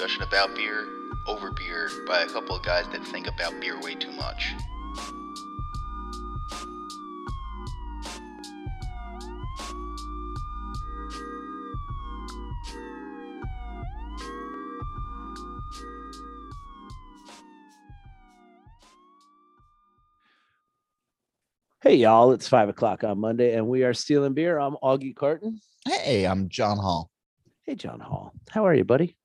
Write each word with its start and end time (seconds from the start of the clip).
Discussion 0.00 0.22
about 0.22 0.56
beer, 0.56 0.88
over 1.26 1.50
beer, 1.50 1.90
by 2.06 2.22
a 2.22 2.26
couple 2.26 2.56
of 2.56 2.62
guys 2.62 2.86
that 2.90 3.06
think 3.08 3.26
about 3.26 3.60
beer 3.60 3.78
way 3.82 3.94
too 3.94 4.10
much. 4.12 4.54
Hey 21.82 21.96
y'all, 21.96 22.32
it's 22.32 22.48
five 22.48 22.70
o'clock 22.70 23.04
on 23.04 23.20
Monday, 23.20 23.52
and 23.54 23.68
we 23.68 23.84
are 23.84 23.92
stealing 23.92 24.32
beer. 24.32 24.58
I'm 24.58 24.76
Augie 24.82 25.14
Carton. 25.14 25.60
Hey, 25.86 26.24
I'm 26.24 26.48
John 26.48 26.78
Holl. 26.78 27.10
Hey 27.64 27.74
John 27.74 28.00
Holl, 28.00 28.32
how 28.48 28.64
are 28.64 28.74
you, 28.74 28.84
buddy? 28.84 29.18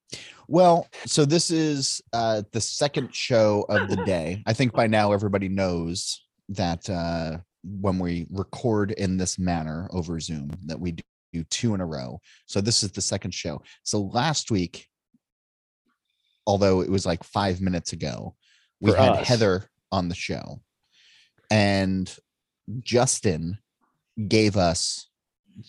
Well, 0.48 0.88
so 1.06 1.26
this 1.26 1.52
is 1.52 2.02
uh, 2.14 2.44
the 2.52 2.62
second 2.62 3.14
show 3.14 3.66
of 3.70 3.90
the 3.90 3.98
day. 4.06 4.44
I 4.46 4.54
think 4.54 4.74
by 4.74 4.88
now 4.88 5.12
everybody 5.12 5.50
knows 5.50 6.22
that 6.50 6.90
uh, 6.90 7.38
when 7.64 8.00
we 8.00 8.28
record 8.30 8.92
in 8.92 9.18
this 9.18 9.40
manner 9.40 9.88
over 9.92 10.20
Zoom, 10.20 10.52
that 10.66 10.80
we 10.80 10.96
do 11.34 11.44
two 11.46 11.74
in 11.74 11.82
a 11.82 11.86
row. 11.86 12.22
So 12.46 12.62
this 12.62 12.84
is 12.84 12.92
the 12.92 13.02
second 13.02 13.34
show. 13.34 13.62
So 13.84 14.02
last 14.02 14.52
week, 14.52 14.88
although 16.48 16.82
it 16.82 16.90
was 16.90 17.06
like 17.06 17.24
five 17.24 17.62
minutes 17.62 17.94
ago, 17.94 18.36
we 18.80 18.92
For 18.92 18.98
had 18.98 19.10
us. 19.12 19.28
Heather 19.28 19.66
on 19.92 20.10
the 20.10 20.16
show, 20.16 20.62
and 21.50 22.14
Justin 22.82 23.58
gave 24.28 24.58
us. 24.58 25.08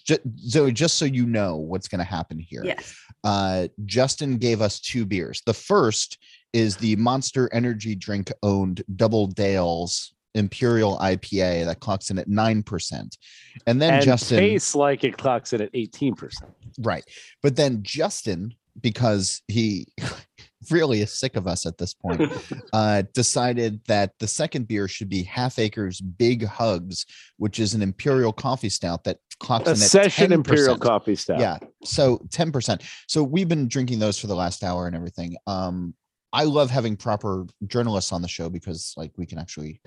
Ju- 0.04 0.18
So 0.36 0.70
just 0.70 0.98
so 0.98 1.04
you 1.04 1.26
know 1.26 1.56
what's 1.56 1.88
going 1.88 1.98
to 1.98 2.04
happen 2.04 2.38
here, 2.38 2.62
Yes. 2.64 2.94
uh, 3.24 3.68
Justin 3.84 4.38
gave 4.38 4.60
us 4.60 4.80
two 4.80 5.04
beers. 5.06 5.42
The 5.46 5.54
first 5.54 6.18
is 6.52 6.76
the 6.76 6.96
Monster 6.96 7.48
Energy 7.52 7.94
drink 7.94 8.32
owned 8.42 8.82
Double 8.96 9.26
Dale's 9.26 10.14
Imperial 10.34 10.98
IPA 10.98 11.64
that 11.66 11.80
clocks 11.80 12.10
in 12.10 12.18
at 12.18 12.28
9%. 12.28 13.16
And 13.66 13.80
then 13.80 13.94
and 13.94 14.02
Justin, 14.04 14.38
tastes 14.38 14.74
like 14.74 15.02
it 15.04 15.16
clocks 15.16 15.52
in 15.52 15.60
at 15.62 15.72
18%. 15.72 16.32
right. 16.80 17.04
But 17.42 17.56
then 17.56 17.82
Justin, 17.82 18.54
because 18.80 19.42
he 19.48 19.86
really 20.70 21.00
is 21.00 21.12
sick 21.12 21.36
of 21.36 21.46
us 21.46 21.66
at 21.66 21.78
this 21.78 21.94
point, 21.94 22.30
uh, 22.72 23.02
decided 23.14 23.80
that 23.86 24.12
the 24.18 24.26
second 24.26 24.68
beer 24.68 24.88
should 24.88 25.08
be 25.08 25.22
Half 25.22 25.58
Acres 25.58 26.00
Big 26.00 26.44
Hugs, 26.44 27.06
which 27.36 27.58
is 27.58 27.74
an 27.74 27.82
Imperial 27.82 28.32
coffee 28.32 28.68
stout 28.68 29.04
that 29.04 29.18
clocks 29.40 29.66
A 29.66 29.70
in 29.70 29.72
at 29.72 29.78
session 29.78 30.32
Imperial 30.32 30.42
10%. 30.42 30.76
imperial 30.76 30.78
coffee 30.78 31.16
stout. 31.16 31.40
Yeah. 31.40 31.58
So 31.84 32.18
10%. 32.28 32.82
So 33.06 33.22
we've 33.22 33.48
been 33.48 33.68
drinking 33.68 33.98
those 33.98 34.18
for 34.18 34.26
the 34.26 34.36
last 34.36 34.64
hour 34.64 34.86
and 34.86 34.96
everything. 34.96 35.36
Um, 35.46 35.94
I 36.32 36.44
love 36.44 36.70
having 36.70 36.96
proper 36.96 37.46
journalists 37.66 38.12
on 38.12 38.22
the 38.22 38.28
show 38.28 38.48
because 38.50 38.92
like 38.96 39.12
we 39.16 39.26
can 39.26 39.38
actually 39.38 39.80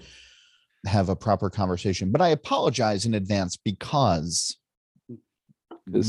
have 0.85 1.09
a 1.09 1.15
proper 1.15 1.49
conversation. 1.49 2.11
But 2.11 2.21
I 2.21 2.29
apologize 2.29 3.05
in 3.05 3.13
advance 3.15 3.57
because 3.57 4.57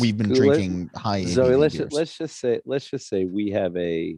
we've 0.00 0.16
been 0.16 0.32
drinking 0.32 0.90
high 0.94 1.24
Zoe, 1.24 1.56
let's 1.56 1.74
just, 1.74 1.92
let's 1.92 2.16
just 2.16 2.38
say 2.38 2.60
let's 2.64 2.88
just 2.88 3.08
say 3.08 3.24
we 3.24 3.50
have 3.50 3.76
a 3.76 4.16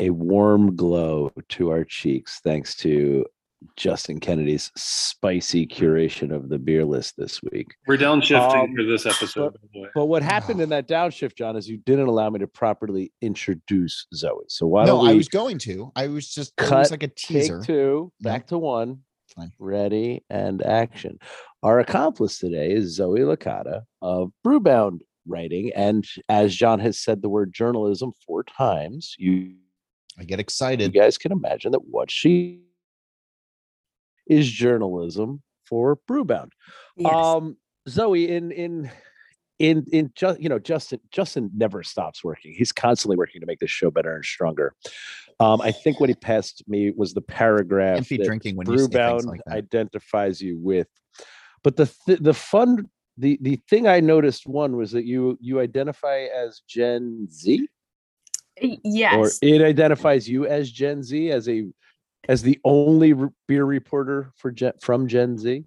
a 0.00 0.10
warm 0.10 0.74
glow 0.76 1.30
to 1.50 1.70
our 1.70 1.84
cheeks 1.84 2.40
thanks 2.42 2.74
to 2.76 3.24
Justin 3.76 4.18
Kennedy's 4.18 4.70
spicy 4.74 5.66
curation 5.66 6.34
of 6.34 6.48
the 6.48 6.58
beer 6.58 6.82
list 6.86 7.14
this 7.18 7.42
week. 7.52 7.66
We're 7.86 7.98
downshifting 7.98 8.70
Um, 8.70 8.74
for 8.74 8.82
this 8.84 9.04
episode. 9.04 9.52
by 9.52 9.58
the 9.74 9.80
way. 9.82 9.88
But 9.94 10.06
what 10.06 10.22
happened 10.22 10.62
in 10.62 10.68
that 10.70 10.88
downshift, 10.88 11.36
John, 11.36 11.56
is 11.56 11.68
you 11.68 11.76
didn't 11.76 12.08
allow 12.08 12.30
me 12.30 12.38
to 12.38 12.46
properly 12.46 13.12
introduce 13.20 14.06
Zoe. 14.14 14.44
So 14.48 14.66
why 14.66 14.86
no, 14.86 14.96
don't 14.96 15.04
we 15.04 15.10
I 15.10 15.14
was 15.14 15.28
going 15.28 15.58
to. 15.58 15.92
I 15.94 16.06
was 16.08 16.28
just 16.32 16.54
it 16.56 16.62
was 16.62 16.70
cut, 16.70 16.90
like 16.90 17.02
a 17.02 17.08
teaser. 17.08 17.58
take 17.58 17.66
two, 17.66 18.10
No. 18.20 18.30
back 18.30 18.46
to 18.46 18.56
one, 18.58 19.00
Fine. 19.36 19.52
ready 19.58 20.24
and 20.30 20.62
action. 20.62 21.18
Our 21.62 21.80
accomplice 21.80 22.38
today 22.38 22.72
is 22.72 22.96
Zoe 22.96 23.20
Licata 23.20 23.82
of 24.00 24.32
Brewbound 24.42 25.00
Writing, 25.26 25.70
and 25.76 26.06
as 26.30 26.56
John 26.56 26.80
has 26.80 26.98
said 26.98 27.20
the 27.20 27.28
word 27.28 27.52
journalism 27.52 28.12
four 28.26 28.42
times, 28.42 29.14
you 29.18 29.56
I 30.18 30.24
get 30.24 30.40
excited. 30.40 30.94
you 30.94 31.00
guys 31.00 31.18
can 31.18 31.32
imagine 31.32 31.72
that 31.72 31.86
what 31.86 32.10
she 32.10 32.62
is 34.26 34.50
journalism 34.50 35.42
for 35.64 35.98
Brewbound. 36.08 36.50
Yes. 36.96 37.12
Um, 37.12 37.56
Zoe, 37.88 38.30
in 38.30 38.50
in 38.50 38.90
in 39.58 39.84
in 39.92 40.12
just 40.14 40.40
you 40.40 40.48
know, 40.48 40.58
Justin 40.58 41.00
Justin 41.10 41.50
never 41.54 41.82
stops 41.82 42.24
working. 42.24 42.54
He's 42.56 42.72
constantly 42.72 43.16
working 43.16 43.40
to 43.40 43.46
make 43.46 43.60
this 43.60 43.70
show 43.70 43.90
better 43.90 44.14
and 44.14 44.24
stronger. 44.24 44.74
Um, 45.38 45.60
I 45.60 45.72
think 45.72 46.00
what 46.00 46.08
he 46.10 46.14
passed 46.14 46.62
me 46.68 46.90
was 46.90 47.14
the 47.14 47.22
paragraph 47.22 47.96
Can't 47.96 48.08
that 48.08 48.24
drinking 48.24 48.56
when 48.56 48.66
Brewbound 48.66 49.24
like 49.24 49.40
identifies 49.48 50.40
you 50.40 50.58
with. 50.58 50.88
But 51.62 51.76
the 51.76 51.90
th- 52.06 52.20
the 52.20 52.34
fun 52.34 52.88
the 53.16 53.38
the 53.42 53.60
thing 53.68 53.86
I 53.86 54.00
noticed 54.00 54.46
one 54.46 54.76
was 54.76 54.92
that 54.92 55.04
you 55.04 55.38
you 55.40 55.60
identify 55.60 56.26
as 56.34 56.62
Gen 56.68 57.28
Z 57.30 57.66
yes. 58.60 59.14
or 59.14 59.46
it 59.46 59.62
identifies 59.62 60.28
you 60.28 60.46
as 60.46 60.70
Gen 60.70 61.02
Z 61.02 61.30
as 61.30 61.48
a 61.48 61.66
as 62.28 62.42
the 62.42 62.60
only 62.64 63.14
beer 63.48 63.64
reporter 63.64 64.32
for 64.36 64.50
Gen, 64.50 64.72
from 64.80 65.08
Gen 65.08 65.38
Z. 65.38 65.64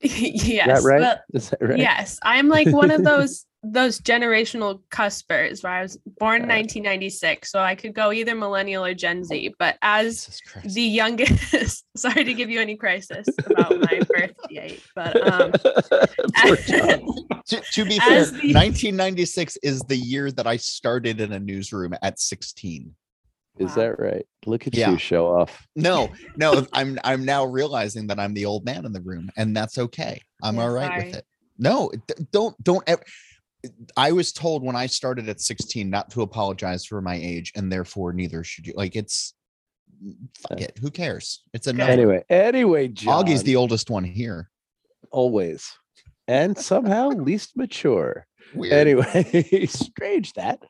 yes. 0.00 0.78
Is 0.78 0.84
that 0.84 0.88
right? 0.88 1.00
well, 1.00 1.20
Is 1.32 1.50
that 1.50 1.62
right? 1.62 1.78
Yes. 1.78 2.18
I'm 2.22 2.48
like 2.48 2.68
one 2.68 2.90
of 2.90 3.04
those 3.04 3.46
those 3.64 4.00
generational 4.00 4.80
cuspers 4.90 5.62
where 5.62 5.72
I 5.72 5.82
was 5.82 5.96
born 6.18 6.42
in 6.42 6.48
Yeah. 6.48 6.56
1996, 6.56 7.50
so 7.50 7.60
I 7.60 7.74
could 7.74 7.94
go 7.94 8.12
either 8.12 8.34
millennial 8.34 8.84
or 8.84 8.94
Gen 8.94 9.24
Z. 9.24 9.54
But 9.58 9.76
as 9.82 10.40
the 10.64 10.82
youngest, 10.82 11.84
sorry 11.96 12.24
to 12.24 12.34
give 12.34 12.50
you 12.50 12.60
any 12.60 12.76
crisis 12.76 13.26
about 13.46 13.70
my 13.80 14.00
birth 14.08 14.32
date, 14.50 14.82
but 14.94 15.16
um, 15.32 15.52
Poor 16.36 16.56
John. 16.56 17.06
to, 17.46 17.60
to 17.72 17.84
be 17.84 17.98
fair, 17.98 18.24
the- 18.26 18.52
1996 18.54 19.58
is 19.62 19.80
the 19.82 19.96
year 19.96 20.30
that 20.32 20.46
I 20.46 20.56
started 20.56 21.20
in 21.20 21.32
a 21.32 21.40
newsroom 21.40 21.94
at 22.02 22.20
16. 22.20 22.94
Is 23.58 23.68
Wow. 23.70 23.74
that 23.76 23.98
right? 24.00 24.26
Look 24.46 24.66
at 24.66 24.74
Yeah. 24.74 24.90
you 24.90 24.98
show 24.98 25.26
off. 25.28 25.66
No, 25.76 26.10
no, 26.36 26.66
I'm 26.72 26.98
I'm 27.04 27.24
now 27.24 27.44
realizing 27.44 28.08
that 28.08 28.18
I'm 28.18 28.34
the 28.34 28.46
old 28.46 28.64
man 28.64 28.84
in 28.84 28.92
the 28.92 29.00
room, 29.00 29.30
and 29.36 29.56
that's 29.56 29.78
okay. 29.78 30.20
I'm 30.42 30.56
Yeah, 30.56 30.62
all 30.62 30.70
right 30.70 30.88
sorry. 30.88 31.04
with 31.06 31.14
it. 31.18 31.24
No, 31.56 31.92
don't 32.32 32.60
don't 32.64 32.82
ever. 32.88 33.00
I 33.96 34.12
was 34.12 34.32
told 34.32 34.62
when 34.62 34.76
I 34.76 34.86
started 34.86 35.28
at 35.28 35.40
16 35.40 35.88
not 35.88 36.10
to 36.10 36.22
apologize 36.22 36.84
for 36.84 37.00
my 37.00 37.16
age, 37.16 37.52
and 37.54 37.70
therefore 37.70 38.12
neither 38.12 38.44
should 38.44 38.66
you. 38.66 38.74
Like 38.76 38.96
it's 38.96 39.34
fuck 40.48 40.60
it. 40.60 40.78
Who 40.80 40.90
cares? 40.90 41.42
It's 41.52 41.66
a 41.66 41.72
Good. 41.72 41.88
Anyway, 41.88 42.24
anyway, 42.28 42.88
John, 42.88 43.24
Augie's 43.24 43.42
the 43.42 43.56
oldest 43.56 43.90
one 43.90 44.04
here. 44.04 44.50
always 45.10 45.70
and 46.28 46.56
somehow 46.56 47.08
least 47.10 47.56
mature. 47.56 48.26
Weird. 48.54 48.72
Anyway, 48.72 49.66
strange 49.68 50.32
that. 50.34 50.60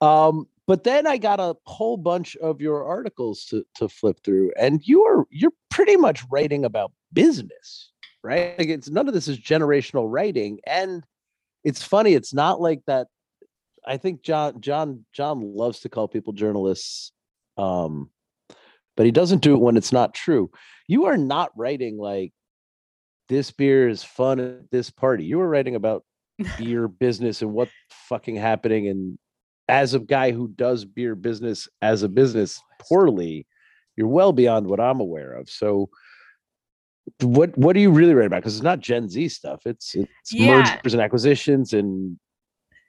Um, 0.00 0.46
but 0.66 0.84
then 0.84 1.06
I 1.06 1.18
got 1.18 1.40
a 1.40 1.56
whole 1.66 1.96
bunch 1.96 2.36
of 2.36 2.60
your 2.60 2.84
articles 2.84 3.44
to 3.46 3.64
to 3.76 3.88
flip 3.88 4.18
through, 4.24 4.52
and 4.58 4.80
you 4.86 5.04
are 5.04 5.24
you're 5.30 5.52
pretty 5.70 5.96
much 5.96 6.24
writing 6.30 6.64
about 6.64 6.92
business, 7.12 7.92
right? 8.22 8.58
Like 8.58 8.68
it's 8.68 8.90
none 8.90 9.08
of 9.08 9.14
this 9.14 9.28
is 9.28 9.38
generational 9.38 10.06
writing, 10.10 10.60
and 10.66 11.04
it's 11.64 11.82
funny. 11.82 12.14
It's 12.14 12.34
not 12.34 12.60
like 12.60 12.82
that. 12.86 13.08
I 13.86 13.96
think 13.96 14.22
John 14.22 14.60
John 14.60 15.04
John 15.12 15.54
loves 15.54 15.80
to 15.80 15.88
call 15.88 16.08
people 16.08 16.32
journalists, 16.32 17.12
um, 17.56 18.10
but 18.96 19.06
he 19.06 19.12
doesn't 19.12 19.42
do 19.42 19.54
it 19.54 19.60
when 19.60 19.76
it's 19.76 19.92
not 19.92 20.14
true. 20.14 20.50
You 20.86 21.06
are 21.06 21.16
not 21.16 21.50
writing 21.56 21.98
like 21.98 22.32
this 23.28 23.50
beer 23.50 23.88
is 23.88 24.04
fun 24.04 24.40
at 24.40 24.70
this 24.70 24.90
party. 24.90 25.24
You 25.24 25.38
were 25.38 25.48
writing 25.48 25.74
about 25.74 26.04
beer 26.58 26.88
business 26.88 27.42
and 27.42 27.52
what 27.52 27.68
fucking 28.08 28.36
happening 28.36 28.88
and 28.88 29.18
as 29.68 29.94
a 29.94 29.98
guy 29.98 30.30
who 30.30 30.48
does 30.48 30.84
beer 30.84 31.14
business 31.14 31.68
as 31.80 32.02
a 32.02 32.08
business 32.08 32.60
poorly, 32.80 33.46
you're 33.96 34.08
well 34.08 34.32
beyond 34.32 34.66
what 34.66 34.80
I'm 34.80 35.00
aware 35.00 35.32
of. 35.32 35.48
So 35.48 35.88
what 37.20 37.56
what 37.58 37.76
are 37.76 37.80
you 37.80 37.90
really 37.90 38.14
write 38.14 38.26
about? 38.26 38.42
Because 38.42 38.56
it's 38.56 38.62
not 38.62 38.80
Gen 38.80 39.08
Z 39.08 39.28
stuff. 39.28 39.62
It's 39.66 39.94
it's 39.94 40.32
Yeah. 40.32 40.56
mergers 40.62 40.94
and 40.94 41.02
acquisitions 41.02 41.72
and 41.72 42.18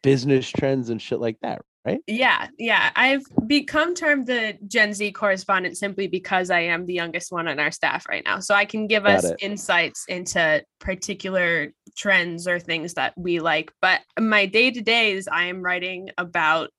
business 0.03 0.49
trends 0.49 0.89
and 0.89 1.01
shit 1.01 1.19
like 1.19 1.37
that, 1.41 1.61
right? 1.85 1.99
Yeah, 2.07 2.47
yeah. 2.59 2.91
I've 2.95 3.23
become 3.47 3.95
termed 3.95 4.27
the 4.27 4.57
Gen 4.67 4.93
Z 4.93 5.11
correspondent 5.13 5.77
simply 5.77 6.07
because 6.07 6.49
I 6.51 6.59
am 6.61 6.85
the 6.85 6.93
youngest 6.93 7.31
one 7.31 7.47
on 7.47 7.59
our 7.59 7.71
staff 7.71 8.05
right 8.07 8.23
now. 8.23 8.39
So 8.39 8.53
I 8.53 8.65
can 8.65 8.87
give 8.87 9.03
Got 9.03 9.15
us 9.15 9.25
it. 9.25 9.37
insights 9.41 10.05
into 10.07 10.63
particular 10.79 11.71
trends 11.97 12.47
or 12.47 12.59
things 12.59 12.93
that 12.93 13.13
we 13.17 13.39
like. 13.39 13.71
But 13.81 14.01
my 14.19 14.45
day 14.45 14.71
to 14.71 14.81
days, 14.81 15.27
I 15.27 15.45
am 15.45 15.61
writing 15.61 16.09
about 16.17 16.69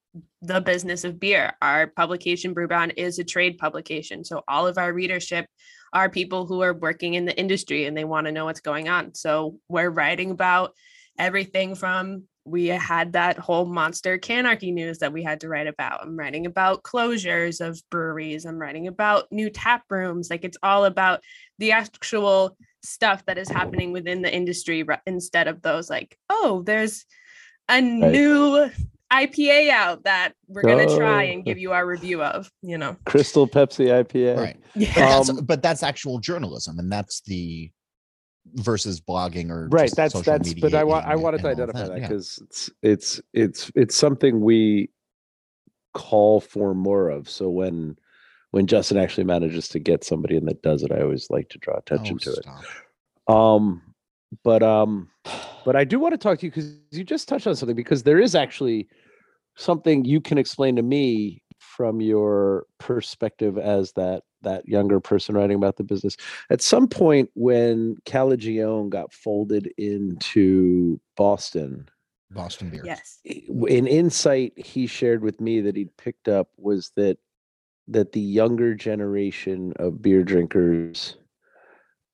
the 0.47 0.61
business 0.61 1.05
of 1.05 1.21
beer. 1.21 1.53
Our 1.61 1.89
publication, 1.89 2.55
Brewbound, 2.55 2.95
is 2.97 3.19
a 3.19 3.25
trade 3.25 3.59
publication. 3.59 4.25
So 4.25 4.43
all 4.49 4.67
of 4.67 4.79
our 4.79 4.93
readership 4.93 5.47
are 5.93 6.09
people 6.09 6.47
who 6.47 6.63
are 6.63 6.75
working 6.75 7.15
in 7.15 7.25
the 7.25 7.39
industry 7.39 7.87
and 7.87 7.97
they 7.97 8.05
want 8.05 8.27
to 8.27 8.33
know 8.33 8.45
what's 8.45 8.61
going 8.61 8.89
on. 8.89 9.15
So 9.15 9.59
we're 9.69 9.91
writing 9.91 10.31
about 10.31 10.73
everything 11.19 11.75
from 11.75 12.25
we 12.45 12.67
had 12.67 13.15
that 13.15 13.39
whole 13.39 13.65
monster 13.65 14.19
canarchy 14.19 14.73
news 14.73 14.99
that 14.99 15.13
we 15.13 15.25
had 15.25 15.41
to 15.41 15.49
write 15.49 15.67
about. 15.67 16.01
I'm 16.03 16.17
writing 16.17 16.47
about 16.47 16.85
closures 16.85 17.61
of 17.61 17.83
breweries. 17.91 18.47
I'm 18.47 18.59
writing 18.59 18.87
about 18.87 19.27
new 19.33 19.51
tap 19.51 19.83
rooms. 19.91 20.31
Like 20.31 20.45
it's 20.45 20.57
all 20.63 20.85
about 20.85 21.23
the 21.59 21.73
actual 21.73 22.57
stuff 22.85 23.25
that 23.27 23.37
is 23.37 23.49
happening 23.49 23.93
within 23.93 24.23
the 24.23 24.33
industry 24.33 24.87
instead 25.07 25.49
of 25.49 25.61
those 25.61 25.91
like, 25.91 26.17
oh, 26.31 26.63
there's 26.65 27.05
a 27.69 27.81
new 27.81 28.71
IPA 29.13 29.71
out 29.71 30.05
that 30.05 30.33
we're 30.49 30.63
gonna 30.63 30.97
try 30.97 31.25
and 31.25 31.41
Oh. 31.41 31.45
give 31.45 31.59
you 31.59 31.73
our 31.73 31.87
review 31.87 32.23
of. 32.23 32.51
You 32.63 32.79
know, 32.79 32.97
Crystal 33.07 33.47
Pepsi 33.49 33.87
IPA. 33.89 34.37
Right. 34.37 34.57
yeah, 34.75 34.93
But, 34.95 35.01
that's, 35.01 35.29
Um, 35.31 35.37
but 35.45 35.63
that's 35.63 35.83
actual 35.83 36.19
journalism, 36.19 36.79
and 36.79 36.91
that's 36.91 37.21
the 37.23 37.71
versus 38.55 39.01
blogging 39.01 39.51
or 39.51 39.67
right 39.73 39.87
just 39.87 39.97
that's 39.97 40.13
social 40.13 40.33
that's 40.39 40.55
but 40.55 40.73
i 40.73 40.85
want 40.85 41.05
i 41.05 41.17
wanted 41.17 41.41
to 41.43 41.49
identify 41.49 41.81
that 41.89 41.99
yeah. 41.99 42.07
because 42.09 42.39
it's 42.45 42.71
it's 42.81 43.21
it's 43.33 43.73
it's 43.75 43.97
something 43.97 44.41
we 44.41 44.89
call 45.95 46.41
for 46.41 46.73
more 46.73 47.09
of 47.09 47.29
so 47.29 47.49
when 47.51 47.97
when 48.53 48.69
justin 48.69 48.99
actually 48.99 49.25
manages 49.25 49.67
to 49.67 49.81
get 49.81 50.05
somebody 50.05 50.37
in 50.37 50.45
that 50.45 50.63
does 50.63 50.85
it 50.85 50.93
i 50.93 51.01
always 51.01 51.29
like 51.29 51.49
to 51.49 51.59
draw 51.59 51.77
attention 51.77 52.15
Oh, 52.15 52.19
to 52.19 52.31
it 52.31 52.47
um 53.27 53.83
but 54.43 54.63
um 54.63 55.09
but 55.65 55.77
i 55.77 55.85
do 55.85 55.99
want 55.99 56.13
to 56.13 56.19
talk 56.19 56.39
to 56.39 56.47
you 56.47 56.51
because 56.51 56.77
you 56.91 57.05
just 57.05 57.29
touched 57.29 57.47
on 57.47 57.55
something 57.55 57.77
because 57.77 58.03
there 58.03 58.19
is 58.19 58.35
actually 58.35 58.89
something 59.57 60.05
you 60.05 60.21
can 60.21 60.39
explain 60.39 60.77
to 60.77 60.83
me 60.83 61.43
from 61.59 62.01
your 62.01 62.67
perspective 62.79 63.59
as 63.59 63.93
that 63.93 64.23
that 64.43 64.67
younger 64.69 65.01
person 65.01 65.35
writing 65.35 65.57
about 65.57 65.77
the 65.77 65.85
business 65.85 66.17
at 66.51 66.63
some 66.63 66.87
point 66.87 67.31
when 67.35 67.97
calagione 68.07 68.89
got 68.89 69.13
folded 69.13 69.73
into 69.79 71.01
boston 71.17 71.89
Boston 72.31 72.71
beer. 72.71 72.83
yes, 72.85 73.21
an 73.25 73.87
insight 73.87 74.53
he 74.57 74.87
shared 74.87 75.23
with 75.23 75.41
me 75.41 75.61
that 75.61 75.77
he'd 75.77 75.97
picked 75.97 76.29
up 76.29 76.49
was 76.57 76.91
that 76.97 77.19
that 77.89 78.13
the 78.13 78.21
younger 78.21 78.75
generation 78.75 79.73
of 79.77 80.03
beer 80.03 80.25
drinkers 80.25 81.17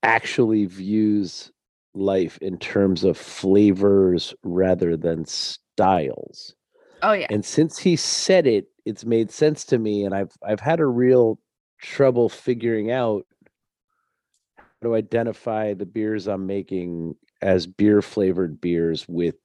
actually 0.03 0.67
views 0.67 1.51
life 1.95 2.39
in 2.39 2.59
terms 2.59 3.05
of 3.05 3.17
flavors 3.17 4.35
rather 4.43 4.97
than 4.97 5.25
styles. 5.25 6.55
Oh 7.03 7.13
yeah, 7.13 7.27
and 7.31 7.45
since 7.45 7.79
he 7.79 7.97
said 7.97 8.47
it 8.47 8.67
it's 8.85 9.05
made 9.05 9.31
sense 9.31 9.65
to 9.65 9.79
me 9.79 10.05
and 10.05 10.15
i've 10.15 10.33
i've 10.45 10.61
had 10.61 10.81
a 10.81 10.87
real 10.87 11.39
trouble 11.81 12.29
figuring 12.29 12.91
out 12.91 13.25
how 14.57 14.65
to 14.83 14.95
identify 14.95 15.73
the 15.75 15.87
beers 15.87 16.27
i'm 16.27 16.47
making 16.47 17.15
as 17.43 17.67
beer 17.67 18.03
flavored 18.03 18.61
beers 18.61 19.07
with 19.09 19.37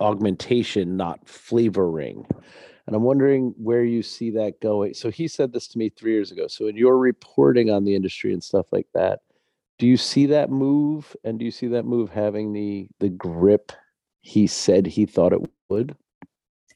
augmentation 0.00 0.96
not 0.96 1.26
flavoring. 1.28 2.26
And 2.86 2.94
i'm 2.94 3.02
wondering 3.02 3.54
where 3.56 3.84
you 3.84 4.02
see 4.02 4.30
that 4.32 4.60
going. 4.60 4.94
So 4.94 5.10
he 5.10 5.28
said 5.28 5.52
this 5.52 5.68
to 5.68 5.78
me 5.78 5.88
3 5.90 6.12
years 6.12 6.30
ago. 6.30 6.46
So 6.48 6.66
in 6.66 6.76
your 6.76 6.98
reporting 6.98 7.70
on 7.70 7.84
the 7.84 7.94
industry 7.94 8.32
and 8.32 8.42
stuff 8.42 8.66
like 8.72 8.88
that 8.94 9.20
do 9.78 9.86
you 9.86 9.96
see 9.96 10.26
that 10.26 10.50
move 10.50 11.16
and 11.24 11.38
do 11.38 11.44
you 11.44 11.50
see 11.50 11.68
that 11.68 11.84
move 11.84 12.10
having 12.10 12.52
the 12.52 12.88
the 13.00 13.08
grip 13.08 13.72
he 14.20 14.46
said 14.46 14.86
he 14.86 15.04
thought 15.04 15.32
it 15.32 15.40
would 15.68 15.96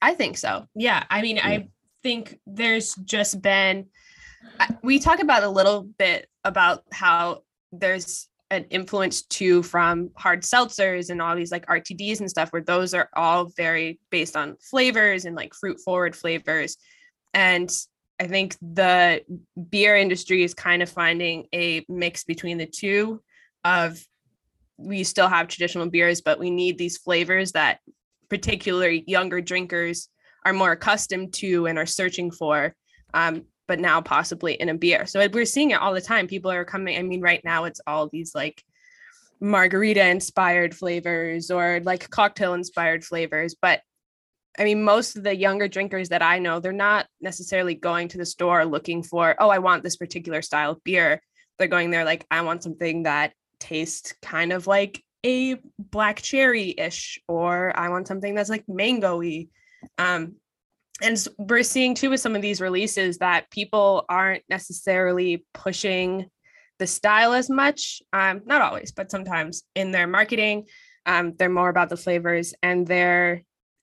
I 0.00 0.14
think 0.14 0.38
so. 0.38 0.66
Yeah. 0.74 1.04
I 1.10 1.22
mean, 1.22 1.36
Yeah. 1.36 1.46
I 1.46 1.68
think 2.02 2.38
there's 2.46 2.94
just 2.94 3.42
been, 3.42 3.86
we 4.82 4.98
talk 4.98 5.20
about 5.20 5.42
a 5.42 5.48
little 5.48 5.82
bit 5.82 6.28
about 6.44 6.84
how 6.92 7.42
there's 7.72 8.28
an 8.50 8.64
influence 8.70 9.22
too 9.22 9.62
from 9.62 10.10
hard 10.16 10.42
seltzers 10.42 11.10
and 11.10 11.20
all 11.20 11.36
these 11.36 11.52
like 11.52 11.66
RTDs 11.66 12.20
and 12.20 12.30
stuff, 12.30 12.50
where 12.50 12.62
those 12.62 12.94
are 12.94 13.10
all 13.14 13.46
very 13.56 14.00
based 14.10 14.36
on 14.36 14.56
flavors 14.70 15.24
and 15.24 15.36
like 15.36 15.52
fruit 15.54 15.78
forward 15.80 16.16
flavors. 16.16 16.76
And 17.34 17.70
I 18.20 18.26
think 18.26 18.56
the 18.60 19.22
beer 19.70 19.96
industry 19.96 20.42
is 20.42 20.54
kind 20.54 20.82
of 20.82 20.88
finding 20.88 21.46
a 21.54 21.84
mix 21.88 22.24
between 22.24 22.58
the 22.58 22.66
two 22.66 23.22
of 23.64 24.00
we 24.76 25.04
still 25.04 25.28
have 25.28 25.48
traditional 25.48 25.88
beers, 25.88 26.20
but 26.20 26.38
we 26.38 26.50
need 26.50 26.78
these 26.78 26.98
flavors 26.98 27.52
that 27.52 27.78
particularly 28.28 29.04
younger 29.06 29.40
drinkers 29.40 30.08
are 30.44 30.52
more 30.52 30.72
accustomed 30.72 31.32
to 31.34 31.66
and 31.66 31.78
are 31.78 31.86
searching 31.86 32.30
for 32.30 32.74
um, 33.14 33.44
but 33.66 33.78
now 33.78 34.00
possibly 34.00 34.54
in 34.54 34.70
a 34.70 34.74
beer. 34.74 35.06
So 35.06 35.26
we're 35.32 35.44
seeing 35.44 35.72
it 35.72 35.80
all 35.80 35.94
the 35.94 36.00
time. 36.00 36.26
People 36.26 36.50
are 36.50 36.64
coming 36.64 36.98
i 36.98 37.02
mean 37.02 37.20
right 37.20 37.44
now 37.44 37.64
it's 37.64 37.80
all 37.86 38.08
these 38.08 38.34
like 38.34 38.62
margarita 39.40 40.04
inspired 40.04 40.74
flavors 40.74 41.50
or 41.50 41.80
like 41.84 42.10
cocktail 42.10 42.54
inspired 42.54 43.04
flavors 43.04 43.54
but 43.60 43.80
i 44.58 44.64
mean 44.64 44.82
most 44.82 45.16
of 45.16 45.24
the 45.24 45.34
younger 45.34 45.68
drinkers 45.68 46.08
that 46.08 46.22
i 46.22 46.38
know 46.38 46.60
they're 46.60 46.72
not 46.72 47.06
necessarily 47.20 47.74
going 47.74 48.08
to 48.08 48.18
the 48.18 48.26
store 48.26 48.64
looking 48.64 49.02
for 49.02 49.34
oh 49.38 49.48
i 49.48 49.58
want 49.58 49.82
this 49.82 49.96
particular 49.96 50.42
style 50.42 50.72
of 50.72 50.84
beer 50.84 51.20
they're 51.58 51.68
going 51.68 51.90
there 51.90 52.04
like 52.04 52.24
i 52.30 52.40
want 52.40 52.62
something 52.62 53.02
that 53.02 53.32
tastes 53.60 54.14
kind 54.22 54.52
of 54.52 54.66
like 54.66 55.02
a 55.24 55.56
black 55.78 56.22
cherry 56.22 56.74
ish, 56.76 57.20
or 57.28 57.72
I 57.78 57.88
want 57.88 58.06
something 58.06 58.34
that's 58.34 58.50
like 58.50 58.64
mango-y. 58.68 59.48
Um, 59.96 60.36
and 61.02 61.26
we're 61.38 61.62
seeing 61.62 61.94
too 61.94 62.10
with 62.10 62.20
some 62.20 62.34
of 62.34 62.42
these 62.42 62.60
releases 62.60 63.18
that 63.18 63.50
people 63.50 64.04
aren't 64.08 64.42
necessarily 64.48 65.44
pushing 65.54 66.26
the 66.78 66.86
style 66.86 67.32
as 67.32 67.50
much. 67.50 68.02
Um, 68.12 68.42
not 68.46 68.62
always, 68.62 68.92
but 68.92 69.10
sometimes 69.10 69.62
in 69.74 69.92
their 69.92 70.06
marketing, 70.06 70.66
um, 71.06 71.34
they're 71.36 71.48
more 71.48 71.68
about 71.68 71.88
the 71.88 71.96
flavors, 71.96 72.54
and 72.62 72.86
they're 72.86 73.42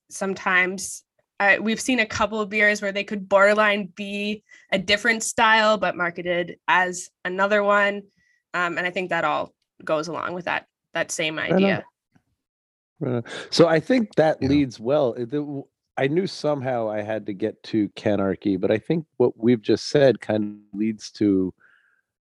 sometimes. 0.09 1.03
Uh, 1.39 1.57
we've 1.59 1.81
seen 1.81 1.99
a 1.99 2.05
couple 2.05 2.39
of 2.39 2.49
beers 2.49 2.81
where 2.81 2.93
they 2.93 3.03
could 3.03 3.27
borderline 3.27 3.87
be 3.95 4.43
a 4.71 4.79
different 4.79 5.21
style, 5.21 5.77
but 5.77 5.97
marketed 5.97 6.57
as 6.67 7.09
another 7.25 7.61
one. 7.61 8.03
Um, 8.53 8.77
and 8.77 8.87
I 8.87 8.89
think 8.89 9.09
that 9.09 9.25
all 9.25 9.53
goes 9.83 10.07
along 10.07 10.33
with 10.33 10.45
that 10.45 10.67
that 10.93 11.11
same 11.11 11.37
on. 11.37 11.51
idea. 11.51 11.83
So 13.49 13.67
I 13.67 13.81
think 13.81 14.15
that 14.15 14.37
Yeah. 14.41 14.47
leads 14.47 14.79
well. 14.79 15.13
the 15.13 15.25
w- 15.25 15.65
I 15.97 16.07
knew 16.07 16.27
somehow 16.27 16.89
I 16.89 17.01
had 17.01 17.25
to 17.25 17.33
get 17.33 17.61
to 17.63 17.89
canarchy, 17.89 18.59
but 18.59 18.71
I 18.71 18.77
think 18.77 19.05
what 19.17 19.37
we've 19.37 19.61
just 19.61 19.87
said 19.89 20.19
kind 20.21 20.43
of 20.73 20.79
leads 20.79 21.11
to 21.11 21.53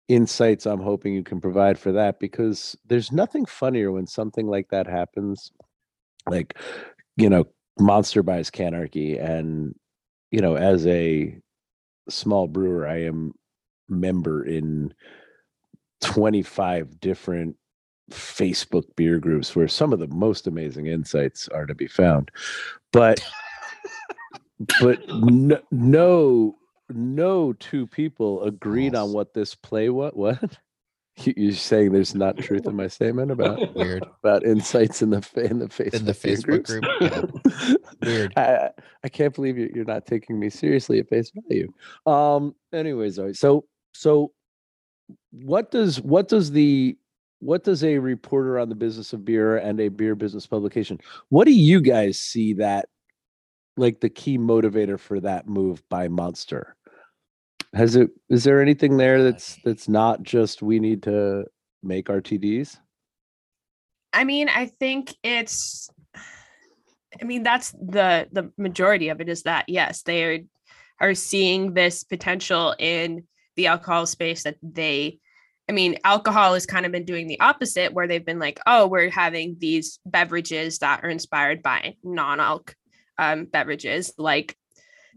insights 0.08 0.66
I'm 0.66 0.80
hoping 0.80 1.14
you 1.14 1.22
can 1.22 1.40
provide 1.40 1.78
for 1.78 1.92
that 1.92 2.18
because 2.18 2.76
there's 2.86 3.12
nothing 3.12 3.46
funnier 3.46 3.92
when 3.92 4.06
something 4.06 4.46
like 4.46 4.68
that 4.70 4.86
happens. 4.86 5.52
Like, 6.26 6.58
you 7.16 7.30
know, 7.30 7.46
Monster 7.78 8.22
buys 8.22 8.50
canarchy, 8.50 9.22
and 9.22 9.74
you 10.30 10.40
know, 10.40 10.56
as 10.56 10.86
a 10.86 11.38
small 12.08 12.46
brewer, 12.46 12.86
I 12.86 13.02
am 13.02 13.34
member 13.88 14.44
in 14.44 14.94
25 16.02 17.00
different 17.00 17.56
Facebook 18.10 18.84
beer 18.96 19.18
groups 19.18 19.54
where 19.54 19.68
some 19.68 19.92
of 19.92 19.98
the 19.98 20.08
most 20.08 20.46
amazing 20.46 20.86
insights 20.86 21.48
are 21.48 21.66
to 21.66 21.74
be 21.74 21.86
found. 21.86 22.30
But 22.92 23.24
but 24.80 25.06
no 25.08 25.60
no, 25.70 26.56
no 26.90 27.52
two 27.54 27.86
people 27.86 28.42
agreed 28.44 28.94
on 28.94 29.12
what 29.12 29.34
this 29.34 29.54
play 29.54 29.88
what 29.88 30.16
what 30.16 30.58
you're 31.36 31.52
saying 31.52 31.92
there's 31.92 32.14
not 32.14 32.38
truth 32.38 32.66
in 32.66 32.74
my 32.74 32.88
statement 32.88 33.30
about 33.30 33.74
Weird. 33.76 34.04
about 34.22 34.44
insights 34.44 35.02
in 35.02 35.10
the 35.10 35.18
in 35.36 35.58
the 35.58 35.66
Facebook 35.68 35.94
In 35.94 36.04
the 36.06 36.12
Facebook 36.12 36.64
group, 36.66 36.84
yeah. 37.00 37.74
Weird. 38.02 38.32
I, 38.36 38.70
I 39.04 39.08
can't 39.08 39.34
believe 39.34 39.58
you- 39.58 39.70
you're 39.74 39.84
not 39.84 40.06
taking 40.06 40.38
me 40.38 40.48
seriously 40.50 40.98
at 41.00 41.08
face 41.08 41.30
value. 41.34 41.72
Um. 42.06 42.54
Anyways, 42.72 43.18
all 43.18 43.26
right. 43.26 43.36
So 43.36 43.64
so 43.92 44.32
what 45.30 45.70
does 45.70 46.00
what 46.00 46.28
does 46.28 46.50
the 46.50 46.96
what 47.40 47.64
does 47.64 47.82
a 47.84 47.98
reporter 47.98 48.58
on 48.58 48.68
the 48.68 48.74
business 48.74 49.12
of 49.12 49.24
beer 49.24 49.56
and 49.58 49.80
a 49.80 49.88
beer 49.88 50.14
business 50.14 50.46
publication 50.46 50.98
what 51.28 51.44
do 51.44 51.52
you 51.52 51.80
guys 51.80 52.18
see 52.18 52.52
that 52.54 52.88
like 53.76 54.00
the 54.00 54.08
key 54.08 54.38
motivator 54.38 54.98
for 54.98 55.18
that 55.20 55.48
move 55.48 55.82
by 55.88 56.06
monster 56.06 56.76
has 57.74 57.96
it 57.96 58.10
is 58.28 58.44
there 58.44 58.60
anything 58.60 58.96
there 58.96 59.22
that's 59.22 59.58
that's 59.64 59.88
not 59.88 60.22
just 60.22 60.62
we 60.62 60.78
need 60.78 61.02
to 61.04 61.44
make 61.82 62.06
RTDs? 62.06 62.78
I 64.12 64.24
mean, 64.24 64.48
I 64.48 64.66
think 64.66 65.14
it's 65.22 65.88
I 67.20 67.24
mean, 67.24 67.42
that's 67.42 67.72
the 67.72 68.28
the 68.32 68.52
majority 68.58 69.08
of 69.08 69.20
it 69.20 69.28
is 69.28 69.44
that 69.44 69.68
yes, 69.68 70.02
they 70.02 70.24
are 70.24 70.38
are 71.00 71.14
seeing 71.14 71.74
this 71.74 72.04
potential 72.04 72.74
in 72.78 73.26
the 73.56 73.66
alcohol 73.66 74.06
space 74.06 74.44
that 74.44 74.56
they 74.62 75.18
I 75.68 75.72
mean, 75.72 75.98
alcohol 76.04 76.54
has 76.54 76.66
kind 76.66 76.84
of 76.84 76.92
been 76.92 77.04
doing 77.04 77.28
the 77.28 77.40
opposite 77.40 77.92
where 77.92 78.08
they've 78.08 78.24
been 78.24 78.40
like, 78.40 78.58
oh, 78.66 78.86
we're 78.88 79.10
having 79.10 79.56
these 79.58 80.00
beverages 80.04 80.80
that 80.80 81.02
are 81.04 81.08
inspired 81.08 81.62
by 81.62 81.94
non-alc 82.02 82.74
um, 83.16 83.44
beverages 83.44 84.12
like 84.18 84.56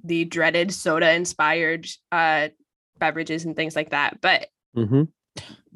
the 0.03 0.25
dreaded 0.25 0.73
soda 0.73 1.13
inspired 1.13 1.87
uh, 2.11 2.49
beverages 2.99 3.45
and 3.45 3.55
things 3.55 3.75
like 3.75 3.91
that. 3.91 4.19
But 4.21 4.47
Mm-hmm. 4.75 5.03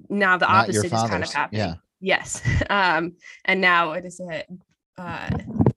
now 0.09 0.37
the 0.37 0.45
Not 0.47 0.63
opposite 0.63 0.85
is 0.85 0.91
kind 0.91 1.23
of 1.23 1.31
happening. 1.31 1.59
yeah. 1.61 1.73
Yes. 2.01 2.41
Um, 2.69 3.13
and 3.45 3.61
now 3.61 3.89
what 3.89 4.05
is 4.05 4.19
it? 4.19 4.47
Uh, 4.97 5.29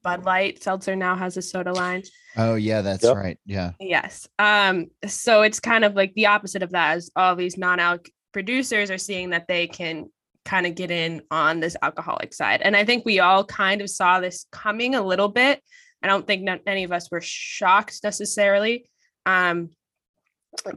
Bud 0.03 0.25
Light 0.25 0.61
Seltzer 0.63 0.97
now 0.97 1.15
has 1.15 1.37
a 1.37 1.43
soda 1.43 1.73
line. 1.73 2.03
Oh 2.37 2.57
yeah, 2.57 2.83
that's 2.83 3.05
Yep. 3.05 3.17
right. 3.17 3.39
Yeah. 3.47 3.73
Yes. 3.79 4.29
Um, 4.39 4.87
so 5.07 5.43
it's 5.43 5.61
kind 5.61 5.85
of 5.85 5.95
like 5.95 6.13
the 6.15 6.27
opposite 6.27 6.63
of 6.65 6.71
that, 6.71 6.97
as 6.97 7.11
all 7.15 7.37
these 7.37 7.57
non-alc 7.57 8.09
producers 8.33 8.91
are 8.91 8.99
seeing 8.99 9.31
that 9.31 9.47
they 9.47 9.69
can 9.69 10.11
kind 10.45 10.67
of 10.67 10.75
get 10.75 10.91
in 10.91 11.23
on 11.31 11.61
this 11.61 11.77
alcoholic 11.83 12.35
side. 12.35 12.61
And 12.63 12.77
I 12.77 12.85
think 12.85 13.05
we 13.05 13.21
all 13.21 13.45
kind 13.45 13.81
of 13.81 13.89
saw 13.89 14.19
this 14.19 14.47
coming 14.51 14.97
a 14.97 15.03
little 15.03 15.29
bit. 15.29 15.63
I 16.03 16.09
don't 16.09 16.27
think 16.27 16.43
not, 16.43 16.61
any 16.67 16.85
of 16.85 16.93
us 16.93 17.11
were 17.11 17.21
shocked 17.21 18.01
necessarily. 18.03 18.89
Um, 19.25 19.71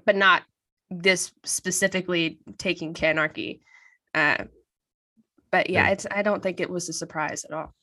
but 0.05 0.15
not 0.15 0.43
this 0.89 1.31
specifically 1.43 2.39
taking 2.57 2.93
Canarchy. 2.93 3.61
Uh, 4.13 4.45
but 5.51 5.69
yeah, 5.69 5.87
Yeah. 5.87 5.91
it's 5.91 6.07
I 6.09 6.21
don't 6.21 6.41
think 6.41 6.59
it 6.59 6.69
was 6.69 6.89
a 6.89 6.93
surprise 6.93 7.45
at 7.45 7.51
all. 7.51 7.73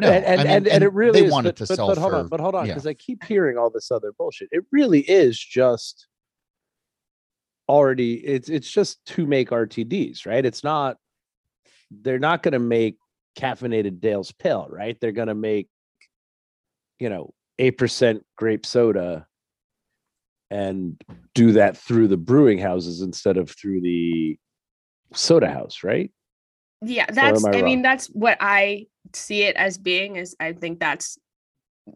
No, 0.00 0.10
and 0.10 0.24
and, 0.24 0.40
I 0.40 0.44
mean, 0.44 0.52
and, 0.52 0.68
and 0.68 0.84
it 0.84 0.92
really 0.92 1.20
they 1.20 1.26
is, 1.26 1.32
wanted 1.32 1.50
but, 1.50 1.56
to 1.58 1.66
but, 1.68 1.76
sell 1.76 1.86
but 1.88 1.98
hold 1.98 2.14
on, 2.14 2.28
but 2.28 2.40
hold 2.40 2.54
on, 2.54 2.66
yeah. 2.66 2.72
because 2.72 2.86
I 2.86 2.94
keep 2.94 3.22
hearing 3.24 3.56
all 3.56 3.70
this 3.70 3.92
other 3.92 4.12
bullshit. 4.12 4.48
It 4.50 4.64
really 4.72 5.00
is 5.00 5.38
just 5.38 6.08
already 7.68 8.14
it's 8.14 8.48
it's 8.48 8.68
just 8.68 9.04
to 9.06 9.26
make 9.26 9.50
RTDs, 9.50 10.26
right? 10.26 10.44
It's 10.44 10.64
not 10.64 10.96
they're 11.90 12.18
not 12.18 12.42
gonna 12.42 12.58
make 12.58 12.96
caffeinated 13.38 14.00
Dale's 14.00 14.32
pill, 14.32 14.66
right? 14.68 14.98
They're 15.00 15.12
gonna 15.12 15.34
make, 15.34 15.68
you 17.02 17.08
know, 17.08 17.34
eight 17.58 17.78
percent 17.78 18.24
grape 18.36 18.64
soda 18.64 19.26
and 20.52 21.02
do 21.34 21.52
that 21.52 21.76
through 21.76 22.06
the 22.06 22.16
brewing 22.16 22.58
houses 22.58 23.00
instead 23.00 23.36
of 23.36 23.50
through 23.50 23.80
the 23.80 24.38
soda 25.12 25.50
house, 25.50 25.82
right? 25.82 26.12
Yeah, 26.80 27.06
that's 27.10 27.44
I 27.44 27.58
I, 27.58 27.62
mean 27.62 27.82
that's 27.82 28.06
what 28.06 28.38
I 28.40 28.86
see 29.14 29.42
it 29.42 29.56
as 29.56 29.78
being 29.78 30.14
is 30.14 30.36
I 30.38 30.52
think 30.52 30.78
that's 30.78 31.18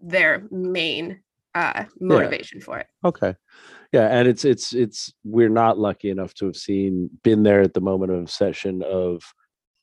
their 0.02 0.48
main 0.50 1.20
uh 1.54 1.84
motivation 2.00 2.60
for 2.60 2.78
it. 2.78 2.88
Okay. 3.04 3.36
Yeah, 3.92 4.08
and 4.08 4.26
it's 4.26 4.44
it's 4.44 4.72
it's 4.72 5.12
we're 5.22 5.48
not 5.48 5.78
lucky 5.78 6.10
enough 6.10 6.34
to 6.34 6.46
have 6.46 6.56
seen 6.56 7.10
been 7.22 7.44
there 7.44 7.60
at 7.60 7.74
the 7.74 7.80
moment 7.80 8.10
of 8.10 8.28
session 8.28 8.82
of 8.82 9.22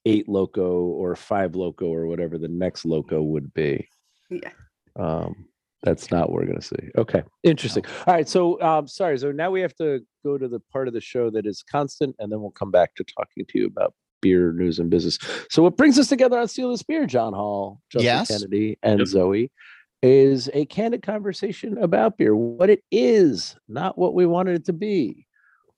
eight 0.05 0.27
loco 0.27 0.81
or 0.81 1.15
five 1.15 1.55
loco 1.55 1.85
or 1.85 2.07
whatever 2.07 2.37
the 2.37 2.49
next 2.49 2.83
loco 2.83 3.21
would 3.21 3.53
be. 3.53 3.87
Yeah. 4.29 4.51
Um 4.97 5.45
that's 5.83 6.11
not 6.11 6.29
what 6.29 6.39
we're 6.39 6.45
gonna 6.47 6.61
see. 6.61 6.89
Okay, 6.97 7.23
interesting. 7.43 7.83
All 8.07 8.13
right, 8.13 8.27
so 8.27 8.61
um 8.61 8.87
sorry, 8.87 9.17
so 9.17 9.31
now 9.31 9.51
we 9.51 9.61
have 9.61 9.75
to 9.75 9.99
go 10.23 10.37
to 10.37 10.47
the 10.47 10.59
part 10.71 10.87
of 10.87 10.93
the 10.93 11.01
show 11.01 11.29
that 11.31 11.45
is 11.45 11.63
constant, 11.63 12.15
and 12.19 12.31
then 12.31 12.41
we'll 12.41 12.51
come 12.51 12.71
back 12.71 12.95
to 12.95 13.03
talking 13.03 13.45
to 13.49 13.59
you 13.59 13.65
about 13.67 13.93
beer 14.21 14.53
news 14.53 14.79
and 14.79 14.89
business. 14.89 15.17
So 15.49 15.61
what 15.61 15.75
brings 15.75 15.99
us 15.99 16.07
together 16.07 16.39
on 16.39 16.47
Steal 16.47 16.71
This 16.71 16.83
Beer, 16.83 17.05
John 17.05 17.33
Holl, 17.33 17.81
Justin 17.91 18.05
Yes. 18.05 18.27
Kennedy, 18.29 18.77
and 18.81 18.99
Yep. 18.99 19.07
Zoe, 19.09 19.51
is 20.01 20.49
a 20.53 20.65
candid 20.67 21.01
conversation 21.01 21.77
about 21.77 22.17
beer, 22.17 22.33
what 22.35 22.69
it 22.69 22.83
is, 22.91 23.57
not 23.67 23.97
what 23.97 24.13
we 24.13 24.25
wanted 24.25 24.55
it 24.55 24.65
to 24.65 24.73
be, 24.73 25.25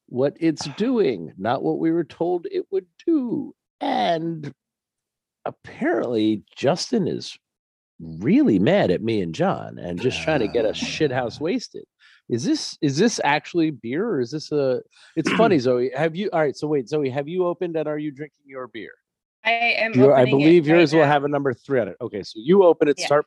what 0.08 0.38
it's 0.40 0.66
doing, 0.78 1.32
not 1.38 1.64
what 1.64 1.80
we 1.80 1.92
were 1.92 2.04
told 2.04 2.46
it 2.52 2.66
would 2.72 2.86
do. 3.06 3.54
And 3.82 4.54
apparently 5.46 6.44
Justin 6.56 7.08
is 7.08 7.36
really 8.00 8.60
mad 8.60 8.92
at 8.92 9.02
me 9.02 9.22
and 9.22 9.34
John 9.34 9.78
and 9.80 10.02
just 10.02 10.22
trying 10.22 10.40
to 10.42 10.48
get 10.48 10.66
us 10.66 10.78
shit 10.78 11.12
house 11.12 11.38
ah. 11.40 11.44
wasted. 11.44 11.86
Is 12.28 12.44
this 12.44 12.78
is 12.82 12.98
this 12.98 13.22
actually 13.24 13.72
beer 13.72 14.08
or 14.08 14.20
is 14.20 14.32
this 14.32 14.52
a 14.52 14.82
it's 15.16 15.32
funny, 15.34 15.60
Zoe. 15.60 15.92
Have 15.96 16.16
you 16.16 16.30
all 16.34 16.40
right? 16.40 16.56
So 16.56 16.68
wait, 16.68 16.90
Zoe, 16.90 17.10
have 17.10 17.28
you 17.28 17.46
opened 17.46 17.76
and 17.76 17.88
are 17.88 18.00
you 18.00 18.12
drinking 18.12 18.44
your 18.46 18.68
beer? 18.68 18.92
I 19.44 19.52
am 19.52 19.94
You- 19.94 20.12
I 20.12 20.22
opening 20.22 20.28
it 20.28 20.44
believe 20.44 20.68
right 20.68 20.78
yours 20.78 20.94
will 20.94 21.02
now. 21.02 21.08
have 21.08 21.24
a 21.24 21.28
number 21.28 21.54
three 21.54 21.80
on 21.80 21.88
it. 21.88 21.98
Okay, 22.02 22.24
so 22.24 22.34
you 22.38 22.64
open 22.64 22.88
it, 22.88 22.98
Yeah. 23.00 23.06
start 23.06 23.26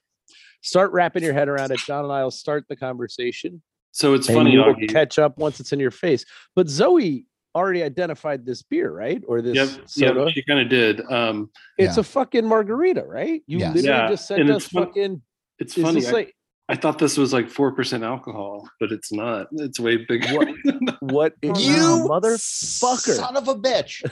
start 0.63 0.93
wrapping 0.93 1.23
your 1.23 1.33
head 1.33 1.49
around 1.49 1.71
it. 1.71 1.79
John 1.87 2.05
and 2.05 2.13
I 2.13 2.25
will 2.25 2.31
start 2.33 2.65
the 2.69 2.77
conversation. 2.77 3.63
So 3.93 4.15
it's 4.15 4.29
and 4.29 4.37
funny, 4.37 4.53
you 4.53 4.59
will 4.59 4.75
catch 4.89 5.19
up 5.19 5.39
once 5.39 5.61
it's 5.61 5.73
in 5.73 5.81
your 5.81 5.91
face. 5.93 6.25
But 6.55 6.69
Zoe 6.69 7.27
already 7.55 7.83
identified 7.83 8.45
this 8.47 8.63
beer, 8.63 8.91
right? 8.93 9.23
Or 9.27 9.43
this 9.43 9.57
Yep, 9.57 9.89
soda. 9.89 10.25
yep, 10.27 10.35
she 10.35 10.43
kind 10.45 10.61
of 10.61 10.69
did. 10.69 11.01
Um, 11.11 11.51
it's 11.77 11.97
Yeah. 11.97 12.01
a 12.01 12.05
fucking 12.05 12.45
margarita, 12.47 13.03
right? 13.05 13.43
You 13.47 13.59
Yes. 13.59 13.75
literally 13.75 13.99
Yeah, 13.99 14.09
just 14.11 14.29
sent 14.29 14.41
and 14.43 14.51
us 14.51 14.65
it's 14.65 14.73
fun- 14.73 14.87
fucking. 14.87 15.23
it's 15.59 15.75
funny. 15.75 16.01
this 16.01 16.11
I, 16.11 16.13
like 16.13 16.35
I 16.71 16.77
thought 16.77 16.99
this 16.99 17.17
was 17.17 17.33
like 17.33 17.49
four 17.49 17.73
percent 17.73 18.05
alcohol, 18.05 18.69
but 18.79 18.93
it's 18.93 19.11
not. 19.11 19.47
It's 19.53 19.81
way 19.81 20.05
bigger. 20.05 20.29
What, 20.37 20.49
what? 21.01 21.35
is- 21.41 21.67
You 21.67 22.07
motherfucker! 22.07 23.17
son 23.17 23.37
of 23.39 23.49
a 23.49 23.55
bitch. 23.55 24.03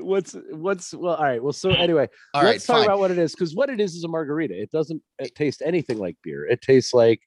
what's 0.02 0.34
what's 0.52 0.94
well? 0.94 1.16
All 1.16 1.24
right. 1.24 1.42
Well, 1.42 1.52
so 1.52 1.68
anyway, 1.70 2.08
All 2.32 2.42
right, 2.42 2.52
let's 2.52 2.66
talk 2.66 2.76
fine. 2.76 2.84
about 2.86 2.98
what 2.98 3.10
it 3.10 3.18
is 3.18 3.32
because 3.34 3.54
what 3.54 3.68
it 3.68 3.78
is 3.78 3.94
is 3.94 4.04
a 4.04 4.08
margarita. 4.08 4.58
It 4.58 4.70
doesn't 4.70 5.02
uh, 5.22 5.26
taste 5.34 5.60
anything 5.64 5.98
like 5.98 6.16
beer. 6.24 6.46
It 6.46 6.62
tastes 6.62 6.94
like 6.94 7.20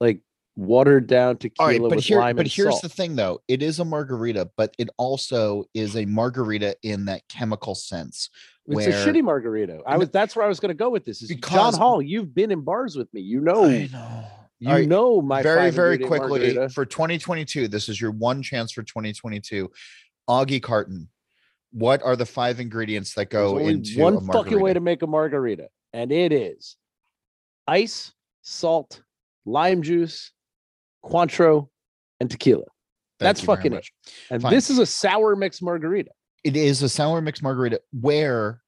like 0.00 0.20
watered 0.58 1.06
down 1.06 1.36
tequila 1.36 1.64
All 1.64 1.68
right, 1.68 1.88
but 1.88 2.00
here, 2.00 2.34
but 2.34 2.46
here's 2.48 2.70
salt. 2.70 2.82
the 2.82 2.88
thing, 2.88 3.14
though. 3.14 3.40
It 3.46 3.62
is 3.62 3.78
a 3.78 3.84
margarita, 3.84 4.50
but 4.56 4.74
it 4.76 4.90
also 4.98 5.64
is 5.72 5.96
a 5.96 6.04
margarita 6.04 6.76
in 6.82 7.04
that 7.04 7.22
chemical 7.28 7.76
sense. 7.76 8.28
It's 8.66 8.74
where- 8.74 8.88
a 8.88 8.92
shitty 8.92 9.22
margarita. 9.22 9.80
I 9.86 9.96
was 9.96 10.10
that's 10.10 10.34
where 10.34 10.44
I 10.44 10.48
was 10.48 10.58
going 10.58 10.70
to 10.70 10.74
go 10.74 10.90
with 10.90 11.04
this. 11.04 11.22
Is 11.22 11.30
John 11.36 11.74
Holl? 11.74 12.02
You've 12.02 12.34
been 12.34 12.50
in 12.50 12.62
bars 12.62 12.96
with 12.96 13.12
me. 13.14 13.20
You 13.20 13.40
know, 13.40 13.64
I 13.64 13.88
know. 13.90 14.24
you 14.58 14.68
right, 14.68 14.88
know 14.88 15.22
my 15.22 15.42
very, 15.42 15.70
very 15.70 15.96
quickly 15.96 16.54
margarita. 16.54 16.68
for 16.70 16.84
2022. 16.84 17.68
This 17.68 17.88
is 17.88 18.00
your 18.00 18.10
one 18.10 18.42
chance 18.42 18.72
for 18.72 18.82
2022. 18.82 19.70
Augie 20.28 20.62
Carton. 20.62 21.08
What 21.70 22.02
are 22.02 22.16
the 22.16 22.26
five 22.26 22.60
ingredients 22.60 23.14
that 23.14 23.30
go 23.30 23.58
into 23.58 24.00
one 24.00 24.16
a 24.16 24.20
margarita? 24.20 24.32
fucking 24.32 24.60
way 24.60 24.72
to 24.72 24.80
make 24.80 25.02
a 25.02 25.06
margarita, 25.06 25.68
and 25.92 26.10
it 26.10 26.32
is 26.32 26.76
ice, 27.66 28.12
salt, 28.42 29.02
lime 29.46 29.82
juice, 29.82 30.32
Cointreau, 31.04 31.68
and 32.20 32.30
tequila. 32.30 32.64
Thank 33.18 33.28
That's 33.28 33.40
fucking 33.40 33.72
it. 33.72 33.86
And 34.30 34.42
Fine. 34.42 34.52
this 34.52 34.70
is 34.70 34.78
a 34.78 34.86
sour 34.86 35.34
mixed 35.36 35.62
margarita. 35.62 36.10
it 36.44 36.56
is 36.56 36.82
a 36.82 36.88
sour 36.88 37.20
mixed 37.20 37.42
margarita 37.42 37.80
where 37.92 38.60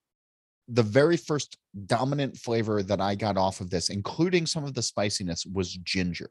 the 0.68 0.82
very 0.82 1.16
first 1.16 1.56
dominant 1.86 2.36
flavor 2.36 2.82
that 2.82 3.00
I 3.00 3.14
got 3.14 3.36
off 3.36 3.60
of 3.60 3.70
this, 3.70 3.90
including 3.90 4.46
some 4.46 4.64
of 4.64 4.74
the 4.74 4.82
spiciness, 4.82 5.44
was 5.46 5.72
ginger. 5.74 6.30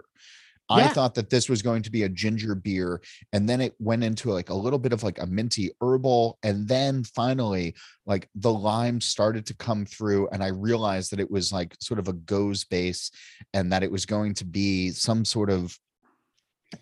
I 0.71 0.87
thought 0.87 1.15
that 1.15 1.31
this 1.31 1.49
was 1.49 1.63
going 1.63 1.81
to 1.81 1.91
be 1.91 2.03
a 2.03 2.09
ginger 2.09 2.53
beer, 2.53 3.01
and 3.33 3.49
then 3.49 3.59
it 3.59 3.73
went 3.79 4.03
into 4.03 4.31
like 4.31 4.51
a 4.51 4.53
little 4.53 4.77
bit 4.77 4.93
of 4.93 5.01
like 5.01 5.19
a 5.19 5.25
minty 5.25 5.71
herbal, 5.81 6.37
and 6.43 6.67
then 6.67 7.03
finally, 7.03 7.73
like 8.05 8.29
the 8.35 8.53
lime 8.53 9.01
started 9.01 9.47
to 9.47 9.55
come 9.55 9.85
through, 9.85 10.29
and 10.29 10.43
I 10.43 10.49
realized 10.49 11.11
that 11.11 11.19
it 11.19 11.31
was 11.31 11.51
like 11.51 11.75
sort 11.79 11.99
of 11.99 12.07
a 12.07 12.13
goes 12.13 12.65
base, 12.65 13.09
and 13.55 13.73
that 13.73 13.81
it 13.81 13.91
was 13.91 14.05
going 14.05 14.35
to 14.35 14.45
be 14.45 14.91
some 14.91 15.25
sort 15.25 15.49
of, 15.49 15.75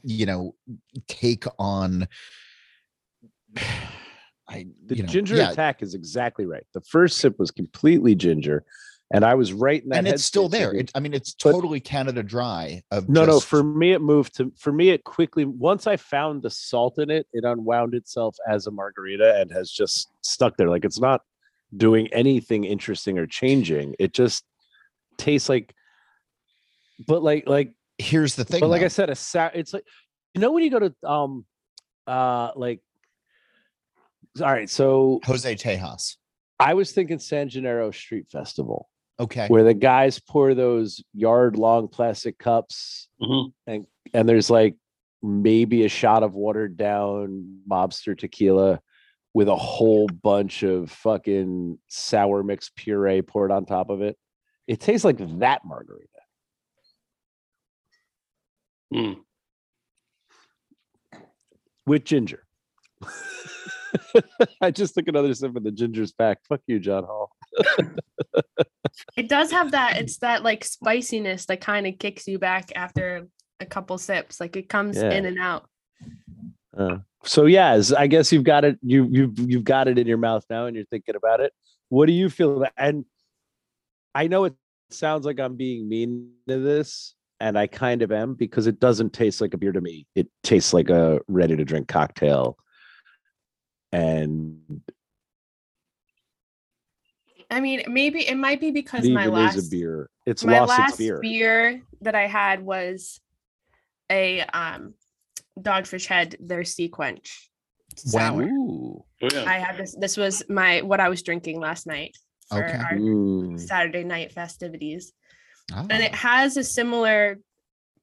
you 0.03 0.25
know, 0.25 0.56
take 1.08 1.46
on. 1.60 2.08
I 4.50 4.67
The 4.86 4.96
know, 4.96 5.06
ginger 5.08 5.36
yeah, 5.36 5.51
attack 5.51 5.82
is 5.84 5.94
exactly 5.94 6.46
right. 6.46 6.65
The 6.74 6.79
first 6.82 7.17
sip 7.17 7.38
was 7.38 7.51
completely 7.51 8.15
ginger, 8.15 8.63
and 9.13 9.25
I 9.25 9.36
was 9.36 9.51
right 9.51 9.84
in 9.84 9.89
that. 9.89 9.98
and 9.98 10.08
it's 10.08 10.24
still 10.24 10.48
there. 10.48 10.74
It, 10.74 10.89
I 10.96 11.01
mean, 11.01 11.13
it's 11.13 11.34
but- 11.34 11.51
totally 11.51 11.82
Canada 11.82 12.24
Dry. 12.24 12.82
Of 12.91 13.10
no, 13.10 13.25
no. 13.25 13.41
For 13.41 13.62
me, 13.62 13.91
it 13.91 14.00
moved 14.01 14.38
to. 14.38 14.53
For 14.58 14.72
me, 14.72 14.89
it 14.91 15.03
quickly. 15.03 15.44
Once 15.44 15.86
I 15.86 15.98
found 15.98 16.44
the 16.44 16.50
salt 16.50 16.98
in 16.98 17.10
it, 17.10 17.27
it 17.34 17.44
unwound 17.44 17.94
itself 17.94 18.38
as 18.50 18.67
a 18.67 18.72
margarita 18.72 19.36
and 19.39 19.51
has 19.51 19.70
just 19.70 20.10
stuck 20.22 20.56
there. 20.56 20.70
Like 20.70 20.86
it's 20.86 21.00
not 21.00 21.24
doing 21.75 22.08
anything 22.13 22.63
interesting 22.63 23.20
or 23.20 23.27
changing. 23.27 23.96
It 24.00 24.13
just 24.13 24.46
tastes 25.17 25.50
like. 25.50 25.74
But 27.06 27.22
like, 27.22 27.48
like, 27.50 27.74
here's 27.98 28.36
the 28.36 28.46
thing. 28.46 28.60
but 28.60 28.70
like 28.70 28.82
I 28.84 28.88
said, 28.88 29.10
a 29.10 29.16
sour. 29.16 29.51
It's 29.54 29.74
like, 29.74 29.84
you 30.34 30.42
know, 30.42 30.51
when 30.51 30.63
you 30.63 30.70
go 30.72 30.80
to 30.80 30.94
um, 31.10 31.46
uh, 32.06 32.51
like. 32.56 32.82
All 34.39 34.46
right, 34.51 34.70
so 34.70 35.20
Jose 35.25 35.56
Tejas. 35.56 36.16
I 36.60 36.74
was 36.75 36.92
thinking 36.92 37.18
San 37.20 37.50
Gennaro 37.50 37.89
Street 37.92 38.27
Festival, 38.32 38.88
Okay. 39.20 39.48
where 39.48 39.63
the 39.63 39.74
guys 39.74 40.20
pour 40.20 40.54
those 40.54 41.04
yard 41.13 41.58
long 41.58 41.88
plastic 41.88 42.38
cups 42.38 43.10
Mhm. 43.22 43.51
and 43.68 44.30
there's 44.30 44.50
like 44.51 44.75
maybe 45.24 45.86
a 45.86 45.89
shot 45.89 46.22
of 46.22 46.36
watered 46.36 46.77
down 46.77 47.62
mobster 47.68 48.16
tequila 48.18 48.80
with 49.34 49.48
a 49.48 49.56
whole 49.56 50.08
bunch 50.08 50.62
of 50.63 50.92
fucking 50.92 51.80
sour 51.88 52.44
mix 52.44 52.72
puree 52.75 53.22
poured 53.24 53.51
on 53.51 53.66
top 53.66 53.89
of 53.89 54.01
it. 54.04 54.18
It 54.68 54.80
tastes 54.80 55.04
like 55.06 55.18
that 55.39 55.62
margarita. 55.66 56.08
Mm. 58.94 59.17
with 61.86 62.03
ginger. 62.06 62.44
I 64.62 64.72
just 64.72 64.96
took 64.96 65.08
another 65.08 65.34
sip 65.34 65.56
of 65.56 65.63
the 65.63 65.72
ginger's 65.72 66.12
back. 66.12 66.39
Fuck 66.48 66.62
you, 66.67 66.79
John 66.79 67.03
Holl. 67.03 67.29
It 69.15 69.27
does 69.29 69.51
have 69.51 69.72
that. 69.72 69.98
It's 70.01 70.17
that 70.20 70.44
like 70.44 70.63
spiciness 70.63 71.46
that 71.48 71.62
kind 71.62 71.86
of 71.88 72.00
kicks 72.00 72.27
you 72.27 72.39
back 72.39 72.72
after 72.75 73.27
a 73.60 73.65
couple 73.65 73.98
sips. 73.98 74.39
Like 74.39 74.56
it 74.56 74.70
comes 74.70 74.98
Yeah. 74.98 75.12
in 75.12 75.25
and 75.25 75.39
out. 75.39 75.67
Uh, 76.77 76.98
so 77.24 77.46
yeah, 77.46 77.82
I 77.98 78.08
guess 78.08 78.32
you've 78.32 78.44
got 78.44 78.63
it. 78.65 78.77
You 78.82 79.08
you've 79.12 79.38
you've 79.39 79.63
got 79.63 79.88
it 79.88 79.98
in 79.98 80.08
your 80.08 80.17
mouth 80.20 80.46
now, 80.50 80.65
and 80.67 80.75
you're 80.75 80.86
thinking 80.86 81.15
about 81.15 81.39
it. 81.41 81.51
What 81.89 82.06
do 82.06 82.13
you 82.13 82.29
feel? 82.29 82.58
about- 82.58 82.74
And 82.77 83.06
I 84.15 84.27
know 84.27 84.46
it 84.46 84.53
sounds 84.91 85.25
like 85.25 85.39
I'm 85.39 85.56
being 85.56 85.89
mean 85.89 86.32
to 86.48 86.60
this, 86.60 87.15
and 87.39 87.58
I 87.58 87.67
kind 87.67 88.01
of 88.01 88.12
am 88.12 88.34
because 88.34 88.67
it 88.67 88.79
doesn't 88.79 89.13
taste 89.13 89.41
like 89.41 89.53
a 89.53 89.58
beer 89.58 89.72
to 89.72 89.82
me. 89.82 90.08
It 90.15 90.27
tastes 90.44 90.74
like 90.74 90.89
a 90.89 91.20
ready 91.27 91.56
to 91.56 91.65
drink 91.65 91.88
cocktail. 91.88 92.58
And 93.91 94.82
I 97.50 97.60
mean, 97.62 97.84
maybe 97.88 98.27
it 98.27 98.36
might 98.36 98.60
be 98.60 98.72
because 98.72 99.08
my 99.08 99.27
last 99.27 99.58
a 99.58 99.70
beer. 99.70 100.10
It's 100.25 100.44
my 100.44 100.60
lost 100.60 100.70
last 100.70 100.89
its 100.89 100.98
beer. 100.98 101.20
beer 101.22 101.82
that 102.01 102.15
I 102.15 102.27
had 102.27 102.62
was 102.62 103.20
a 104.12 104.41
um 104.41 104.94
Dogfish 105.60 106.08
Head 106.08 106.36
their 106.39 106.62
SeaQuench 106.62 107.29
sour. 107.96 108.44
Ooh. 108.44 109.06
Oh 109.22 109.29
yeah. 109.32 109.46
I 109.48 109.58
had 109.60 109.77
this. 109.77 109.96
This 109.98 110.17
was 110.17 110.44
my 110.50 110.82
what 110.82 111.00
I 111.00 111.10
was 111.10 111.22
drinking 111.24 111.60
last 111.60 111.88
night 111.88 112.17
for 112.50 112.63
Okay. 112.63 112.77
our 112.77 112.98
Mm. 112.98 113.60
Saturday 113.60 114.03
night 114.03 114.32
festivities, 114.34 115.13
Oh. 115.74 115.86
and 115.90 116.02
it 116.04 116.16
has 116.16 116.56
a 116.58 116.64
similar 116.64 117.40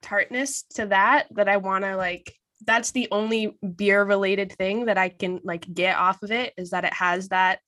tartness 0.02 0.64
to 0.74 0.86
that 0.86 1.26
that 1.32 1.48
I 1.48 1.56
want 1.56 1.84
to 1.84 1.96
like. 1.96 2.34
That's 2.66 2.92
the 2.92 3.08
only 3.10 3.56
beer 3.76 4.04
related 4.04 4.52
thing 4.52 4.86
that 4.86 4.96
I 4.98 5.08
can 5.10 5.40
like 5.44 5.72
get 5.72 5.96
off 5.96 6.22
of 6.22 6.30
it 6.30 6.52
is 6.56 6.70
that 6.70 6.84
it 6.84 6.92
has 6.94 7.28
that 7.28 7.60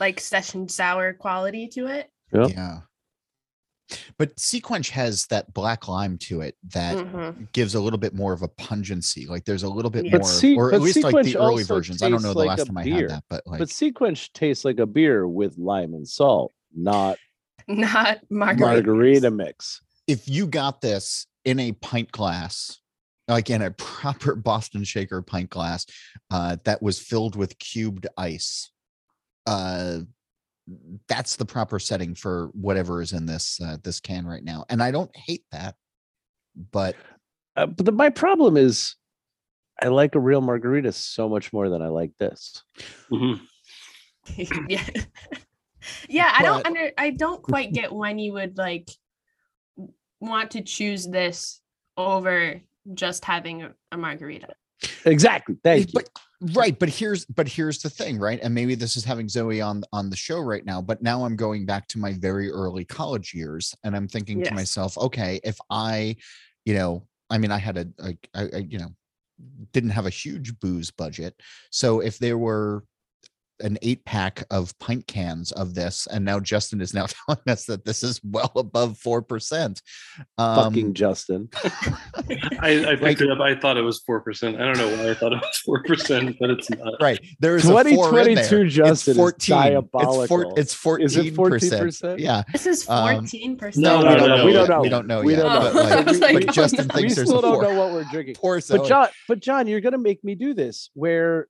like 0.00 0.20
session 0.20 0.68
sour 0.68 1.12
quality 1.14 1.68
to 1.68 1.86
it. 1.86 2.10
Yep. 2.32 2.50
Yeah. 2.50 2.80
But 4.16 4.34
SeaQuench 4.36 4.88
has 4.90 5.26
that 5.26 5.52
black 5.52 5.86
lime 5.86 6.16
to 6.18 6.40
it 6.40 6.56
that 6.70 6.96
Mhm. 6.96 7.52
gives 7.52 7.74
a 7.74 7.80
little 7.80 7.98
bit 7.98 8.14
more 8.14 8.32
of 8.32 8.40
a 8.42 8.48
pungency. 8.48 9.26
Like 9.26 9.44
there's 9.44 9.64
a 9.64 9.68
little 9.68 9.90
bit 9.90 10.06
Yeah. 10.06 10.18
More, 10.18 10.24
Se- 10.24 10.56
or 10.56 10.68
at 10.68 10.78
but 10.78 10.80
least 10.82 11.02
like 11.02 11.24
the 11.24 11.36
early 11.36 11.62
versions. 11.62 12.02
I 12.02 12.08
don't 12.08 12.22
know 12.22 12.32
the 12.32 12.38
like 12.38 12.48
last 12.48 12.60
a 12.62 12.64
time 12.66 12.78
I 12.78 12.86
had 12.86 13.10
that, 13.10 13.24
but 13.28 13.46
like 13.46 13.58
But 13.58 13.68
SeaQuench 13.68 14.32
tastes 14.32 14.64
like 14.64 14.78
a 14.78 14.86
beer 14.86 15.28
with 15.28 15.58
lime 15.58 15.92
and 15.94 16.08
salt, 16.08 16.52
not 16.74 17.18
Not 17.76 18.18
margarita. 18.30 18.86
margarita 18.86 19.30
mix. 19.30 19.80
if 20.06 20.28
you 20.28 20.46
got 20.46 20.80
this 20.80 21.26
in 21.44 21.58
a 21.58 21.72
pint 21.72 22.10
glass, 22.12 22.78
like 23.28 23.50
in 23.50 23.62
a 23.62 23.70
proper 23.72 24.34
Boston 24.50 24.84
Shaker 24.84 25.22
pint 25.22 25.50
glass, 25.50 25.86
uh, 26.30 26.56
that 26.64 26.82
was 26.82 26.98
filled 26.98 27.36
with 27.36 27.58
cubed 27.58 28.06
ice, 28.16 28.70
uh, 29.46 30.00
that's 31.08 31.36
the 31.36 31.44
proper 31.44 31.78
setting 31.78 32.14
for 32.14 32.50
whatever 32.52 33.02
is 33.02 33.12
in 33.12 33.26
this 33.26 33.60
uh, 33.60 33.76
this 33.82 33.98
can 34.00 34.26
right 34.26 34.44
now. 34.44 34.64
And 34.68 34.82
I 34.82 34.90
don't 34.92 35.14
hate 35.16 35.44
that, 35.52 35.74
but 36.70 36.94
Uh, 37.56 37.66
but 37.66 37.84
the, 37.86 37.92
my 37.92 38.08
problem 38.10 38.56
is, 38.56 38.94
I 39.82 39.88
like 39.88 40.14
a 40.14 40.20
real 40.20 40.40
margarita 40.40 40.92
so 40.92 41.28
much 41.28 41.52
more 41.52 41.68
than 41.68 41.82
I 41.82 41.88
like 41.88 42.12
this. 42.18 42.62
Mhm. 43.10 43.40
yeah. 44.68 44.86
Yeah, 46.08 46.32
I 46.36 46.42
don't 46.42 46.66
under 46.66 46.92
I 46.98 47.10
don't 47.10 47.42
quite 47.42 47.72
get 47.72 47.92
when 47.92 48.18
you 48.18 48.32
would 48.34 48.56
like 48.58 48.90
want 50.20 50.52
to 50.52 50.62
choose 50.62 51.06
this 51.06 51.60
over 51.96 52.60
just 52.94 53.24
having 53.24 53.62
a, 53.62 53.74
a 53.92 53.96
margarita. 53.96 54.48
Exactly. 55.04 55.56
Thank 55.62 55.88
you. 55.88 55.92
but 55.94 56.08
right 56.54 56.78
but 56.78 56.88
here's 56.88 57.24
but 57.26 57.46
here's 57.46 57.80
the 57.82 57.88
thing 57.88 58.18
right 58.18 58.40
and 58.42 58.52
maybe 58.52 58.74
this 58.74 58.96
is 58.96 59.04
having 59.04 59.28
zoe 59.28 59.60
on 59.60 59.84
on 59.92 60.10
the 60.10 60.16
show 60.16 60.40
right 60.40 60.64
now 60.64 60.82
but 60.82 61.00
now 61.00 61.24
i'm 61.24 61.36
going 61.36 61.64
back 61.64 61.86
to 61.86 61.98
my 61.98 62.14
very 62.14 62.50
early 62.50 62.84
college 62.84 63.32
years 63.32 63.76
and 63.84 63.94
i'm 63.94 64.08
thinking 64.08 64.42
to 64.42 64.52
myself 64.52 64.98
okay 64.98 65.38
if 65.44 65.56
i 65.70 66.16
you 66.64 66.74
know 66.74 67.06
i 67.30 67.38
mean 67.38 67.52
i 67.52 67.58
had 67.58 67.76
a, 67.76 67.86
a, 68.00 68.18
I, 68.34 68.42
I 68.54 68.66
you 68.68 68.78
know 68.78 68.88
didn't 69.72 69.90
have 69.90 70.06
a 70.06 70.10
huge 70.10 70.58
booze 70.58 70.90
budget 70.90 71.40
so 71.70 72.00
if 72.00 72.18
there 72.18 72.38
were 72.38 72.82
an 73.62 73.78
eight 73.82 74.04
pack 74.04 74.44
of 74.50 74.76
pint 74.78 75.06
cans 75.06 75.52
of 75.52 75.74
this 75.74 76.06
and 76.08 76.24
now 76.24 76.38
justin 76.38 76.80
is 76.80 76.92
now 76.92 77.06
telling 77.26 77.40
us 77.48 77.64
that 77.64 77.84
this 77.84 78.02
is 78.02 78.20
well 78.24 78.52
above 78.56 78.98
four 78.98 79.22
percent 79.22 79.80
um 80.38 80.56
Fucking 80.72 80.94
Justin. 80.94 81.48
I, 82.60 82.84
I 82.86 82.96
picked 82.96 83.02
Like- 83.02 83.20
it 83.20 83.30
up. 83.30 83.40
I 83.40 83.54
thought 83.54 83.76
it 83.76 83.82
was 83.82 84.00
four 84.00 84.20
percent. 84.20 84.56
I 84.60 84.64
don't 84.64 84.76
know 84.78 84.88
why 84.96 85.10
I 85.10 85.14
thought 85.14 85.32
it 85.32 85.40
was 85.40 85.56
four 85.64 85.82
percent, 85.82 86.36
but 86.40 86.50
it's 86.50 86.68
not. 86.70 86.94
right 87.00 87.18
there's 87.40 87.64
a 87.64 87.68
four 87.68 87.78
in 88.20 88.34
there. 88.34 88.48
2022 88.48 88.68
Justin 88.68 89.10
it's 89.12 89.16
14 89.18 89.34
is 89.42 89.46
diabolical. 89.46 90.22
It's, 90.22 90.28
four, 90.28 90.58
it's 90.58 90.74
14 90.74 91.04
Is 91.06 91.16
it 91.16 91.34
14%? 91.34 92.18
yeah 92.18 92.42
This 92.52 92.66
is 92.66 92.88
Um, 92.88 93.24
14%. 93.26 93.76
no, 93.78 93.98
we 93.98 94.04
no, 94.04 94.16
don't 94.16 94.28
no, 94.28 94.36
know 94.36 94.44
we 94.46 94.52
don't 94.52 94.68
know. 94.68 94.80
we 94.80 94.88
don't 94.88 95.06
know 95.06 95.22
We 95.22 95.32
yet 95.34 95.42
don't 95.42 95.64
know. 95.64 95.72
but, 95.72 95.74
like, 95.74 95.92
I 96.06 96.10
was 96.10 96.20
like, 96.20 96.34
but 96.34 96.42
we 96.46 96.52
justin 96.52 96.86
don't 96.88 96.94
we 96.96 97.00
thinks 97.02 97.14
there's 97.16 97.28
still 97.28 97.38
a 97.38 97.42
don't 97.42 97.54
four 97.54 97.62
know 97.62 97.78
what 97.78 97.92
we're 97.92 98.04
drinking. 98.10 98.34
poor 98.36 98.60
But 98.68 98.86
John, 98.86 99.08
but 99.28 99.40
John, 99.40 99.66
you're 99.66 99.80
gonna 99.80 99.98
make 99.98 100.22
me 100.24 100.34
do 100.34 100.54
this 100.54 100.90
where 100.94 101.48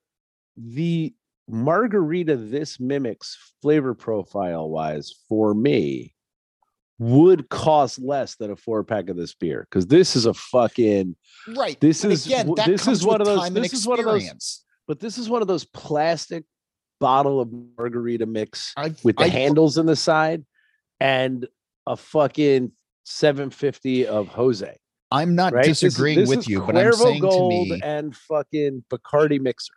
the 0.57 1.13
margarita 1.49 2.37
this 2.37 2.79
mimics 2.79 3.37
flavor 3.61 3.95
profile 3.95 4.69
wise 4.69 5.13
for 5.29 5.55
me 5.55 6.15
would 6.99 7.49
cost 7.49 7.99
less 7.99 8.37
than 8.37 8.51
a 8.53 8.57
four 8.57 8.85
pack 8.85 9.09
of 9.09 9.17
this 9.17 9.35
beer 9.35 9.67
because 9.69 9.87
this 9.87 10.15
is 10.15 10.25
a 10.27 10.35
fucking 10.35 11.17
right 11.57 11.81
this 11.81 12.03
but 12.03 12.13
is 12.13 12.27
again 12.27 12.53
that 12.57 12.67
this 12.67 12.87
is 12.87 13.05
one 13.05 13.21
of 13.21 13.27
those- 13.27 13.51
this 13.51 13.73
is 13.73 13.87
one 13.87 13.99
of 13.99 14.05
those- 14.05 14.65
but 14.87 15.01
this 15.01 15.19
is 15.19 15.29
one 15.29 15.43
of 15.43 15.49
those 15.49 15.65
plastic 15.65 16.45
bottle 17.01 17.41
of 17.41 17.51
margarita 17.77 18.25
mix 18.27 18.73
I've- 18.77 19.01
with 19.03 19.17
the 19.17 19.25
I- 19.25 19.29
handles 19.29 19.79
in 19.79 19.87
the 19.87 19.97
side 19.97 20.45
and 21.01 21.49
a 21.87 21.97
fucking 21.97 22.71
750 23.05 24.07
of 24.07 24.29
Jose. 24.29 24.79
i'm 25.11 25.35
not 25.35 25.53
Right? 25.53 25.65
This 25.67 25.83
is- 25.83 25.95
disagreeing 25.95 26.21
this 26.21 26.29
with 26.29 26.39
is 26.41 26.49
you 26.49 26.61
but 26.61 26.77
i'm 26.77 26.87
Cuervo 26.87 26.95
saying 27.03 27.15
to 27.23 27.29
Gold 27.29 27.69
me 27.69 27.81
and 27.83 28.15
fucking 28.17 28.85
Bacardi 28.89 29.41
mixer. 29.41 29.73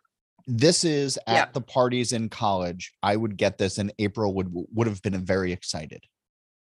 This 0.48 0.84
is 0.84 1.18
at 1.28 1.34
Yeah. 1.34 1.46
the 1.54 1.62
parties 1.62 2.12
in 2.14 2.30
college 2.30 2.94
i 3.02 3.16
would 3.16 3.36
get 3.38 3.58
this 3.58 3.78
and 3.80 3.92
april 4.00 4.34
would 4.36 4.52
would 4.74 4.88
have 4.88 5.02
been 5.02 5.26
very 5.26 5.52
excited 5.52 6.04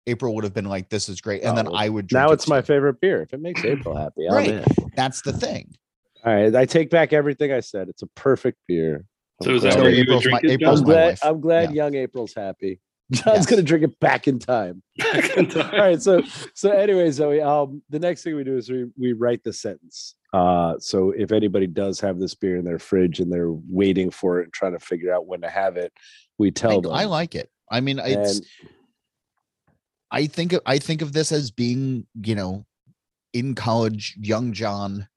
april 0.06 0.34
would 0.34 0.44
have 0.44 0.54
been 0.54 0.64
like 0.64 0.88
this 0.88 1.08
is 1.08 1.20
great 1.20 1.42
and 1.42 1.56
then 1.56 1.68
Oh, 1.68 1.74
i 1.74 1.88
would 1.88 2.06
drink 2.06 2.22
Now 2.26 2.30
it 2.30 2.34
it's 2.34 2.48
my 2.48 2.62
favorite 2.62 3.00
beer. 3.00 3.22
If 3.22 3.32
it 3.34 3.40
makes 3.40 3.64
April 3.64 3.94
happy, 4.04 4.26
I'm 4.28 4.34
Right. 4.34 4.48
in. 4.50 4.64
that's 4.96 5.20
the 5.22 5.32
thing 5.32 5.74
All 6.24 6.34
right, 6.34 6.54
I 6.54 6.64
take 6.64 6.88
back 6.90 7.12
everything 7.12 7.52
I 7.52 7.60
said. 7.60 7.88
It's 7.90 8.00
a 8.02 8.06
perfect 8.08 8.58
beer. 8.66 9.04
So 9.42 9.50
I'm 9.50 9.56
is 9.56 9.62
that 9.64 9.74
glad- 9.74 9.82
where 9.82 9.90
So 9.92 9.96
you 9.96 9.98
would 9.98 10.08
April's 10.08 10.22
drink 10.22 10.42
my- 10.44 10.50
April's 10.50 10.80
I'm 10.80 10.86
my 10.86 10.92
glad. 10.92 11.06
wife. 11.06 11.20
I'm 11.24 11.40
glad 11.40 11.62
Yeah. 11.70 11.74
young 11.84 11.94
April's 11.96 12.34
happy. 12.34 12.80
John's 13.12 13.38
Yes. 13.38 13.46
gonna 13.46 13.62
drink 13.62 13.84
it 13.84 13.98
back 14.00 14.26
in 14.28 14.38
time. 14.38 14.82
All 15.04 15.62
right. 15.72 16.00
So 16.00 16.22
so 16.54 16.70
anyway, 16.70 17.10
Zoe. 17.10 17.40
Um, 17.40 17.82
the 17.90 17.98
next 17.98 18.22
thing 18.22 18.34
we 18.36 18.44
do 18.44 18.56
is 18.56 18.70
we 18.70 18.86
we 18.96 19.12
write 19.12 19.44
the 19.44 19.52
sentence. 19.52 20.14
Uh, 20.32 20.74
so 20.78 21.10
if 21.10 21.30
anybody 21.30 21.66
does 21.66 22.00
have 22.00 22.18
this 22.18 22.34
beer 22.34 22.56
in 22.56 22.64
their 22.64 22.78
fridge 22.78 23.20
and 23.20 23.32
they're 23.32 23.52
waiting 23.52 24.10
for 24.10 24.40
it 24.40 24.44
and 24.44 24.52
trying 24.52 24.72
to 24.72 24.80
figure 24.80 25.12
out 25.14 25.26
when 25.26 25.40
to 25.42 25.48
have 25.48 25.76
it, 25.76 25.92
we 26.38 26.48
I, 26.48 26.50
tell 26.50 26.80
them. 26.80 26.92
I 26.92 27.04
like 27.04 27.34
it 27.34 27.50
i 27.70 27.80
mean 27.80 27.98
it's 27.98 28.38
And- 28.38 28.46
I 30.10 30.26
think 30.26 30.52
of, 30.52 30.60
I 30.64 30.78
think 30.78 31.02
of 31.02 31.12
this 31.12 31.32
as 31.32 31.50
being, 31.50 32.06
you 32.22 32.34
know, 32.36 32.66
in 33.32 33.54
college, 33.56 34.16
young 34.20 34.52
John. 34.52 35.08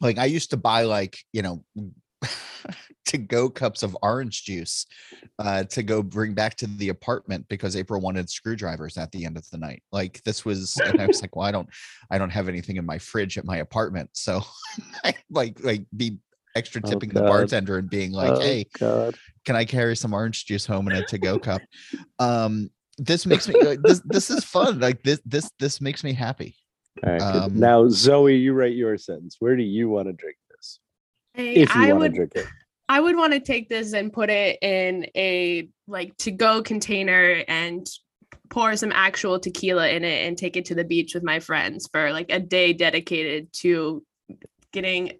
Like 0.00 0.18
I 0.18 0.26
used 0.26 0.50
to 0.50 0.56
buy 0.58 0.82
like, 0.82 1.18
you 1.32 1.40
know, 1.42 1.64
to 3.08 3.18
go 3.18 3.50
cups 3.50 3.82
of 3.82 3.96
orange 4.02 4.44
juice 4.44 4.86
uh 5.38 5.64
to 5.64 5.82
go 5.82 6.02
bring 6.02 6.34
back 6.34 6.54
to 6.56 6.66
the 6.66 6.88
apartment 6.88 7.46
because 7.48 7.76
April 7.76 8.00
wanted 8.00 8.28
screwdrivers 8.30 8.96
at 8.96 9.10
the 9.12 9.24
end 9.24 9.36
of 9.36 9.48
the 9.50 9.58
night. 9.58 9.82
Like 9.92 10.22
this 10.24 10.44
was 10.44 10.76
and 10.86 11.00
I 11.00 11.06
was 11.06 11.20
like, 11.22 11.34
well, 11.36 11.46
I 11.46 11.50
don't 11.52 11.68
I 12.10 12.18
don't 12.18 12.30
have 12.30 12.48
anything 12.48 12.76
in 12.76 12.86
my 12.86 12.98
fridge 12.98 13.36
at 13.38 13.44
my 13.44 13.58
apartment. 13.58 14.10
So 14.14 14.42
like 15.30 15.58
like 15.62 15.84
be 15.96 16.18
extra 16.54 16.80
Oh, 16.84 16.88
tipping 16.90 17.10
the 17.10 17.20
bartender 17.22 17.78
and 17.78 17.88
being 17.88 18.12
like, 18.12 18.32
Oh, 18.32 18.40
hey, 18.40 18.66
God. 18.78 19.16
can 19.44 19.54
I 19.56 19.64
carry 19.64 19.96
some 19.96 20.12
orange 20.12 20.44
juice 20.46 20.66
home 20.66 20.88
in 20.88 20.96
a 20.96 21.02
to-go 21.02 21.38
cup? 21.48 21.62
Um, 22.18 22.70
this 22.98 23.26
makes 23.26 23.48
me 23.48 23.62
like, 23.62 23.80
this. 23.82 24.00
This 24.04 24.28
is 24.28 24.44
fun. 24.44 24.80
Like 24.80 25.02
this. 25.04 25.20
This. 25.24 25.50
This 25.60 25.80
makes 25.80 26.02
me 26.02 26.12
happy. 26.12 26.56
All 27.06 27.12
right. 27.12 27.22
Um, 27.22 27.60
now, 27.60 27.88
Zoe, 27.88 28.34
you 28.34 28.54
write 28.54 28.74
your 28.74 28.98
sentence. 28.98 29.36
Where 29.38 29.54
do 29.54 29.62
you 29.62 29.88
want 29.88 30.08
to 30.08 30.12
drink 30.12 30.36
this? 30.50 30.80
Hey, 31.34 31.54
If 31.54 31.72
you 31.76 31.82
I 31.82 31.92
want 31.92 32.04
to 32.04 32.08
drink 32.08 32.32
it. 32.34 32.46
I 32.88 33.00
would 33.00 33.16
want 33.16 33.32
to 33.34 33.40
take 33.40 33.68
this 33.68 33.92
and 33.92 34.12
put 34.12 34.30
it 34.30 34.58
in 34.62 35.06
a 35.16 35.68
like 35.86 36.16
to 36.18 36.30
go 36.30 36.62
container 36.62 37.44
and 37.46 37.86
pour 38.50 38.74
some 38.76 38.92
actual 38.92 39.38
tequila 39.38 39.88
in 39.88 40.04
it 40.04 40.26
and 40.26 40.38
take 40.38 40.56
it 40.56 40.64
to 40.66 40.74
the 40.74 40.84
beach 40.84 41.14
with 41.14 41.22
my 41.22 41.38
friends 41.40 41.88
for 41.92 42.12
like 42.12 42.30
a 42.30 42.40
day 42.40 42.72
dedicated 42.72 43.52
to 43.52 44.02
getting 44.72 45.12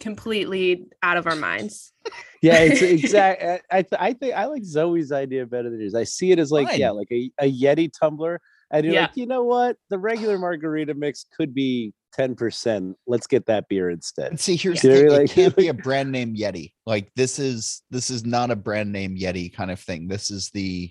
completely 0.00 0.86
out 1.02 1.16
of 1.16 1.26
our 1.26 1.36
minds. 1.36 1.92
Yeah, 2.42 2.58
it's 2.58 2.82
exact. 3.04 3.40
I 3.40 3.60
I, 3.70 3.82
th- 3.82 4.00
I 4.00 4.12
think 4.14 4.34
I 4.34 4.46
like 4.46 4.64
Zoe's 4.64 5.12
idea 5.12 5.46
better 5.46 5.70
than 5.70 5.78
yours. 5.78 5.94
I 5.94 6.02
see 6.02 6.32
it 6.32 6.40
as 6.40 6.50
like 6.50 6.76
yeah, 6.76 6.90
like 6.90 7.06
a, 7.12 7.30
a 7.38 7.48
Yeti 7.48 7.88
tumbler, 7.96 8.40
and 8.72 8.84
you're 8.84 8.94
Yeah. 8.94 9.02
like, 9.02 9.16
you 9.16 9.26
know 9.26 9.44
what, 9.44 9.76
the 9.90 9.98
regular 10.00 10.36
margarita 10.40 10.94
mix 10.94 11.24
could 11.36 11.54
be 11.54 11.92
ten 12.12 12.34
percent. 12.34 12.96
Let's 13.06 13.26
get 13.26 13.46
that 13.46 13.68
beer 13.68 13.90
instead. 13.90 14.30
And 14.30 14.40
see, 14.40 14.56
here's 14.56 14.82
Yeah. 14.84 14.90
the 14.92 14.96
thing, 15.00 15.10
Like- 15.10 15.24
it 15.24 15.30
can't 15.30 15.56
be 15.56 15.68
a 15.68 15.74
brand 15.88 16.12
name 16.12 16.34
Yeti. 16.36 16.72
Like 16.86 17.10
this 17.16 17.38
is 17.38 17.82
this 17.90 18.10
is 18.10 18.24
not 18.24 18.50
a 18.50 18.56
brand 18.56 18.92
name 18.92 19.16
Yeti 19.16 19.52
kind 19.52 19.70
of 19.70 19.80
thing. 19.80 20.08
This 20.08 20.30
is 20.30 20.50
the 20.50 20.90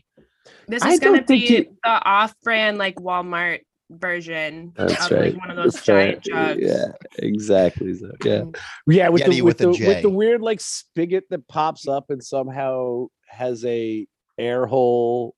This 0.68 0.84
I 0.84 0.92
is 0.92 1.00
gonna 1.00 1.24
be 1.24 1.38
you- 1.38 1.78
the 1.84 1.90
off-brand 1.90 2.78
like 2.78 2.96
Walmart 2.96 3.60
version 3.90 4.72
That's 4.76 5.06
of 5.06 5.12
right. 5.12 5.34
like 5.34 5.38
one 5.42 5.50
of 5.50 5.58
those 5.58 5.74
That's 5.74 5.86
giant 5.86 6.28
right. 6.32 6.58
jugs. 6.58 6.62
Yeah, 6.62 6.92
exactly. 7.20 7.94
So, 7.96 8.12
yeah, 8.24 8.40
mm. 8.40 8.58
yeah. 8.88 9.10
With 9.10 9.22
Yeti 9.24 9.30
the 9.30 9.42
with 9.42 9.60
with, 9.62 9.78
the 9.78 9.88
with 9.88 10.02
the 10.02 10.10
weird 10.10 10.42
like 10.42 10.62
spigot 10.62 11.26
that 11.30 11.48
pops 11.48 11.88
up 11.88 12.10
and 12.10 12.24
somehow 12.24 13.08
has 13.28 13.64
a 13.66 14.08
air 14.38 14.66
hole 14.66 15.36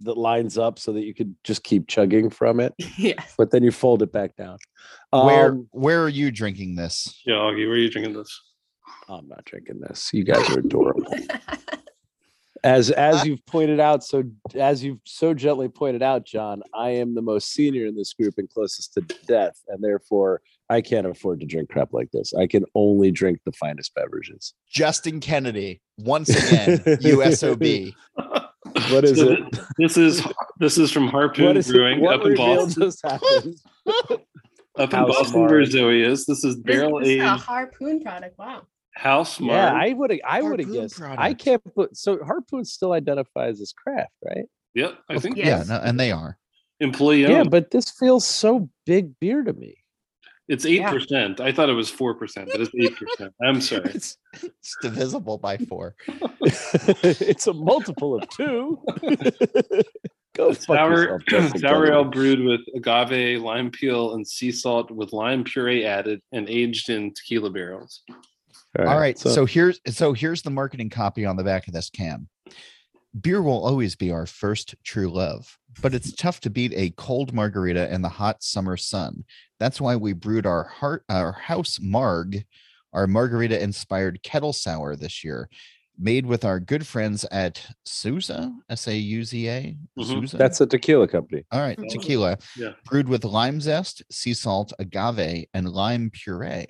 that 0.00 0.16
lines 0.16 0.58
up 0.58 0.78
so 0.78 0.92
that 0.92 1.02
you 1.02 1.14
could 1.14 1.34
just 1.44 1.62
keep 1.62 1.88
chugging 1.88 2.30
from 2.30 2.60
it, 2.60 2.74
yeah. 2.98 3.22
but 3.36 3.50
then 3.50 3.62
you 3.62 3.70
fold 3.70 4.02
it 4.02 4.12
back 4.12 4.36
down. 4.36 4.58
where 5.10 5.50
Um, 5.50 5.68
where 5.72 6.02
are 6.02 6.08
you 6.08 6.30
drinking 6.30 6.76
this? 6.76 7.20
Yeah, 7.26 7.34
Augie, 7.34 7.66
where 7.66 7.74
are 7.74 7.78
you 7.78 7.90
drinking 7.90 8.14
this? 8.14 8.40
I'm 9.08 9.28
not 9.28 9.44
drinking 9.44 9.80
this. 9.80 10.10
You 10.12 10.24
guys 10.24 10.48
are 10.50 10.60
adorable. 10.60 11.12
As 12.62 12.90
as 12.90 13.24
you've 13.24 13.44
pointed 13.46 13.80
out, 13.80 14.04
so 14.04 14.22
as 14.54 14.84
you've 14.84 14.98
so 15.06 15.32
gently 15.32 15.68
pointed 15.68 16.02
out, 16.02 16.26
John, 16.26 16.62
I 16.74 16.90
am 16.90 17.14
the 17.14 17.22
most 17.22 17.52
senior 17.52 17.86
in 17.86 17.96
this 17.96 18.12
group 18.12 18.34
and 18.36 18.50
closest 18.50 18.92
to 18.94 19.00
death, 19.26 19.58
and 19.68 19.82
therefore 19.82 20.42
I 20.68 20.82
can't 20.82 21.06
afford 21.06 21.40
to 21.40 21.46
drink 21.46 21.70
crap 21.70 21.94
like 21.94 22.10
this. 22.12 22.34
I 22.34 22.46
can 22.46 22.66
only 22.74 23.10
drink 23.10 23.40
the 23.46 23.52
finest 23.52 23.94
beverages. 23.94 24.52
Justin 24.70 25.20
Kennedy, 25.20 25.80
once 25.96 26.28
again, 26.28 26.78
USOB. 27.00 27.94
What 28.92 29.04
is 29.04 29.18
So 29.18 29.30
it? 29.32 29.58
This 29.78 29.96
is 29.96 30.26
this 30.58 30.78
is 30.78 30.90
from 30.90 31.08
Harpoon 31.08 31.46
What 31.46 31.56
is 31.56 31.68
it? 31.70 31.72
Brewing 31.72 32.00
What 32.00 32.14
up 32.16 32.22
in 32.22 32.28
reveal 32.30 32.56
Boston. 32.66 32.82
just 32.82 33.02
happened? 33.04 33.56
Up 34.78 34.92
in 34.92 34.98
House 35.00 35.08
Boston, 35.08 35.40
where 35.42 35.64
Zoe 35.64 36.02
is. 36.02 36.26
This 36.26 36.44
is 36.44 36.56
This, 36.62 36.76
barrel 36.76 37.00
this 37.00 37.08
is 37.08 37.20
a 37.20 37.36
harpoon 37.36 38.00
product. 38.02 38.38
Wow. 38.38 38.62
house 38.94 39.40
Yeah. 39.40 39.72
I 39.74 39.92
would 39.92 40.18
I 40.24 40.40
would 40.42 40.60
have 40.60 40.68
Harpoon 40.68 40.82
guessed. 40.82 41.00
I 41.02 41.34
can't 41.34 41.62
put 41.74 41.96
so 41.96 42.18
harpoon 42.24 42.64
still 42.64 42.92
identifies 42.92 43.60
as 43.60 43.72
craft, 43.72 44.12
right? 44.24 44.44
Yep, 44.74 44.94
I 45.10 45.18
think 45.18 45.36
Yeah. 45.36 45.44
Yeah, 45.46 45.58
Yes. 45.58 45.68
no, 45.68 45.80
and 45.82 45.98
they 45.98 46.12
are. 46.12 46.38
employee 46.78 47.22
Yeah, 47.22 47.40
owned. 47.40 47.50
but 47.50 47.72
this 47.72 47.90
feels 47.90 48.24
so 48.24 48.70
big 48.86 49.18
beer 49.20 49.42
to 49.42 49.52
me. 49.52 49.76
It's 50.50 50.66
eight 50.66 50.84
percent. 50.84 51.40
I 51.40 51.52
thought 51.52 51.70
it 51.70 51.74
was 51.74 51.88
four 51.88 52.12
percent, 52.12 52.50
but 52.50 52.60
it's 52.60 52.72
eight 52.74 52.96
percent. 52.96 53.32
I'm 53.40 53.60
sorry. 53.60 53.92
It's, 53.94 54.18
it's 54.42 54.76
divisible 54.82 55.38
by 55.38 55.56
four. 55.56 55.94
it's 56.40 57.46
a 57.46 57.54
multiple 57.54 58.16
of 58.16 58.28
two. 58.30 58.82
Go 60.34 60.52
fuck 60.52 60.76
Sour, 60.76 61.20
yourself, 61.28 61.58
sour 61.58 61.92
ale 61.92 62.04
brewed 62.04 62.40
with 62.40 62.60
agave, 62.74 63.40
lime 63.40 63.70
peel, 63.70 64.14
and 64.14 64.26
sea 64.26 64.50
salt 64.50 64.90
with 64.90 65.12
lime 65.12 65.44
puree 65.44 65.84
added 65.84 66.20
and 66.32 66.48
aged 66.48 66.90
in 66.90 67.14
tequila 67.14 67.50
barrels. 67.50 68.02
All 68.76 68.98
right. 68.98 69.18
So, 69.18 69.46
here's 69.46 69.80
so 69.86 70.12
here's 70.12 70.42
the 70.42 70.50
marketing 70.50 70.90
copy 70.90 71.24
on 71.26 71.36
the 71.36 71.44
back 71.44 71.68
of 71.68 71.74
this 71.74 71.90
can. 71.90 72.28
Beer 73.20 73.40
will 73.40 73.64
always 73.64 73.94
be 73.94 74.10
our 74.10 74.26
first 74.26 74.74
true 74.82 75.10
love, 75.10 75.58
but 75.80 75.94
it's 75.94 76.12
tough 76.12 76.40
to 76.40 76.50
beat 76.50 76.72
a 76.74 76.90
cold 76.96 77.32
margarita 77.32 77.92
in 77.92 78.02
the 78.02 78.08
hot 78.08 78.42
summer 78.42 78.76
sun. 78.76 79.24
That's 79.60 79.80
why 79.80 79.94
we 79.94 80.14
brewed 80.14 80.46
our 80.46 80.64
heart 80.64 81.04
our 81.08 81.32
house 81.32 81.78
marg, 81.80 82.44
our 82.92 83.06
margarita 83.06 83.62
inspired 83.62 84.22
kettle 84.24 84.52
sour 84.54 84.96
this 84.96 85.22
year, 85.22 85.48
made 85.98 86.24
with 86.24 86.46
our 86.46 86.58
good 86.58 86.86
friends 86.86 87.24
at 87.30 87.64
Sauza, 87.86 88.50
S 88.70 88.88
A 88.88 88.96
U 88.96 89.22
Z 89.22 89.48
A. 89.48 89.76
Mhm. 89.98 90.22
Sauza. 90.22 90.38
that's 90.38 90.60
a 90.62 90.66
tequila 90.66 91.06
company. 91.06 91.44
All 91.52 91.60
right, 91.60 91.78
Oh, 91.78 91.84
tequila. 91.90 92.38
yeah. 92.56 92.72
Brewed 92.86 93.08
with 93.08 93.22
lime 93.24 93.60
zest, 93.60 94.02
sea 94.10 94.32
salt, 94.34 94.72
agave, 94.78 95.44
and 95.52 95.68
lime 95.68 96.10
puree, 96.10 96.64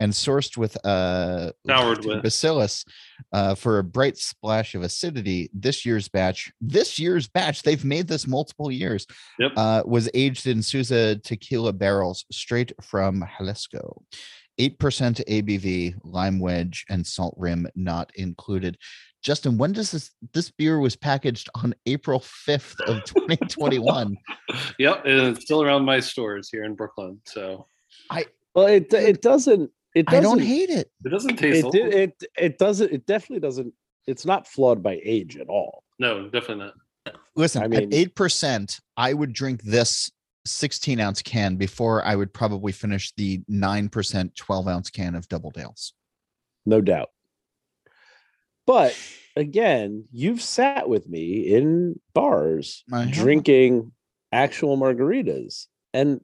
and 0.00 0.12
sourced 0.12 0.56
with 0.56 0.76
uh 0.84 1.52
with. 1.64 2.22
bacillus 2.22 2.84
uh, 3.32 3.54
for 3.54 3.78
a 3.78 3.84
bright 3.84 4.16
splash 4.16 4.74
of 4.74 4.82
acidity. 4.82 5.50
This 5.52 5.84
year's 5.84 6.08
batch, 6.08 6.52
this 6.60 6.98
year's 6.98 7.28
batch, 7.28 7.62
they've 7.62 7.84
made 7.84 8.08
this 8.08 8.26
multiple 8.26 8.70
years. 8.70 9.06
Yep. 9.38 9.52
Uh, 9.56 9.82
was 9.86 10.08
aged 10.14 10.46
in 10.46 10.58
Sauza 10.58 11.22
tequila 11.22 11.72
barrels 11.72 12.24
straight 12.30 12.72
from 12.82 13.24
Jalisco. 13.38 14.02
8% 14.58 14.78
ABV, 14.78 15.96
lime 16.02 16.38
wedge, 16.38 16.84
and 16.88 17.06
salt 17.06 17.34
rim 17.36 17.68
not 17.74 18.10
included. 18.14 18.78
Justin, 19.22 19.58
when 19.58 19.72
does 19.72 19.90
this 19.90 20.12
this 20.32 20.50
beer 20.50 20.78
was 20.78 20.94
packaged 20.94 21.48
on 21.56 21.74
April 21.86 22.20
5th 22.20 22.80
of 22.86 23.04
2021? 23.04 24.16
Yep, 24.78 25.04
and 25.04 25.36
it's 25.36 25.44
still 25.44 25.62
around 25.62 25.84
my 25.84 26.00
stores 26.00 26.48
here 26.48 26.64
in 26.64 26.74
Brooklyn. 26.74 27.20
So 27.24 27.66
I 28.10 28.26
Well, 28.54 28.66
it 28.66 28.92
it 28.94 29.20
doesn't. 29.20 29.70
It 29.96 30.04
I 30.08 30.20
doesn't. 30.20 30.24
don't 30.38 30.46
hate 30.46 30.68
it. 30.68 30.90
it 31.04 31.08
doesn't 31.08 31.36
taste 31.38 31.58
it. 31.60 31.64
old. 31.64 31.72
Did, 31.72 31.94
it 31.94 32.22
it 32.36 32.58
doesn't. 32.58 32.92
It 32.92 33.06
definitely 33.06 33.40
doesn't. 33.40 33.72
It's 34.06 34.26
not 34.26 34.46
flawed 34.46 34.82
by 34.82 35.00
age 35.02 35.38
at 35.38 35.48
all. 35.48 35.82
No, 35.98 36.28
definitely 36.28 36.66
not. 36.66 37.14
Listen, 37.34 37.62
I 37.62 37.64
at 37.64 37.70
mean- 37.70 37.94
eight 37.94 38.14
percent, 38.14 38.78
I 38.98 39.14
would 39.14 39.32
drink 39.32 39.62
this 39.62 40.10
16 40.44 41.00
ounce 41.00 41.22
can 41.22 41.56
before 41.56 42.04
I 42.04 42.14
would 42.14 42.32
probably 42.34 42.72
finish 42.72 43.10
the 43.16 43.40
nine 43.48 43.88
percent 43.88 44.36
12 44.36 44.68
ounce 44.68 44.90
can 44.90 45.14
of 45.14 45.26
double 45.28 45.50
dales. 45.50 45.94
no 46.66 46.82
doubt. 46.82 47.08
But 48.66 48.94
again, 49.34 50.04
you've 50.12 50.42
sat 50.42 50.88
with 50.90 51.08
me 51.08 51.54
in 51.54 51.98
bars 52.14 52.84
drinking 53.12 53.92
actual 54.32 54.76
margaritas, 54.76 55.66
and 55.94 56.20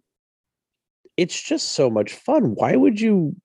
it's 1.16 1.40
just 1.40 1.68
so 1.72 1.88
much 1.88 2.12
fun. 2.12 2.54
Why 2.54 2.76
would 2.76 3.00
you? 3.00 3.36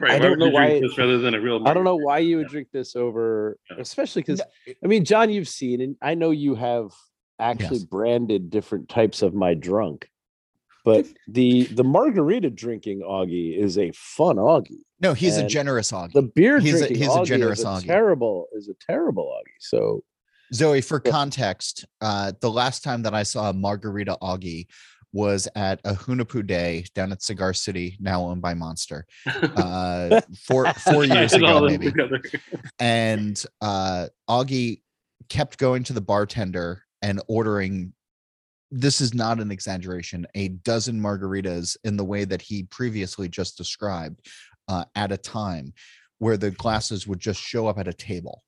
Right. 0.00 0.12
I 0.12 0.18
don't 0.18 0.38
know 0.38 0.48
why- 0.48 0.80
this 0.80 0.96
rather 0.96 1.18
than 1.18 1.34
a 1.34 1.40
real. 1.40 1.66
I 1.66 1.74
don't 1.74 1.84
know 1.84 1.96
why 1.96 2.18
you 2.18 2.36
would 2.38 2.48
drink 2.48 2.68
this 2.72 2.94
over, 2.94 3.58
Yeah. 3.70 3.78
especially 3.80 4.22
because 4.22 4.40
No, 4.66 4.72
I 4.82 4.86
mean, 4.86 5.04
John, 5.04 5.28
you've 5.30 5.48
seen, 5.48 5.80
and 5.80 5.96
I 6.00 6.14
know 6.14 6.30
you 6.30 6.54
have 6.54 6.92
actually 7.40 7.78
Yes. 7.78 7.84
branded 7.84 8.50
different 8.50 8.88
types 8.88 9.22
of 9.22 9.34
my 9.34 9.54
drunk, 9.54 10.08
but 10.84 11.06
the 11.28 11.64
the 11.64 11.82
margarita 11.84 12.50
drinking 12.50 13.00
Augie 13.00 13.56
is 13.58 13.76
a 13.76 13.90
fun 13.92 14.36
Augie. 14.36 14.82
No, 15.00 15.14
he's 15.14 15.36
a 15.36 15.46
generous 15.46 15.90
Augie. 15.92 16.12
The 16.12 16.22
beer 16.22 16.58
He's 16.60 16.74
a- 16.74 16.78
drinking 16.78 16.96
he's 16.98 17.06
a 17.08 17.18
Augie 17.18 17.24
generous 17.26 17.58
is 17.60 17.64
a 17.64 17.68
Augie. 17.68 17.86
terrible 17.86 18.46
is 18.52 18.68
a 18.68 18.74
terrible 18.86 19.26
Augie. 19.26 19.52
So 19.60 20.04
Zoe, 20.54 20.80
for 20.80 21.02
Yeah. 21.04 21.10
context, 21.10 21.84
uh, 22.00 22.32
the 22.40 22.50
last 22.50 22.82
time 22.84 23.02
that 23.02 23.14
I 23.14 23.22
saw 23.24 23.50
a 23.50 23.52
margarita 23.52 24.16
Augie 24.22 24.66
was 25.12 25.48
at 25.54 25.80
a 25.84 25.94
Hunahpu 25.94 26.46
Day 26.46 26.84
down 26.94 27.12
at 27.12 27.22
Cigar 27.22 27.54
City, 27.54 27.96
now 28.00 28.22
owned 28.22 28.42
by 28.42 28.54
Monster, 28.54 29.06
uh, 29.26 30.20
four 30.46 30.72
four 30.74 31.04
years 31.04 31.32
ago, 31.32 31.60
maybe. 31.66 31.92
and 32.78 33.42
uh 33.60 34.06
augie 34.28 34.82
kept 35.28 35.58
going 35.58 35.84
to 35.84 35.92
the 35.92 36.00
bartender 36.00 36.82
and 37.02 37.20
ordering 37.28 37.92
this 38.70 39.00
is 39.00 39.14
not 39.14 39.40
an 39.40 39.50
exaggeration 39.50 40.26
a 40.34 40.48
dozen 40.48 41.00
margaritas 41.00 41.76
in 41.84 41.96
the 41.96 42.04
way 42.04 42.24
that 42.24 42.42
he 42.42 42.64
previously 42.64 43.28
just 43.28 43.56
described 43.56 44.26
uh, 44.68 44.84
at 44.94 45.12
a 45.12 45.16
time 45.16 45.72
where 46.18 46.36
the 46.36 46.50
glasses 46.50 47.06
would 47.06 47.20
just 47.20 47.40
show 47.40 47.66
up 47.66 47.78
at 47.78 47.88
a 47.88 47.92
table 47.92 48.42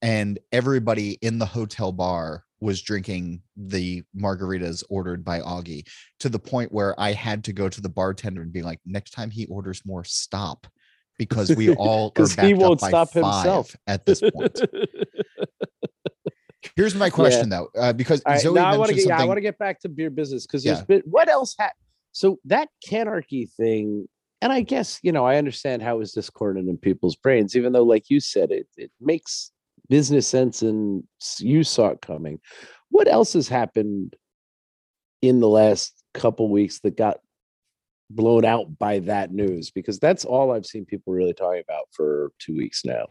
and 0.00 0.38
everybody 0.52 1.12
in 1.22 1.38
the 1.38 1.46
hotel 1.46 1.92
bar 1.92 2.44
was 2.60 2.82
drinking 2.82 3.42
the 3.56 4.02
margaritas 4.16 4.82
ordered 4.90 5.24
by 5.24 5.40
augie 5.40 5.86
to 6.20 6.28
the 6.28 6.38
point 6.38 6.72
where 6.72 6.98
i 7.00 7.12
had 7.12 7.44
to 7.44 7.52
go 7.52 7.68
to 7.68 7.80
the 7.80 7.88
bartender 7.88 8.42
and 8.42 8.52
be 8.52 8.62
like 8.62 8.80
next 8.84 9.10
time 9.12 9.30
he 9.30 9.46
orders 9.46 9.82
more 9.86 10.04
stop 10.04 10.66
because 11.18 11.54
we 11.56 11.70
all 11.70 12.08
are 12.08 12.10
'Cause 12.14 12.34
he 12.34 12.54
won't 12.54 12.80
stop 12.80 13.12
himself. 13.12 13.74
at 13.86 14.06
this 14.06 14.20
point. 14.20 14.62
Here's 16.76 16.94
my 16.94 17.08
question 17.10 17.48
though, 17.48 17.68
uh, 17.76 17.92
because 17.92 18.22
right, 18.26 18.40
Zoe 18.40 18.58
I 18.58 18.76
want 18.76 18.90
to 18.90 18.94
get 18.96 19.06
yeah, 19.06 19.18
I 19.20 19.24
want 19.24 19.36
to 19.36 19.42
get 19.42 19.58
back 19.58 19.80
to 19.80 19.88
beer 19.88 20.10
business 20.10 20.46
because 20.46 20.64
Yeah. 20.64 20.74
there's 20.74 20.86
been 20.86 21.02
what 21.10 21.28
else 21.28 21.54
had 21.58 21.70
so 22.12 22.38
that 22.44 22.68
canarchy 22.86 23.50
thing, 23.52 24.08
and 24.42 24.52
I 24.52 24.60
guess 24.62 24.98
you 25.02 25.12
know 25.12 25.24
I 25.24 25.36
understand 25.36 25.82
how 25.82 25.96
it 25.96 25.98
was 25.98 26.12
discordant 26.12 26.68
in 26.68 26.76
people's 26.76 27.16
brains, 27.16 27.56
even 27.56 27.72
though 27.72 27.84
like 27.84 28.10
you 28.10 28.20
said 28.20 28.50
it 28.50 28.66
it 28.76 28.90
makes 29.00 29.52
business 29.88 30.26
sense 30.26 30.62
and 30.62 31.04
you 31.38 31.64
saw 31.64 31.88
it 31.88 32.00
coming. 32.00 32.40
What 32.90 33.08
else 33.08 33.32
has 33.34 33.48
happened 33.48 34.16
in 35.22 35.40
the 35.40 35.48
last 35.48 36.02
couple 36.14 36.48
weeks 36.50 36.80
that 36.80 36.96
got 36.96 37.18
blown 38.10 38.44
out 38.44 38.78
by 38.78 39.00
that 39.00 39.32
news? 39.32 39.70
Because 39.70 39.98
that's 39.98 40.24
all 40.24 40.52
I've 40.52 40.66
seen 40.66 40.84
people 40.84 41.12
really 41.12 41.34
talking 41.34 41.62
about 41.66 41.88
for 41.92 42.32
two 42.38 42.56
weeks 42.56 42.84
now. 42.84 43.06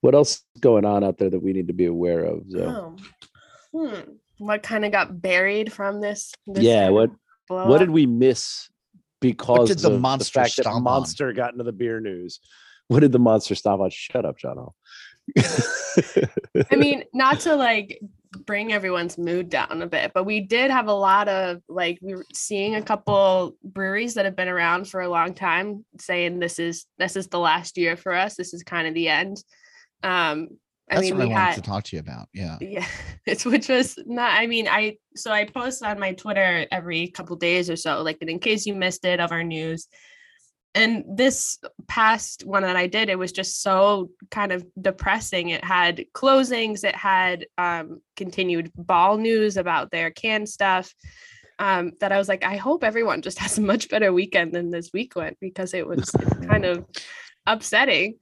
What 0.00 0.14
else 0.14 0.44
is 0.54 0.60
going 0.60 0.84
on 0.84 1.02
out 1.02 1.18
there 1.18 1.30
that 1.30 1.42
we 1.42 1.52
need 1.52 1.68
to 1.68 1.74
be 1.74 1.86
aware 1.86 2.24
of? 2.24 2.42
So. 2.48 2.96
Oh. 3.74 3.86
Hmm. 3.86 4.00
What 4.38 4.62
kind 4.62 4.84
of 4.84 4.92
got 4.92 5.20
buried 5.20 5.72
from 5.72 6.00
this? 6.00 6.32
this 6.46 6.62
Yeah, 6.62 6.84
kind 6.84 6.94
what- 6.94 7.10
blow 7.48 7.66
what 7.66 7.78
did 7.78 7.90
we 7.90 8.04
miss 8.04 8.68
because 9.20 9.68
did 9.68 9.78
the 9.78 9.90
of 9.90 10.00
monster 10.02 10.38
the 10.38 10.44
fact 10.44 10.56
that 10.56 10.62
stomp 10.64 10.76
on? 10.76 10.82
monster 10.82 11.32
got 11.32 11.52
into 11.52 11.64
the 11.64 11.72
beer 11.72 11.98
news 11.98 12.40
what 12.88 13.00
did 13.00 13.12
the 13.12 13.18
monster 13.18 13.54
stop 13.54 13.80
on? 13.80 13.90
Shut 13.90 14.24
up, 14.24 14.38
John. 14.38 14.56
I 16.70 16.76
mean, 16.76 17.04
not 17.12 17.40
to 17.40 17.56
like 17.56 18.00
bring 18.46 18.72
everyone's 18.72 19.18
mood 19.18 19.48
down 19.48 19.82
a 19.82 19.86
bit, 19.86 20.12
but 20.14 20.24
we 20.24 20.40
did 20.40 20.70
have 20.70 20.88
a 20.88 20.92
lot 20.92 21.28
of 21.28 21.62
like 21.68 21.98
we 22.02 22.14
were 22.14 22.26
seeing 22.32 22.74
a 22.74 22.82
couple 22.82 23.56
breweries 23.64 24.14
that 24.14 24.24
have 24.24 24.36
been 24.36 24.48
around 24.48 24.88
for 24.88 25.00
a 25.00 25.08
long 25.08 25.34
time 25.34 25.84
saying 25.98 26.38
this 26.38 26.58
is 26.58 26.86
this 26.98 27.16
is 27.16 27.28
the 27.28 27.38
last 27.38 27.76
year 27.76 27.96
for 27.96 28.12
us. 28.12 28.36
This 28.36 28.54
is 28.54 28.62
kind 28.62 28.86
of 28.86 28.94
the 28.94 29.08
end. 29.08 29.42
Um 30.02 30.48
I 30.90 30.94
That's 30.94 31.02
mean 31.02 31.16
what 31.16 31.24
I 31.24 31.26
we 31.26 31.34
wanted 31.34 31.54
to 31.56 31.62
talk 31.62 31.84
to 31.84 31.96
you 31.96 32.00
about. 32.00 32.28
Yeah. 32.32 32.56
yeah 32.60 32.86
it's 33.26 33.44
which 33.44 33.68
was 33.68 33.98
not 34.06 34.32
i 34.32 34.46
mean 34.46 34.66
i 34.68 34.96
so 35.14 35.30
i 35.30 35.44
post 35.44 35.84
on 35.84 36.00
my 36.00 36.14
twitter 36.14 36.66
every 36.72 37.08
couple 37.08 37.36
days 37.36 37.68
or 37.68 37.76
so 37.76 38.02
like 38.02 38.16
in 38.22 38.38
case 38.38 38.64
you 38.64 38.74
missed 38.74 39.04
it 39.04 39.20
of 39.20 39.30
our 39.30 39.44
news 39.44 39.86
and 40.74 41.04
this 41.08 41.58
past 41.86 42.44
one 42.44 42.62
that 42.62 42.76
i 42.76 42.86
did 42.86 43.08
it 43.08 43.18
was 43.18 43.32
just 43.32 43.62
so 43.62 44.10
kind 44.30 44.52
of 44.52 44.64
depressing 44.80 45.48
it 45.48 45.64
had 45.64 46.04
closings 46.14 46.84
it 46.84 46.94
had 46.94 47.46
um, 47.56 48.00
continued 48.16 48.70
ball 48.76 49.16
news 49.16 49.56
about 49.56 49.90
their 49.90 50.10
canned 50.10 50.48
stuff 50.48 50.92
um, 51.58 51.92
that 52.00 52.12
i 52.12 52.18
was 52.18 52.28
like 52.28 52.44
i 52.44 52.56
hope 52.56 52.84
everyone 52.84 53.22
just 53.22 53.38
has 53.44 53.58
a 53.58 53.62
much 53.62 53.88
better 53.88 54.12
weekend 54.12 54.52
than 54.52 54.70
this 54.70 54.90
week 54.92 55.16
went 55.16 55.36
because 55.40 55.74
it 55.74 55.86
was 55.86 56.10
kind 56.48 56.64
of 56.64 56.84
upsetting 57.46 58.16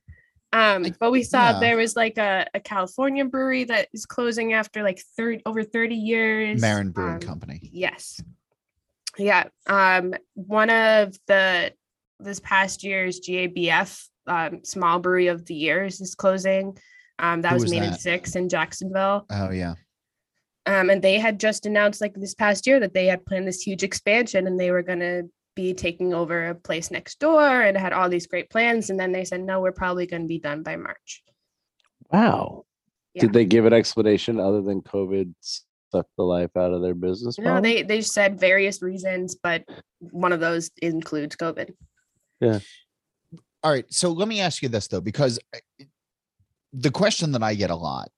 um, 0.52 0.86
but 0.98 1.10
we 1.10 1.22
saw 1.22 1.50
yeah. 1.50 1.60
there 1.60 1.76
was 1.76 1.96
like 1.96 2.16
a, 2.16 2.46
a 2.54 2.60
California 2.60 3.24
brewery 3.24 3.64
that 3.64 3.88
is 3.92 4.06
closing 4.06 4.54
after 4.54 4.82
like 4.82 5.00
30 5.16 5.42
over 5.44 5.62
30 5.62 5.96
years. 5.96 6.60
Marin 6.60 6.92
Brewing 6.92 7.14
Um, 7.14 7.20
Company. 7.20 7.60
Yes. 7.72 8.22
Yeah. 9.18 9.48
Um, 9.66 10.14
one 10.34 10.70
of 10.70 11.14
the 11.26 11.72
this 12.20 12.40
past 12.40 12.82
year's 12.82 13.20
GABF 13.20 14.08
um, 14.26 14.60
small 14.64 14.98
brewery 14.98 15.28
of 15.28 15.44
the 15.46 15.54
years 15.54 16.00
is 16.00 16.14
closing. 16.14 16.76
Um, 17.18 17.42
that 17.42 17.50
Who 17.50 17.54
was, 17.54 17.64
was 17.64 17.72
Main 17.72 17.82
and 17.84 17.96
Six 17.96 18.36
in 18.36 18.48
Jacksonville. 18.48 19.26
Oh 19.30 19.50
yeah. 19.50 19.74
Um, 20.66 20.90
and 20.90 21.00
they 21.00 21.18
had 21.18 21.38
just 21.38 21.64
announced 21.64 22.00
like 22.00 22.14
this 22.14 22.34
past 22.34 22.66
year 22.66 22.80
that 22.80 22.92
they 22.92 23.06
had 23.06 23.24
planned 23.24 23.46
this 23.46 23.62
huge 23.62 23.84
expansion 23.84 24.46
and 24.46 24.58
they 24.58 24.72
were 24.72 24.82
going 24.82 24.98
to 24.98 25.22
be 25.54 25.72
taking 25.72 26.12
over 26.12 26.48
a 26.48 26.54
place 26.54 26.90
next 26.90 27.20
door 27.20 27.62
and 27.62 27.76
had 27.76 27.92
all 27.92 28.08
these 28.08 28.26
great 28.26 28.50
plans. 28.50 28.90
And 28.90 28.98
then 28.98 29.12
they 29.12 29.24
said, 29.24 29.40
no, 29.40 29.60
we're 29.60 29.72
probably 29.72 30.06
going 30.06 30.22
to 30.22 30.28
be 30.28 30.40
done 30.40 30.62
by 30.62 30.76
March. 30.76 31.22
wow. 32.12 32.64
Yeah. 33.14 33.22
Did 33.22 33.32
they 33.32 33.46
give 33.46 33.64
an 33.64 33.72
explanation 33.72 34.38
other 34.38 34.60
than 34.60 34.82
COVID 34.82 35.32
sucked 35.40 36.10
the 36.18 36.22
life 36.22 36.54
out 36.54 36.74
of 36.74 36.82
their 36.82 36.94
business? 36.94 37.38
No, 37.38 37.62
they 37.62 37.82
they 37.82 38.02
said 38.02 38.38
various 38.38 38.82
reasons, 38.82 39.34
but 39.34 39.64
one 40.00 40.32
of 40.32 40.40
those 40.40 40.70
includes 40.82 41.34
COVID. 41.34 41.70
All 43.62 43.70
right. 43.70 43.86
So 43.92 44.10
let 44.12 44.28
me 44.28 44.40
ask 44.40 44.62
you 44.62 44.68
this 44.68 44.86
though, 44.86 45.00
because 45.00 45.38
the 46.72 46.90
question 46.90 47.32
that 47.32 47.42
I 47.42 47.54
get 47.54 47.70
a 47.70 47.76
lot 47.76 48.10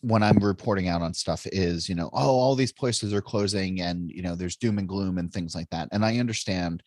when 0.00 0.22
I'm 0.22 0.38
reporting 0.38 0.88
out 0.88 1.02
on 1.02 1.14
stuff 1.14 1.46
is, 1.46 1.88
you 1.88 1.94
know, 1.94 2.10
oh, 2.12 2.30
all 2.30 2.54
these 2.54 2.72
places 2.72 3.14
are 3.14 3.22
closing 3.22 3.80
and, 3.80 4.10
you 4.10 4.22
know, 4.22 4.34
there's 4.34 4.56
doom 4.56 4.78
and 4.78 4.88
gloom 4.88 5.18
and 5.18 5.32
things 5.32 5.54
like 5.54 5.70
that. 5.70 5.88
And 5.92 6.04
I 6.04 6.18
understand 6.18 6.82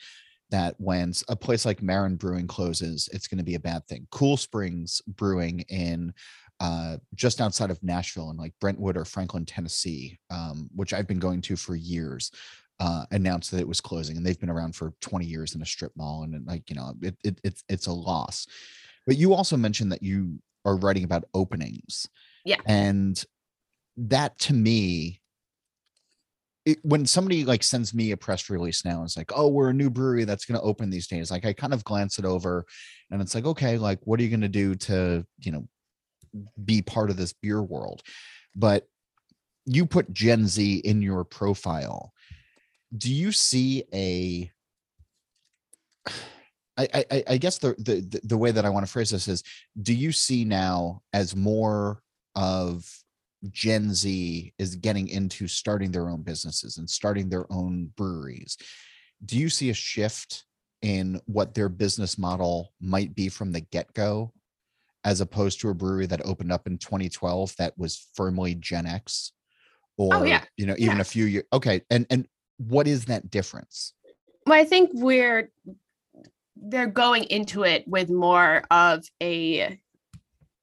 that 0.51 0.75
when 0.77 1.13
a 1.29 1.35
place 1.35 1.65
like 1.65 1.81
Marin 1.81 2.17
Brewing 2.17 2.45
closes, 2.45 3.09
it's 3.11 3.27
going 3.27 3.37
to 3.37 3.43
be 3.43 3.55
a 3.55 3.59
bad 3.59 3.87
thing. 3.87 4.05
Cool 4.11 4.37
Springs 4.37 5.01
Brewing 5.07 5.61
in 5.69 6.13
uh, 6.59 6.97
just 7.15 7.41
outside 7.41 7.71
of 7.71 7.81
Nashville 7.83 8.29
in 8.29 8.37
like 8.37 8.53
Brentwood 8.61 8.97
or 8.97 9.05
Franklin, 9.05 9.45
Tennessee, 9.45 10.19
um, 10.29 10.69
which 10.75 10.93
I've 10.93 11.07
been 11.07 11.19
going 11.19 11.41
to 11.41 11.55
for 11.55 11.75
years, 11.75 12.31
uh, 12.79 13.05
announced 13.11 13.51
that 13.51 13.59
it 13.59 13.67
was 13.67 13.81
closing, 13.81 14.17
and 14.17 14.25
they've 14.25 14.39
been 14.39 14.49
around 14.49 14.75
for 14.75 14.93
20 15.01 15.25
years 15.25 15.55
in 15.55 15.61
a 15.61 15.65
strip 15.65 15.91
mall, 15.95 16.23
and 16.23 16.45
like 16.45 16.69
you 16.69 16.75
know, 16.75 16.93
it, 17.01 17.15
it 17.23 17.39
it's 17.43 17.63
it's 17.69 17.87
a 17.87 17.93
loss. 17.93 18.47
But 19.07 19.17
you 19.17 19.33
also 19.33 19.55
mentioned 19.55 19.91
that 19.91 20.03
you 20.03 20.39
are 20.65 20.75
writing 20.77 21.03
about 21.03 21.25
openings, 21.33 22.07
Yeah. 22.43 22.57
and 22.65 23.23
that 23.97 24.37
to 24.39 24.53
me. 24.53 25.21
It, 26.65 26.79
when 26.81 27.05
somebody 27.05 27.45
like 27.45 27.61
sends 27.61 27.93
me 27.93 28.09
a 28.09 28.17
press 28.17 28.49
release 28.49 28.83
now, 28.83 29.03
it's 29.03 29.15
like, 29.15 29.31
oh, 29.35 29.49
we're 29.49 29.69
a 29.69 29.73
new 29.73 29.91
brewery 29.91 30.23
that's 30.23 30.45
going 30.45 30.59
to 30.59 30.65
open 30.65 30.89
these 30.89 31.05
days. 31.05 31.29
Like 31.29 31.45
I 31.45 31.53
kind 31.53 31.73
of 31.73 31.83
glance 31.83 32.17
it 32.17 32.25
over, 32.25 32.65
and 33.11 33.21
it's 33.21 33.35
like, 33.35 33.45
okay, 33.45 33.77
like 33.77 33.99
what 34.03 34.19
are 34.19 34.23
you 34.23 34.29
going 34.29 34.41
to 34.41 34.47
do 34.47 34.73
to, 34.73 35.23
you 35.41 35.51
know, 35.51 35.67
be 36.65 36.81
part 36.81 37.11
of 37.11 37.17
this 37.17 37.33
beer 37.33 37.61
world? 37.61 38.01
But 38.55 38.87
you 39.67 39.85
put 39.85 40.11
Gen 40.11 40.47
Z 40.47 40.77
in 40.77 41.03
your 41.03 41.23
profile. 41.23 42.13
Do 42.95 43.13
you 43.13 43.31
see 43.31 43.83
a 43.93 44.51
I, 46.77 47.05
I, 47.09 47.23
I- 47.29 47.37
guess 47.37 47.57
the, 47.57 47.73
the 47.79 48.19
the- 48.23 48.37
way 48.37 48.51
that 48.51 48.65
I 48.65 48.69
want 48.69 48.85
to 48.85 48.91
phrase 48.91 49.09
this 49.09 49.27
is 49.29 49.43
do 49.81 49.93
you 49.93 50.11
see 50.11 50.43
now 50.43 51.01
as 51.13 51.35
more 51.35 52.01
of 52.35 52.85
Gen 53.49 53.93
Z 53.93 54.53
is 54.59 54.75
getting 54.75 55.07
into 55.07 55.47
starting 55.47 55.91
their 55.91 56.09
own 56.09 56.21
businesses 56.21 56.77
and 56.77 56.89
starting 56.89 57.29
their 57.29 57.51
own 57.51 57.91
breweries? 57.95 58.57
Do 59.23 59.37
you 59.37 59.49
see 59.49 59.69
a 59.69 59.73
shift 59.73 60.43
in 60.81 61.21
what 61.25 61.53
their 61.53 61.69
business 61.69 62.17
model 62.17 62.73
might 62.81 63.15
be 63.15 63.29
from 63.29 63.51
the 63.53 63.61
get-go 63.61 64.33
as 65.05 65.21
opposed 65.21 65.61
to 65.61 65.69
a 65.69 65.73
brewery 65.73 66.07
that 66.07 66.25
opened 66.25 66.51
up 66.51 66.67
in 66.67 66.77
2012 66.77 67.55
that 67.57 67.77
was 67.77 68.09
firmly 68.15 68.53
Gen 68.55 68.85
X? 68.85 69.31
Oh, 69.97 70.03
or 70.03 70.15
Oh, 70.17 70.23
yeah. 70.25 70.43
you 70.57 70.65
know, 70.65 70.75
even 70.77 70.97
Yeah. 70.97 71.01
a 71.01 71.05
few 71.05 71.25
years 71.25 71.45
okay. 71.53 71.81
And 71.89 72.05
and 72.09 72.27
what 72.57 72.87
is 72.87 73.05
that 73.05 73.29
difference? 73.29 73.93
Well, 74.45 74.59
I 74.59 74.63
think 74.63 74.91
we're 74.93 75.49
they're 76.55 76.87
going 76.87 77.25
into 77.25 77.63
it 77.63 77.87
with 77.87 78.09
more 78.09 78.63
of 78.71 79.03
a 79.21 79.79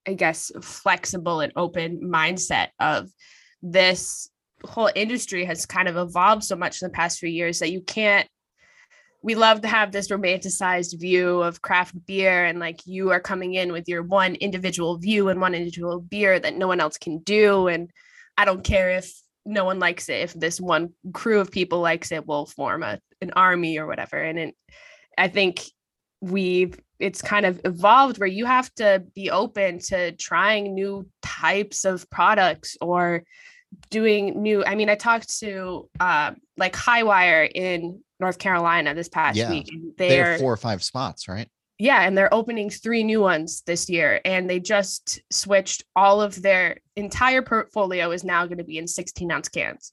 I 0.07 0.15
guess 0.15 0.51
flexible 0.63 1.41
and 1.41 1.53
open 1.55 2.01
mindset 2.03 2.69
of 2.81 3.11
this 3.63 4.29
whole 4.65 4.91
industry 4.95 5.45
has 5.45 5.67
kind 5.67 5.89
of 5.89 5.97
evolved 5.97 6.45
so 6.45 6.57
much 6.57 6.83
in 6.83 6.89
the 6.89 6.93
past 6.93 7.19
few 7.19 7.29
years 7.29 7.59
that 7.61 7.71
you 7.71 7.81
can't 7.81 8.29
we 9.25 9.37
love 9.37 9.61
to 9.61 9.69
have 9.69 9.93
this 9.93 10.09
romanticized 10.09 10.99
view 11.01 11.41
of 11.43 11.63
craft 11.63 11.95
beer 12.07 12.45
and 12.45 12.59
like 12.59 12.81
you 12.87 13.11
are 13.11 13.21
coming 13.21 13.55
in 13.55 13.71
with 13.73 13.89
your 13.89 14.03
one 14.03 14.35
individual 14.37 14.99
view 14.99 15.29
and 15.29 15.41
one 15.41 15.55
individual 15.55 16.01
beer 16.01 16.39
that 16.39 16.57
no 16.57 16.67
one 16.67 16.81
else 16.81 16.99
can 16.99 17.19
do 17.19 17.69
and 17.69 17.91
i 18.37 18.45
don't 18.45 18.65
care 18.65 18.91
if 18.91 19.22
no 19.45 19.65
one 19.65 19.79
likes 19.79 20.09
it 20.09 20.21
if 20.21 20.33
this 20.35 20.61
one 20.61 20.91
crew 21.13 21.41
of 21.41 21.51
people 21.51 21.81
likes 21.81 22.13
it 22.13 22.27
we'll 22.27 22.47
form 22.47 22.83
a, 22.83 22.99
an 23.21 23.33
army 23.35 23.79
or 23.79 23.87
whatever 23.87 24.17
and 24.17 24.39
it, 24.39 24.55
i 25.19 25.29
think 25.29 25.63
we've 26.21 26.79
it's 27.01 27.21
kind 27.21 27.45
of 27.45 27.61
evolved 27.65 28.19
where 28.19 28.29
you 28.29 28.47
have 28.47 28.73
to 28.75 29.03
be 29.15 29.31
open 29.31 29.79
to 29.81 30.13
trying 30.13 30.75
new 30.75 31.05
types 31.23 31.85
of 31.85 32.09
products 32.11 32.77
or 32.81 33.25
doing 33.91 34.41
new 34.43 34.65
i 34.65 34.75
mean 34.75 34.89
i 34.89 34.95
talked 34.95 35.39
to 35.41 35.89
uh 35.99 36.31
like 36.57 36.77
Hi-Wire 36.77 37.45
in 37.45 38.01
north 38.21 38.39
carolina 38.39 38.95
this 38.95 39.09
past 39.09 39.37
Yeah. 39.37 39.51
week 39.51 39.69
and 39.73 39.93
They 39.97 40.09
they're 40.09 40.33
have 40.33 40.41
four 40.41 40.53
or 40.53 40.57
five 40.59 40.83
spots, 40.83 41.27
right? 41.27 41.49
Yeah 41.83 42.03
and 42.03 42.17
they're 42.17 42.33
opening 42.33 42.71
three 42.71 43.03
new 43.03 43.21
ones 43.21 43.63
this 43.67 43.91
year 43.91 44.21
and 44.25 44.49
they 44.49 44.61
just 44.61 45.21
switched 45.33 45.83
all 45.97 46.23
of 46.23 46.41
their 46.41 46.79
entire 46.95 47.43
portfolio 47.43 48.13
is 48.13 48.23
now 48.23 48.47
going 48.47 48.59
to 48.59 48.65
be 48.65 48.79
in 48.79 48.87
16 48.87 49.33
ounce 49.33 49.49
cans. 49.49 49.93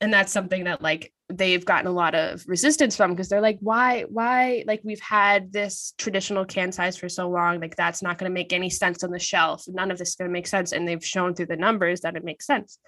And 0.00 0.12
that's 0.12 0.32
something 0.32 0.64
that 0.64 0.80
like 0.80 1.12
they've 1.28 1.64
gotten 1.64 1.88
a 1.88 1.92
lot 1.92 2.14
of 2.14 2.44
resistance 2.46 2.96
from 2.96 3.10
because 3.10 3.28
they're 3.28 3.40
like 3.40 3.58
why 3.60 4.02
why 4.02 4.62
like 4.68 4.82
we've 4.84 5.00
had 5.00 5.52
this 5.52 5.94
traditional 5.98 6.44
can 6.44 6.70
size 6.70 6.96
for 6.96 7.08
so 7.08 7.28
long 7.28 7.58
like 7.58 7.74
that's 7.74 8.00
not 8.00 8.16
going 8.16 8.30
to 8.30 8.34
make 8.34 8.52
any 8.52 8.70
sense 8.70 9.02
on 9.02 9.10
the 9.10 9.18
shelf 9.18 9.64
none 9.66 9.90
of 9.90 9.98
this 9.98 10.10
is 10.10 10.14
going 10.14 10.28
to 10.28 10.32
make 10.32 10.46
sense 10.46 10.70
and 10.70 10.86
they've 10.86 11.04
shown 11.04 11.34
through 11.34 11.46
the 11.46 11.56
numbers 11.56 12.02
that 12.02 12.14
it 12.14 12.22
makes 12.22 12.46
sense. 12.46 12.78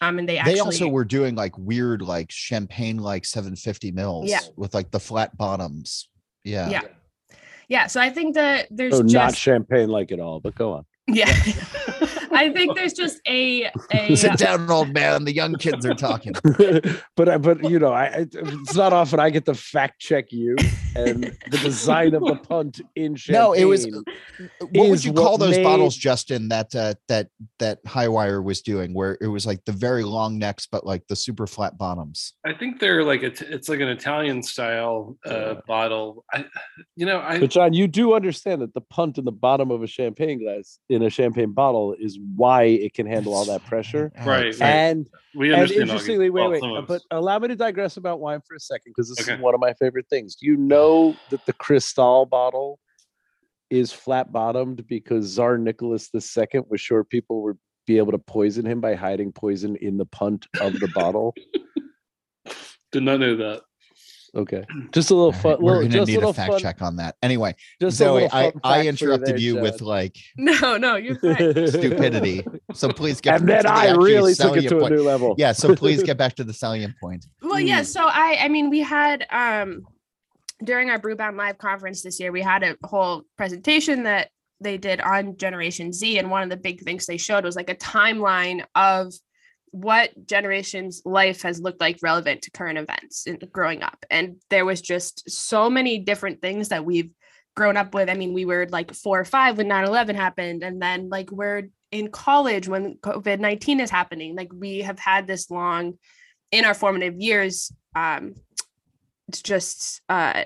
Um 0.00 0.18
and 0.18 0.28
they 0.28 0.38
actually 0.38 0.54
they 0.54 0.60
also 0.60 0.88
were 0.88 1.04
doing 1.04 1.36
like 1.36 1.56
weird 1.56 2.02
like 2.02 2.32
champagne 2.32 2.96
like 2.96 3.24
750 3.26 3.92
mils 3.92 4.28
Yeah. 4.28 4.40
with 4.56 4.74
like 4.74 4.90
the 4.90 4.98
flat 4.98 5.36
bottoms. 5.36 6.08
Yeah. 6.42 6.68
Yeah 6.68 6.82
yeah 7.72 7.86
so 7.86 7.98
i 8.00 8.10
think 8.10 8.34
that 8.34 8.68
there's 8.70 8.92
So 8.94 9.02
just 9.02 9.14
not 9.14 9.34
champagne 9.34 9.88
like 9.88 10.12
it 10.12 10.20
all, 10.20 10.40
but 10.40 10.54
go 10.54 10.74
on. 10.74 10.84
Yeah. 11.06 11.26
I 12.34 12.50
think 12.50 12.74
there's 12.76 12.94
just 12.94 13.20
a 13.26 13.70
a 13.92 14.16
sit 14.16 14.38
down 14.38 14.70
old 14.70 14.94
man. 14.94 15.24
The 15.24 15.34
young 15.34 15.54
kids 15.54 15.84
are 15.84 15.94
talking. 15.94 16.34
But 17.14 17.28
I, 17.28 17.36
but 17.36 17.68
you 17.68 17.78
know, 17.78 17.92
I, 17.92 18.04
I 18.06 18.26
it's 18.32 18.74
not 18.74 18.92
often 18.94 19.20
I 19.20 19.28
get 19.28 19.44
to 19.44 19.54
fact 19.54 20.00
check 20.00 20.32
you 20.32 20.56
and 20.96 21.24
the 21.50 21.58
design 21.58 22.14
of 22.14 22.24
the 22.24 22.36
punt 22.36 22.80
in 22.96 23.16
champagne. 23.16 23.42
No, 23.42 23.52
it 23.52 23.64
was- 23.64 23.86
what 24.60 24.70
would 24.72 24.90
is 24.92 25.04
you 25.04 25.12
call 25.12 25.32
what 25.32 25.40
those 25.40 25.58
bottles 25.58 25.94
justin 25.96 26.48
that 26.48 26.74
uh 26.74 26.94
that 27.08 27.28
that 27.58 27.78
Hi-Wire 27.86 28.40
was 28.42 28.62
doing 28.62 28.94
where 28.94 29.18
it 29.20 29.26
was 29.26 29.46
like 29.46 29.64
the 29.66 29.72
very 29.72 30.02
long 30.04 30.38
necks 30.38 30.66
but 30.66 30.86
like 30.86 31.06
the 31.08 31.16
super 31.16 31.46
flat 31.46 31.76
bottoms? 31.76 32.32
I 32.46 32.54
think 32.54 32.80
they're 32.80 33.04
like 33.04 33.22
a 33.22 33.30
t- 33.30 33.46
it's 33.46 33.68
like 33.68 33.80
an 33.80 33.88
Italian 33.88 34.42
style 34.42 35.16
uh, 35.26 35.56
bottle. 35.66 36.24
I, 36.32 36.46
you 36.96 37.04
know, 37.06 37.20
I 37.20 37.38
But 37.38 37.50
John, 37.50 37.72
you 37.74 37.86
do 37.86 38.14
understand 38.14 38.62
that 38.62 38.72
the 38.74 38.80
punt 38.80 39.18
in 39.18 39.24
the 39.24 39.32
bottom 39.32 39.70
of 39.70 39.82
a 39.82 39.86
champagne 39.86 40.42
glass 40.42 40.78
in 40.92 41.02
a 41.02 41.10
champagne 41.10 41.52
bottle 41.52 41.94
is 41.98 42.18
why 42.36 42.64
it 42.64 42.94
can 42.94 43.06
handle 43.06 43.34
all 43.34 43.46
that 43.46 43.64
pressure. 43.64 44.12
All 44.20 44.26
Right, 44.26 44.54
right. 44.60 44.62
And 44.62 45.06
we 45.34 45.52
and 45.52 45.62
understand. 45.62 45.82
Augie. 45.84 45.90
interestingly, 45.92 46.30
wait, 46.30 46.40
Well, 46.42 46.50
wait, 46.50 46.60
some 46.60 46.72
uh, 46.72 46.78
of 46.80 46.86
but 46.88 47.02
allow 47.10 47.38
me 47.38 47.48
to 47.48 47.56
digress 47.56 47.96
about 47.96 48.20
wine 48.20 48.40
for 48.46 48.54
a 48.54 48.60
second 48.60 48.92
because 48.94 49.08
this 49.08 49.20
Okay. 49.20 49.34
is 49.34 49.40
one 49.40 49.54
of 49.54 49.60
my 49.60 49.72
favorite 49.74 50.06
things. 50.10 50.36
Do 50.36 50.46
you 50.46 50.56
know 50.56 51.18
that 51.30 51.44
the 51.46 51.52
Cristal 51.54 52.26
bottle 52.26 52.78
is 53.70 53.92
flat 53.92 54.30
bottomed 54.30 54.86
because 54.86 55.32
Tsar 55.34 55.56
Nicholas 55.56 56.10
II 56.14 56.60
was 56.68 56.80
sure 56.80 57.04
people 57.04 57.42
would 57.42 57.58
be 57.86 57.96
able 57.96 58.12
to 58.12 58.18
poison 58.18 58.66
him 58.66 58.80
by 58.80 58.94
hiding 58.94 59.32
poison 59.32 59.76
in 59.76 59.96
the 59.96 60.04
punt 60.06 60.46
of 60.60 60.78
the 60.78 60.88
bottle. 60.88 61.34
Did 62.92 63.04
not 63.04 63.20
know 63.20 63.36
that. 63.36 63.62
Okay, 64.34 64.64
just 64.92 65.10
a 65.10 65.14
little 65.14 65.32
fun. 65.32 65.52
right, 65.52 65.60
we're 65.60 65.72
little, 65.72 65.82
gonna 65.82 65.94
just 65.94 66.08
need 66.08 66.22
a 66.22 66.32
fact 66.32 66.52
fun, 66.52 66.60
check 66.60 66.80
on 66.80 66.96
that. 66.96 67.16
Anyway, 67.22 67.54
Just 67.80 68.00
a 68.00 68.04
Zoe, 68.04 68.28
I, 68.32 68.46
I 68.46 68.50
fact 68.50 68.54
for 68.62 68.88
interrupted 68.88 69.28
there, 69.28 69.38
you 69.38 69.60
with 69.60 69.82
like 69.82 70.16
No, 70.38 70.78
no, 70.78 70.96
you're 70.96 71.18
fine. 71.18 71.66
stupidity. 71.66 72.42
So 72.72 72.88
please 72.88 73.20
get 73.20 73.36
and 73.36 73.46
back 73.46 73.62
then 73.64 73.74
to 73.74 73.80
the 73.80 73.90
I 73.90 73.94
really 73.94 74.34
took 74.34 74.56
it 74.56 74.62
salient 74.62 74.68
to 74.70 74.76
a 74.76 74.80
point. 74.80 74.94
new 74.94 75.02
level. 75.02 75.34
Yeah, 75.36 75.52
so 75.52 75.76
please 75.76 76.02
get 76.04 76.16
back 76.16 76.34
to 76.36 76.44
the 76.44 76.54
salient 76.54 76.94
point. 76.98 77.26
Well, 77.42 77.60
yeah. 77.60 77.82
Mm. 77.82 77.86
So 77.86 78.06
I, 78.06 78.38
I 78.40 78.48
mean, 78.48 78.70
we 78.70 78.80
had 78.80 79.26
um 79.30 79.82
during 80.64 80.88
our 80.88 80.98
Brewbound 80.98 81.36
Live 81.36 81.58
conference 81.58 82.02
this 82.02 82.18
year, 82.18 82.32
we 82.32 82.40
had 82.40 82.62
a 82.62 82.76
whole 82.84 83.24
presentation 83.36 84.04
that 84.04 84.30
they 84.60 84.78
did 84.78 85.00
on 85.00 85.36
Generation 85.36 85.92
Z, 85.92 86.18
and 86.18 86.30
one 86.30 86.42
of 86.42 86.48
the 86.48 86.56
big 86.56 86.80
things 86.80 87.04
they 87.04 87.18
showed 87.18 87.44
was 87.44 87.56
like 87.56 87.68
a 87.68 87.74
timeline 87.74 88.64
of 88.74 89.12
what 89.72 90.10
generation's 90.26 91.02
life 91.04 91.42
has 91.42 91.60
looked 91.60 91.80
like 91.80 91.98
relevant 92.02 92.42
to 92.42 92.50
current 92.50 92.78
events 92.78 93.26
in 93.26 93.38
growing 93.52 93.82
up 93.82 94.04
and 94.10 94.36
there 94.50 94.66
was 94.66 94.80
just 94.80 95.28
so 95.30 95.68
many 95.68 95.98
different 95.98 96.42
things 96.42 96.68
that 96.68 96.84
we've 96.84 97.10
grown 97.56 97.76
up 97.76 97.94
with 97.94 98.10
i 98.10 98.14
mean 98.14 98.34
we 98.34 98.44
were 98.44 98.66
like 98.70 98.94
four 98.94 99.18
or 99.18 99.24
five 99.24 99.56
when 99.56 99.68
9-11 99.68 100.14
happened 100.14 100.62
and 100.62 100.80
then 100.80 101.08
like 101.08 101.30
we're 101.32 101.68
in 101.90 102.10
college 102.10 102.68
when 102.68 102.96
covid-19 102.98 103.80
is 103.80 103.90
happening 103.90 104.36
like 104.36 104.50
we 104.54 104.80
have 104.80 104.98
had 104.98 105.26
this 105.26 105.50
long 105.50 105.94
in 106.50 106.66
our 106.66 106.74
formative 106.74 107.18
years 107.18 107.72
um 107.96 108.34
it's 109.28 109.40
just 109.40 110.02
uh 110.10 110.44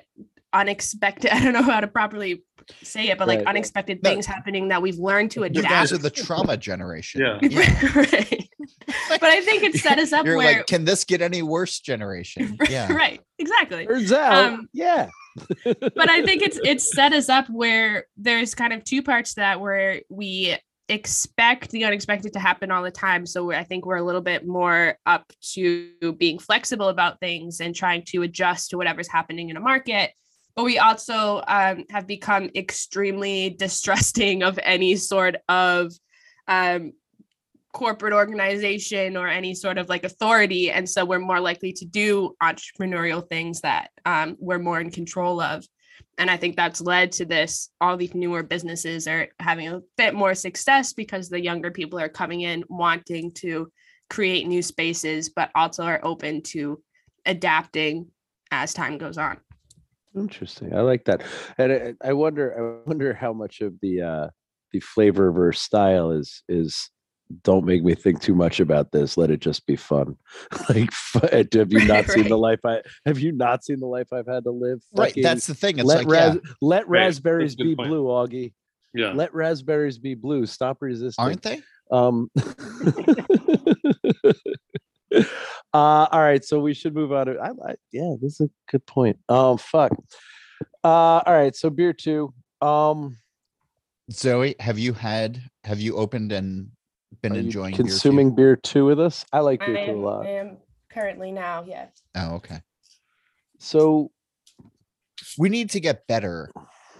unexpected 0.53 1.31
i 1.35 1.43
don't 1.43 1.53
know 1.53 1.63
how 1.63 1.81
to 1.81 1.89
properly 1.89 2.45
say 2.83 3.09
it 3.09 3.19
but 3.19 3.29
like 3.29 3.45
unexpected 3.47 4.03
No. 4.03 4.11
things 4.11 4.27
happening 4.27 4.69
that 4.69 4.83
we've 4.83 4.99
learned 4.99 5.31
to 5.33 5.45
adapt. 5.45 5.55
You 5.55 5.61
adapt 5.61 5.75
guys 5.75 5.93
are 5.93 5.99
the 5.99 6.11
trauma 6.11 6.57
generation. 6.57 7.21
Yeah. 7.21 7.93
right. 7.95 8.46
but 9.09 9.25
i 9.25 9.41
think 9.41 9.63
it 9.63 9.75
set 9.75 9.99
us 9.99 10.13
up 10.13 10.25
You're 10.27 10.37
where 10.37 10.59
like, 10.59 10.67
can 10.67 10.85
this 10.85 11.05
get 11.05 11.23
any 11.23 11.43
worse 11.43 11.81
generation? 11.81 12.57
Yeah. 12.69 12.93
right 12.93 13.21
exactly 13.39 13.87
Turns 13.87 14.13
out, 14.13 14.53
Um, 14.53 14.69
yeah. 14.73 15.09
but 15.65 16.09
I 16.09 16.23
think 16.23 16.43
it's 16.43 16.59
it's 16.65 16.91
set 16.93 17.13
us 17.13 17.29
up 17.29 17.47
where 17.51 18.07
there's 18.17 18.55
kind 18.55 18.73
of 18.73 18.85
two 18.85 19.03
parts 19.03 19.35
to 19.35 19.41
that 19.41 19.61
where 19.61 20.01
we 20.09 20.57
expect 20.89 21.71
the 21.73 21.85
unexpected 21.85 22.33
to 22.33 22.39
happen 22.39 22.71
all 22.71 22.83
the 22.83 22.91
time. 22.91 23.27
So 23.27 23.53
I 23.53 23.65
think 23.65 23.85
we're 23.85 23.97
a 23.97 24.03
little 24.05 24.21
bit 24.21 24.47
more 24.47 24.97
up 25.05 25.31
to 25.55 25.91
being 26.19 26.39
flexible 26.39 26.89
about 26.89 27.21
things 27.21 27.61
and 27.61 27.75
trying 27.75 28.05
to 28.07 28.23
adjust 28.23 28.71
to 28.71 28.77
whatever's 28.77 29.09
happening 29.09 29.51
in 29.51 29.57
a 29.57 29.61
market. 29.61 30.13
But 30.55 30.65
we 30.65 30.79
also 30.79 31.43
um, 31.47 31.85
have 31.91 32.07
become 32.07 32.51
extremely 32.55 33.51
distrusting 33.51 34.43
of 34.43 34.59
any 34.63 34.97
sort 34.97 35.37
of 35.49 35.93
um, 36.49 36.93
corporate 37.77 38.15
organization 38.15 39.19
or 39.19 39.29
any 39.29 39.55
sort 39.55 39.77
of 39.77 39.87
like 39.91 40.03
authority. 40.03 40.71
And 40.71 40.89
so 40.89 41.05
we're 41.05 41.19
more 41.19 41.41
likely 41.41 41.75
to 41.75 41.85
do 41.85 42.35
entrepreneurial 42.43 43.29
things 43.29 43.61
that 43.61 43.91
um, 44.07 44.35
we're 44.39 44.59
more 44.59 44.81
in 44.81 44.91
control 44.91 45.43
of. 45.43 45.63
And 46.17 46.31
I 46.31 46.39
think 46.39 46.57
that's 46.57 46.81
led 46.81 47.13
to 47.13 47.27
this. 47.27 47.69
All 47.83 47.99
these 47.99 48.15
newer 48.15 48.43
businesses 48.43 49.07
are 49.07 49.29
having 49.41 49.69
a 49.69 49.83
bit 49.99 50.15
more 50.15 50.35
success 50.35 50.95
because 50.95 51.29
the 51.29 51.39
younger 51.39 51.71
people 51.71 51.99
are 51.99 52.09
coming 52.09 52.41
in 52.41 52.65
wanting 52.71 53.33
to 53.43 53.71
create 54.09 54.47
new 54.47 54.63
spaces, 54.63 55.29
but 55.29 55.51
also 55.55 55.85
are 55.85 56.01
open 56.03 56.41
to 56.45 56.83
adapting 57.27 58.07
as 58.53 58.73
time 58.73 58.97
goes 58.97 59.19
on. 59.19 59.37
Interesting. 60.17 60.75
I 60.75 60.81
like 60.81 61.05
that. 61.05 61.21
And 61.59 61.95
I, 62.03 62.15
wonder 62.15 62.81
I 62.87 62.89
wonder 62.89 63.13
how 63.13 63.35
much 63.35 63.61
of 63.61 63.75
the 63.83 64.01
uh 64.01 64.29
the 64.73 64.81
flavor 64.81 65.31
versus 65.31 65.63
style 65.63 66.11
is 66.11 66.43
is 66.49 66.89
don't 67.43 67.65
make 67.65 67.83
me 67.83 67.95
think 67.95 68.21
too 68.21 68.35
much 68.35 68.61
about 68.61 68.93
this. 68.93 69.17
Let 69.17 69.31
it 69.31 69.41
just 69.41 69.67
be 69.67 69.75
fun. 69.77 70.17
like 70.69 70.93
fu- 70.93 71.19
have 71.27 71.73
you 71.73 71.81
not 71.87 72.07
Right, 72.07 72.11
seen 72.11 72.29
the 72.29 72.39
life 72.39 72.61
I 72.65 72.83
have 73.05 73.19
you 73.19 73.33
not 73.33 73.65
seen 73.65 73.81
the 73.81 73.87
life 73.87 74.13
I've 74.13 74.27
had 74.29 74.45
to 74.45 74.51
live? 74.53 74.81
Right. 74.93 75.09
Fucking 75.09 75.23
That's 75.23 75.47
the 75.47 75.55
thing. 75.55 75.79
It's 75.79 75.87
let 75.87 76.05
like, 76.07 76.15
yeah, 76.17 76.35
let 76.61 76.89
Right, 76.89 77.01
that's 77.05 77.17
a 77.19 77.23
raspberries 77.23 77.55
good 77.57 77.65
be 77.65 77.75
point. 77.77 77.89
blue, 77.89 78.05
Augie. 78.05 78.53
Yeah. 78.95 79.13
Let 79.13 79.35
raspberries 79.35 79.99
be 79.99 80.15
blue. 80.15 80.47
Stop 80.47 80.79
resisting. 80.81 81.25
aren't 81.25 81.43
they? 81.43 81.63
Um 81.91 82.31
uh 85.15 85.23
all 85.75 86.21
right, 86.21 86.45
so 86.45 86.61
we 86.61 86.75
should 86.75 86.95
move 86.95 87.13
on 87.13 87.27
to 87.27 87.39
I, 87.39 87.49
I 87.49 87.75
yeah, 87.93 88.15
this 88.21 88.41
is 88.41 88.49
a 88.49 88.71
good 88.71 88.85
point. 88.87 89.19
Oh 89.29 89.57
fuck. 89.57 89.93
Uh 90.85 91.21
all 91.27 91.35
right, 91.35 91.55
so 91.57 91.71
beer 91.71 91.93
two. 91.93 92.33
Um 92.61 93.19
Zoe, 94.13 94.55
have 94.61 94.79
you 94.79 94.93
had, 94.93 95.43
have 95.65 95.81
you 95.81 95.97
opened 95.97 96.31
and 96.31 96.69
been 97.29 97.39
are 97.39 97.41
you 97.41 97.47
enjoying 97.47 97.71
beer 97.73 97.77
too? 97.79 97.89
consuming 97.89 98.35
beer 98.35 98.57
two 98.57 98.85
with 98.85 99.01
us? 99.01 99.25
I 99.33 99.41
like 99.41 99.63
I 99.63 99.67
beer 99.67 99.87
two 99.87 99.93
a 99.93 100.01
lot. 100.01 100.27
I 100.27 100.31
am 100.31 100.57
currently 100.91 101.33
now, 101.33 101.65
yes. 101.67 101.91
Oh, 102.15 102.35
okay. 102.37 102.61
So 103.59 104.11
We 105.39 105.49
need 105.49 105.71
to 105.71 105.81
get 105.81 106.07
better. 106.07 106.51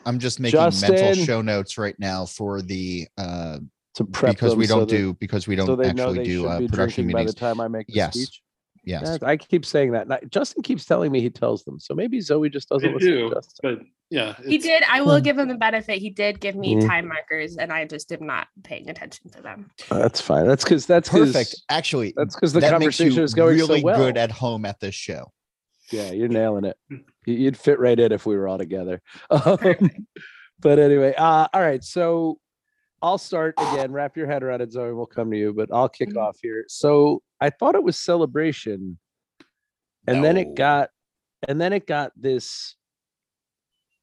I'm 0.05 0.19
just 0.19 0.39
making 0.41 0.59
mental 0.61 0.91
Justin. 0.91 1.25
show 1.25 1.43
notes 1.43 1.79
right 1.79 1.97
now 1.99 2.27
for 2.27 2.63
the 2.63 3.09
uh 3.19 3.59
to 3.95 4.05
prep 4.05 4.35
because 4.35 4.55
we 4.55 4.67
them 4.67 4.69
so 4.69 4.77
don't 4.81 4.89
that- 4.89 4.97
do 4.97 5.15
because 5.15 5.49
we 5.49 5.57
don't 5.57 5.77
they 5.79 5.93
know 5.93 6.05
actually 6.05 6.19
they 6.19 6.25
do 6.25 6.41
should 6.43 6.47
uh, 6.49 6.59
be 6.59 6.69
production 6.69 7.05
drinking 7.05 7.13
by 7.15 7.19
meetings. 7.21 7.35
the 7.35 7.41
time 7.41 7.61
I 7.61 7.69
make 7.69 7.87
the 7.87 7.95
Yes. 7.95 8.15
speech. 8.15 8.43
Yes. 8.87 9.19
Yeah, 9.21 9.29
I 9.29 9.37
keep 9.37 9.67
saying 9.67 9.93
that. 9.93 10.07
Now, 10.09 10.19
Justin 10.31 10.63
keeps 10.63 10.85
telling 10.87 11.11
me 11.11 11.21
he 11.21 11.29
tells 11.29 11.65
them. 11.65 11.81
So 11.81 11.93
maybe 11.93 12.21
Zoe 12.21 12.49
just 12.49 12.69
doesn't 12.69 12.89
I 12.89 12.93
listen 12.95 13.11
do, 13.11 13.29
to 13.29 13.35
Justin. 13.35 13.59
but 13.63 13.87
yeah. 14.11 14.35
He 14.47 14.59
did. 14.59 14.85
I 14.89 15.01
will 15.03 15.21
give 15.21 15.37
him 15.37 15.49
the 15.49 15.57
benefit. 15.57 15.99
He 15.99 16.09
did 16.11 16.39
give 16.39 16.55
me 16.55 16.77
Mm. 16.77 16.87
time 16.87 17.09
markers, 17.09 17.57
and 17.57 17.73
I 17.73 17.85
just 17.85 18.09
did 18.09 18.21
not 18.21 18.47
paying 18.63 18.89
attention 18.89 19.29
to 19.33 19.43
them. 19.43 19.71
Uh, 19.91 19.99
That's 19.99 20.21
fine. 20.21 20.47
That's 20.47 20.63
because 20.63 20.87
that's 20.87 21.09
Perfect. 21.09 21.57
Actually, 21.69 22.15
That's 22.17 22.37
because 22.37 22.53
the 22.53 22.61
that 22.61 22.71
makes 22.79 22.97
conversation 22.97 23.17
you 23.17 23.23
is 23.25 23.35
going 23.35 23.57
really 23.59 23.81
so 23.81 23.85
well. 23.85 23.99
good 23.99 24.17
at 24.17 24.31
home 24.31 24.65
at 24.65 24.79
this 24.79 24.95
show. 24.95 25.33
Yeah, 25.91 26.13
you're 26.13 26.29
nailing 26.29 26.65
it. 26.65 26.77
You- 26.89 27.03
You'd 27.35 27.57
fit 27.57 27.81
right 27.81 27.99
in 27.99 28.13
if 28.13 28.25
we 28.25 28.37
were 28.37 28.47
all 28.47 28.59
together. 28.59 29.03
Um, 29.33 29.91
but 30.61 30.79
anyway, 30.79 31.13
uh, 31.19 31.49
all 31.53 31.61
right. 31.61 31.83
So 31.83 32.39
I'll 33.03 33.19
start 33.19 33.55
again. 33.59 33.93
Wrap 33.93 34.17
your 34.17 34.27
head 34.27 34.43
around 34.43 34.63
it, 34.63 34.73
Zoe. 34.73 34.93
We'll 34.93 35.07
come 35.07 35.31
to 35.31 35.37
you, 35.37 35.53
but 35.53 35.69
I'll 35.73 35.89
kick 35.89 36.11
Mhm. 36.11 36.17
off 36.23 36.39
here. 36.43 36.65
So 36.69 37.23
I 37.41 37.51
thought 37.51 37.75
it 37.75 37.83
was 37.83 37.99
celebration, 37.99 38.99
and 40.07 40.25
then 40.25 40.37
it 40.37 40.55
got, 40.55 40.91
and 41.47 41.61
then 41.61 41.73
it 41.73 41.87
got 41.87 42.13
this. 42.17 42.77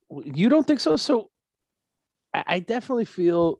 You 0.09 0.47
don't 0.49 0.65
think 0.67 0.79
so? 0.79 0.95
So 0.95 1.31
I, 2.33 2.43
I 2.47 2.59
definitely 2.59 3.05
feel. 3.05 3.59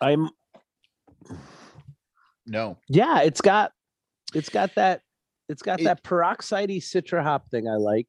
I'm 0.00 0.28
No. 2.46 2.76
yeah, 2.88 3.20
it's 3.22 3.40
got 3.40 3.72
it's 4.34 4.48
got 4.48 4.74
that 4.74 5.02
it's 5.48 5.62
got 5.62 5.80
It- 5.80 5.84
that 5.84 6.02
peroxidey 6.02 6.78
citra 6.78 7.22
hop 7.22 7.48
thing 7.50 7.68
I 7.68 7.76
like. 7.76 8.08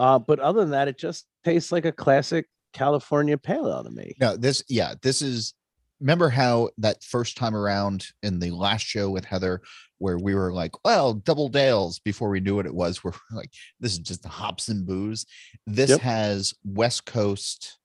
Uh, 0.00 0.18
but 0.18 0.40
other 0.40 0.60
than 0.60 0.70
that, 0.70 0.88
it 0.88 0.98
just 0.98 1.26
tastes 1.44 1.70
like 1.70 1.84
a 1.84 1.92
classic 1.92 2.48
California 2.72 3.38
pale 3.38 3.68
ale 3.68 3.84
to 3.84 3.90
me. 3.90 4.14
No, 4.20 4.36
this 4.36 4.62
yeah, 4.68 4.94
this 5.02 5.22
is 5.22 5.54
remember 6.00 6.28
how 6.28 6.68
that 6.78 7.02
first 7.04 7.36
time 7.36 7.54
around 7.54 8.06
in 8.22 8.40
the 8.40 8.50
last 8.50 8.84
show 8.84 9.08
with 9.08 9.24
Heather 9.24 9.62
where 9.98 10.18
we 10.18 10.34
were 10.34 10.52
like, 10.52 10.72
well, 10.84 11.14
double 11.14 11.48
Dale's 11.48 12.00
before 12.00 12.28
we 12.28 12.40
knew 12.40 12.56
what 12.56 12.66
it 12.66 12.74
was. 12.74 13.04
We're 13.04 13.12
like, 13.30 13.50
this 13.78 13.92
is 13.92 14.00
just 14.00 14.24
hops 14.24 14.68
and 14.68 14.84
booze. 14.84 15.24
This 15.66 15.90
Yep. 15.90 16.00
has 16.00 16.54
West 16.64 17.06
Coast 17.06 17.78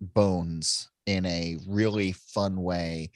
bones 0.00 0.88
in 1.06 1.26
a 1.26 1.58
really 1.66 2.12
fun 2.12 2.62
way 2.62 3.10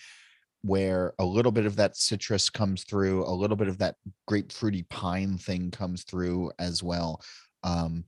where 0.62 1.14
a 1.18 1.24
little 1.24 1.52
bit 1.52 1.64
of 1.64 1.76
that 1.76 1.96
citrus 1.96 2.50
comes 2.50 2.82
through, 2.84 3.24
a 3.24 3.30
little 3.30 3.56
bit 3.56 3.68
of 3.68 3.78
that 3.78 3.94
grapefruity 4.28 4.86
pine 4.88 5.38
thing 5.38 5.70
comes 5.70 6.02
through 6.02 6.50
as 6.58 6.82
well. 6.82 7.22
Um, 7.62 8.04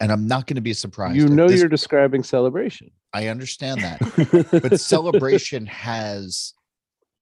and 0.00 0.10
I'm 0.12 0.26
not 0.26 0.46
going 0.46 0.56
to 0.56 0.60
be 0.60 0.72
surprised. 0.74 1.16
You 1.16 1.28
know 1.28 1.48
this- 1.48 1.60
you're 1.60 1.68
describing 1.68 2.22
celebration. 2.22 2.90
I 3.12 3.28
understand 3.28 3.80
that 3.82 4.50
but 4.62 4.78
celebration 4.80 5.66
has 5.66 6.52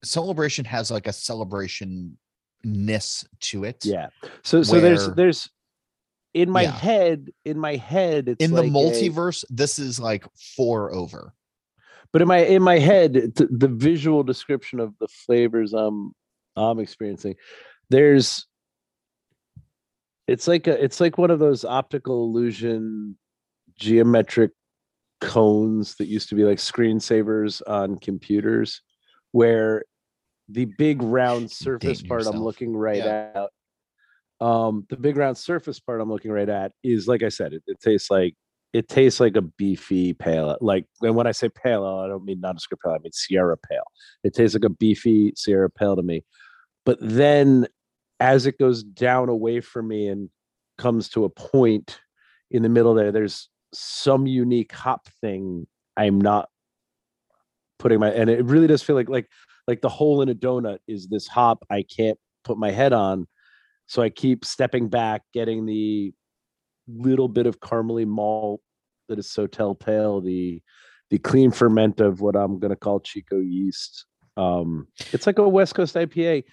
celebration 0.04 0.64
has 0.64 0.90
like 0.90 1.06
a 1.06 1.12
celebration 1.12 2.16
ness 2.64 3.24
to 3.40 3.64
it 3.64 3.84
yeah. 3.84 4.08
So 4.42 4.62
so 4.62 4.80
there's 4.80 5.06
where- 5.06 5.14
there's 5.14 5.48
in 6.34 6.50
my 6.50 6.62
Yeah. 6.62 6.70
head 6.72 7.30
in 7.44 7.58
my 7.58 7.76
head 7.76 8.28
it's 8.28 8.44
in 8.44 8.50
like 8.50 8.64
the 8.64 8.68
a- 8.68 8.72
multiverse 8.72 9.44
this 9.48 9.78
is 9.78 10.00
like 10.00 10.24
four 10.56 10.92
over 10.92 11.32
but 12.12 12.20
in 12.22 12.28
my 12.28 12.38
in 12.38 12.62
my 12.62 12.78
head 12.78 13.12
th- 13.36 13.50
the 13.50 13.68
visual 13.68 14.22
description 14.22 14.80
of 14.80 14.92
the 14.98 15.08
flavors 15.08 15.72
i'm 15.72 16.12
i'm 16.56 16.78
experiencing 16.80 17.36
there's 17.88 18.46
it's 20.26 20.48
like 20.48 20.66
a 20.66 20.82
it's 20.82 21.00
like 21.00 21.18
one 21.18 21.30
of 21.30 21.38
those 21.38 21.64
optical 21.64 22.24
illusion 22.24 23.16
geometric 23.78 24.52
cones 25.20 25.94
that 25.96 26.06
used 26.06 26.28
to 26.28 26.34
be 26.34 26.44
like 26.44 26.58
screensavers 26.58 27.62
on 27.66 27.98
computers 27.98 28.82
where 29.32 29.84
the 30.48 30.64
big 30.64 31.02
round 31.02 31.50
surface 31.64 32.02
part 32.02 32.26
i'm 32.26 32.42
looking 32.42 32.76
right 32.76 32.98
Yeah. 32.98 33.30
at 33.34 34.46
um 34.46 34.86
the 34.90 34.96
big 34.96 35.16
round 35.16 35.38
surface 35.38 35.80
part 35.80 36.00
i'm 36.00 36.10
looking 36.10 36.30
right 36.30 36.48
at 36.48 36.72
is 36.82 37.08
like 37.08 37.22
i 37.22 37.28
said 37.28 37.52
it, 37.54 37.62
it 37.66 37.80
tastes 37.80 38.10
like 38.10 38.34
it 38.72 38.88
tastes 38.88 39.20
like 39.20 39.36
a 39.36 39.42
beefy 39.42 40.12
pale. 40.12 40.54
Like, 40.60 40.84
and 41.00 41.14
when 41.14 41.26
I 41.26 41.32
say 41.32 41.48
pale, 41.48 41.86
I 41.86 42.08
don't 42.08 42.26
mean 42.26 42.40
nondescript 42.40 42.82
pale. 42.84 42.92
I 42.92 42.98
mean 42.98 43.12
Sierra 43.12 43.56
pale. 43.56 43.84
It 44.22 44.34
tastes 44.34 44.54
like 44.54 44.64
a 44.64 44.68
beefy 44.68 45.32
Sierra 45.34 45.70
pale 45.70 45.96
to 45.96 46.02
me. 46.02 46.24
But 46.84 46.98
then, 47.00 47.68
as 48.20 48.46
it 48.46 48.58
goes 48.58 48.82
down 48.82 49.28
away 49.28 49.60
from 49.60 49.88
me 49.88 50.08
and 50.08 50.30
comes 50.78 51.08
to 51.10 51.24
a 51.24 51.28
point 51.28 51.98
in 52.50 52.62
the 52.62 52.68
middle 52.68 52.94
there, 52.94 53.12
there's 53.12 53.48
some 53.72 54.26
unique 54.26 54.72
hop 54.72 55.08
thing 55.20 55.66
I'm 55.96 56.20
not 56.20 56.48
putting 57.78 58.00
my 58.00 58.10
and 58.10 58.30
it 58.30 58.44
really 58.44 58.66
does 58.66 58.82
feel 58.82 58.96
like 58.96 59.08
like 59.08 59.28
like 59.66 59.80
the 59.80 59.88
hole 59.88 60.22
in 60.22 60.28
a 60.28 60.34
donut 60.34 60.78
is 60.86 61.08
this 61.08 61.26
hop 61.26 61.64
I 61.70 61.82
can't 61.82 62.18
put 62.44 62.56
my 62.56 62.70
head 62.70 62.92
on. 62.92 63.26
So 63.86 64.02
I 64.02 64.08
keep 64.08 64.44
stepping 64.44 64.88
back, 64.88 65.22
getting 65.34 65.66
the 65.66 66.12
little 66.88 67.28
bit 67.28 67.46
of 67.46 67.60
caramely 67.60 68.06
malt 68.06 68.60
that 69.08 69.18
is 69.18 69.30
so 69.30 69.46
telltale, 69.46 70.20
the 70.20 70.62
the 71.10 71.18
clean 71.18 71.50
ferment 71.50 72.00
of 72.00 72.20
what 72.20 72.34
I'm 72.34 72.58
gonna 72.58 72.76
call 72.76 73.00
Chico 73.00 73.38
yeast. 73.40 74.06
Um, 74.36 74.88
it's 75.12 75.26
like 75.26 75.38
a 75.38 75.48
West 75.48 75.74
Coast 75.74 75.94
IPA, 75.94 76.44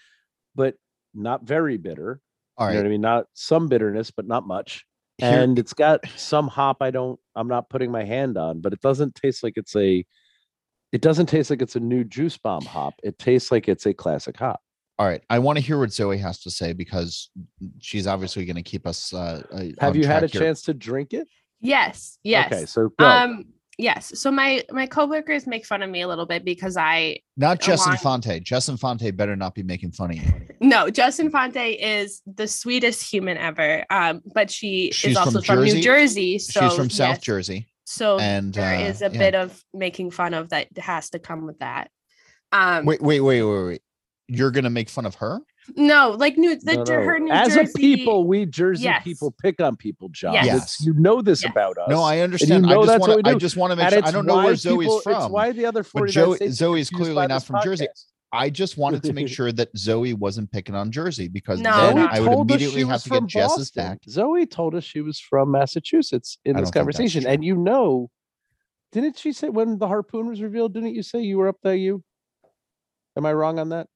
but 0.55 0.75
not 1.13 1.43
very 1.43 1.77
bitter. 1.77 2.19
All 2.57 2.67
You 2.67 2.73
know 2.75 2.79
what 2.81 2.85
I 2.85 2.89
mean? 2.89 3.01
Not 3.01 3.25
some 3.33 3.67
bitterness, 3.67 4.11
but 4.11 4.27
not 4.27 4.45
much. 4.47 4.85
Here- 5.17 5.29
And 5.41 5.57
it's 5.59 5.73
got 5.73 6.07
some 6.15 6.47
hop 6.47 6.77
I 6.81 6.91
don't 6.91 7.19
I'm 7.35 7.47
not 7.47 7.69
putting 7.69 7.91
my 7.91 8.03
hand 8.03 8.37
on, 8.37 8.61
but 8.61 8.73
it 8.73 8.81
doesn't 8.81 9.15
taste 9.15 9.43
like 9.43 9.53
it's 9.57 9.75
a 9.75 10.05
it 10.91 11.01
doesn't 11.01 11.25
taste 11.25 11.49
like 11.49 11.61
it's 11.63 11.75
a 11.75 11.79
new 11.79 12.03
juice 12.03 12.37
bomb 12.37 12.63
hop. 12.65 12.93
It 13.03 13.17
tastes 13.17 13.51
like 13.51 13.67
it's 13.67 13.85
a 13.87 13.93
classic 13.93 14.37
hop. 14.37 14.61
All 14.99 15.07
right. 15.07 15.23
I 15.27 15.39
want 15.39 15.57
to 15.57 15.63
hear 15.63 15.79
what 15.79 15.91
Zoe 15.91 16.19
has 16.19 16.39
to 16.41 16.51
say 16.51 16.71
because 16.73 17.31
she's 17.79 18.05
obviously 18.05 18.45
going 18.45 18.57
to 18.57 18.61
keep 18.61 18.85
us. 18.85 19.11
Uh, 19.11 19.41
uh, 19.51 19.63
Have 19.79 19.93
on 19.93 19.99
you 19.99 20.05
had 20.05 20.23
a 20.23 20.27
here. 20.27 20.41
chance 20.41 20.61
to 20.63 20.73
drink 20.75 21.13
it? 21.13 21.27
yes. 21.59 22.19
Yes. 22.23 22.51
Okay, 22.53 22.65
so 22.67 22.89
go. 22.99 23.05
Um. 23.07 23.45
Yes. 23.77 24.19
So 24.19 24.29
my 24.31 24.63
my 24.71 24.85
coworkers 24.85 25.47
make 25.47 25.65
fun 25.65 25.81
of 25.81 25.89
me 25.89 26.01
a 26.01 26.07
little 26.07 26.25
bit 26.25 26.45
because 26.45 26.77
I 26.77 27.19
Not 27.37 27.59
Justin 27.59 27.93
along- 27.93 28.21
Infante. 28.21 28.39
Jess 28.39 28.69
Infante 28.69 29.09
better 29.11 29.35
not 29.35 29.55
be 29.55 29.63
making 29.63 29.91
fun 29.91 30.11
of 30.11 30.17
you. 30.17 30.31
no 30.61 30.89
Jess 30.89 31.19
Infante 31.19 31.71
is 31.73 32.21
the 32.27 32.47
sweetest 32.47 33.09
human 33.11 33.37
ever. 33.37 33.83
Um, 33.89 34.21
but 34.33 34.51
she 34.51 34.91
She's 34.91 35.11
is 35.11 35.17
from 35.17 35.27
also 35.27 35.41
from, 35.41 35.55
Jersey? 35.57 35.73
New 35.77 35.83
Jersey. 35.83 36.39
So 36.39 36.61
She's 36.61 36.75
from 36.77 36.89
South 36.89 37.15
yes. 37.15 37.21
Jersey. 37.21 37.67
So 37.85 38.19
and, 38.19 38.53
there 38.53 38.75
uh, 38.75 38.89
is 38.89 39.01
a 39.01 39.09
yeah. 39.11 39.17
bit 39.19 39.35
of 39.35 39.61
making 39.73 40.11
fun 40.11 40.33
of 40.33 40.49
that 40.49 40.67
has 40.77 41.09
to 41.11 41.19
come 41.19 41.45
with 41.45 41.59
that. 41.59 41.89
Um, 42.51 42.85
Wait, 42.85 43.01
wait, 43.01 43.19
wait, 43.21 43.41
wait, 43.41 43.63
wait. 43.65 43.81
You're 44.27 44.51
going 44.51 44.63
to 44.63 44.69
make 44.69 44.89
fun 44.89 45.05
of 45.05 45.15
her? 45.15 45.39
No, 45.75 46.11
like 46.11 46.37
new 46.37 46.59
the 46.59 46.75
No, 46.75 46.83
no. 46.83 46.93
her 47.03 47.19
New 47.19 47.31
As 47.31 47.53
Jersey. 47.55 47.61
a 47.61 47.77
people, 47.77 48.27
we 48.27 48.45
Jersey 48.45 48.83
Yes. 48.83 49.03
people 49.03 49.31
pick 49.41 49.61
on 49.61 49.75
people, 49.75 50.09
John. 50.09 50.33
Yes. 50.33 50.45
It's- 50.45 50.85
You 50.85 50.93
know 50.93 51.21
this 51.21 51.43
Yes. 51.43 51.51
about 51.51 51.77
us. 51.77 51.89
No, 51.89 52.01
I 52.01 52.19
understand. 52.19 52.63
know 52.63 52.69
I 52.69 52.73
just 52.75 52.87
that's 52.87 52.99
want 53.01 53.09
what 53.09 53.17
we 53.17 53.23
to. 53.23 53.29
I 53.29 53.35
just 53.35 53.57
want 53.57 53.71
to 53.71 53.75
make 53.77 53.85
And 53.85 53.93
sure. 53.93 54.03
I 54.07 54.11
don't 54.11 54.25
know 54.25 54.35
why 54.35 54.45
where 54.45 54.55
Zoe's 54.55 54.79
people- 54.85 54.99
from. 55.01 55.21
It's 55.23 55.31
why 55.31 55.51
the 55.51 55.65
other 55.65 55.83
but 55.83 55.87
49 55.91 56.13
Joe, 56.13 56.35
states 56.35 56.55
Zoe's 56.55 56.89
clearly 56.89 57.15
not 57.15 57.29
this 57.29 57.43
from 57.45 57.59
Jersey. 57.63 57.87
I 58.35 58.49
just 58.49 58.77
wanted 58.77 59.03
to 59.03 59.13
make 59.13 59.27
sure 59.29 59.51
that 59.51 59.69
Zoe 59.77 60.13
wasn't 60.13 60.51
picking 60.51 60.73
on 60.73 60.91
Jersey 60.91 61.27
because 61.27 61.59
No, 61.61 61.71
then. 61.93 61.99
I 61.99 62.19
would 62.19 62.31
immediately 62.31 62.83
have 62.83 63.03
to 63.03 63.09
get 63.09 63.17
from 63.19 63.27
Jess's 63.27 63.69
back. 63.71 63.99
Zoe 64.09 64.45
told 64.47 64.73
us 64.73 64.83
she 64.83 65.01
was 65.01 65.19
from 65.19 65.51
Massachusetts 65.51 66.39
in 66.43 66.53
this 66.53 66.55
don't 66.55 66.63
think 66.65 66.73
that's 66.73 66.97
conversation, 66.97 67.27
and 67.27 67.43
you 67.45 67.55
know, 67.55 68.09
didn't 68.91 69.17
she 69.19 69.33
say 69.33 69.49
when 69.49 69.77
the 69.77 69.87
harpoon 69.87 70.27
was 70.27 70.41
revealed? 70.41 70.73
Didn't 70.73 70.95
you 70.95 71.03
say 71.03 71.21
you 71.21 71.37
were 71.37 71.47
up 71.47 71.57
there? 71.61 71.75
You, 71.75 72.03
am 73.15 73.25
I 73.27 73.33
wrong 73.33 73.59
on 73.59 73.69
that? 73.69 73.87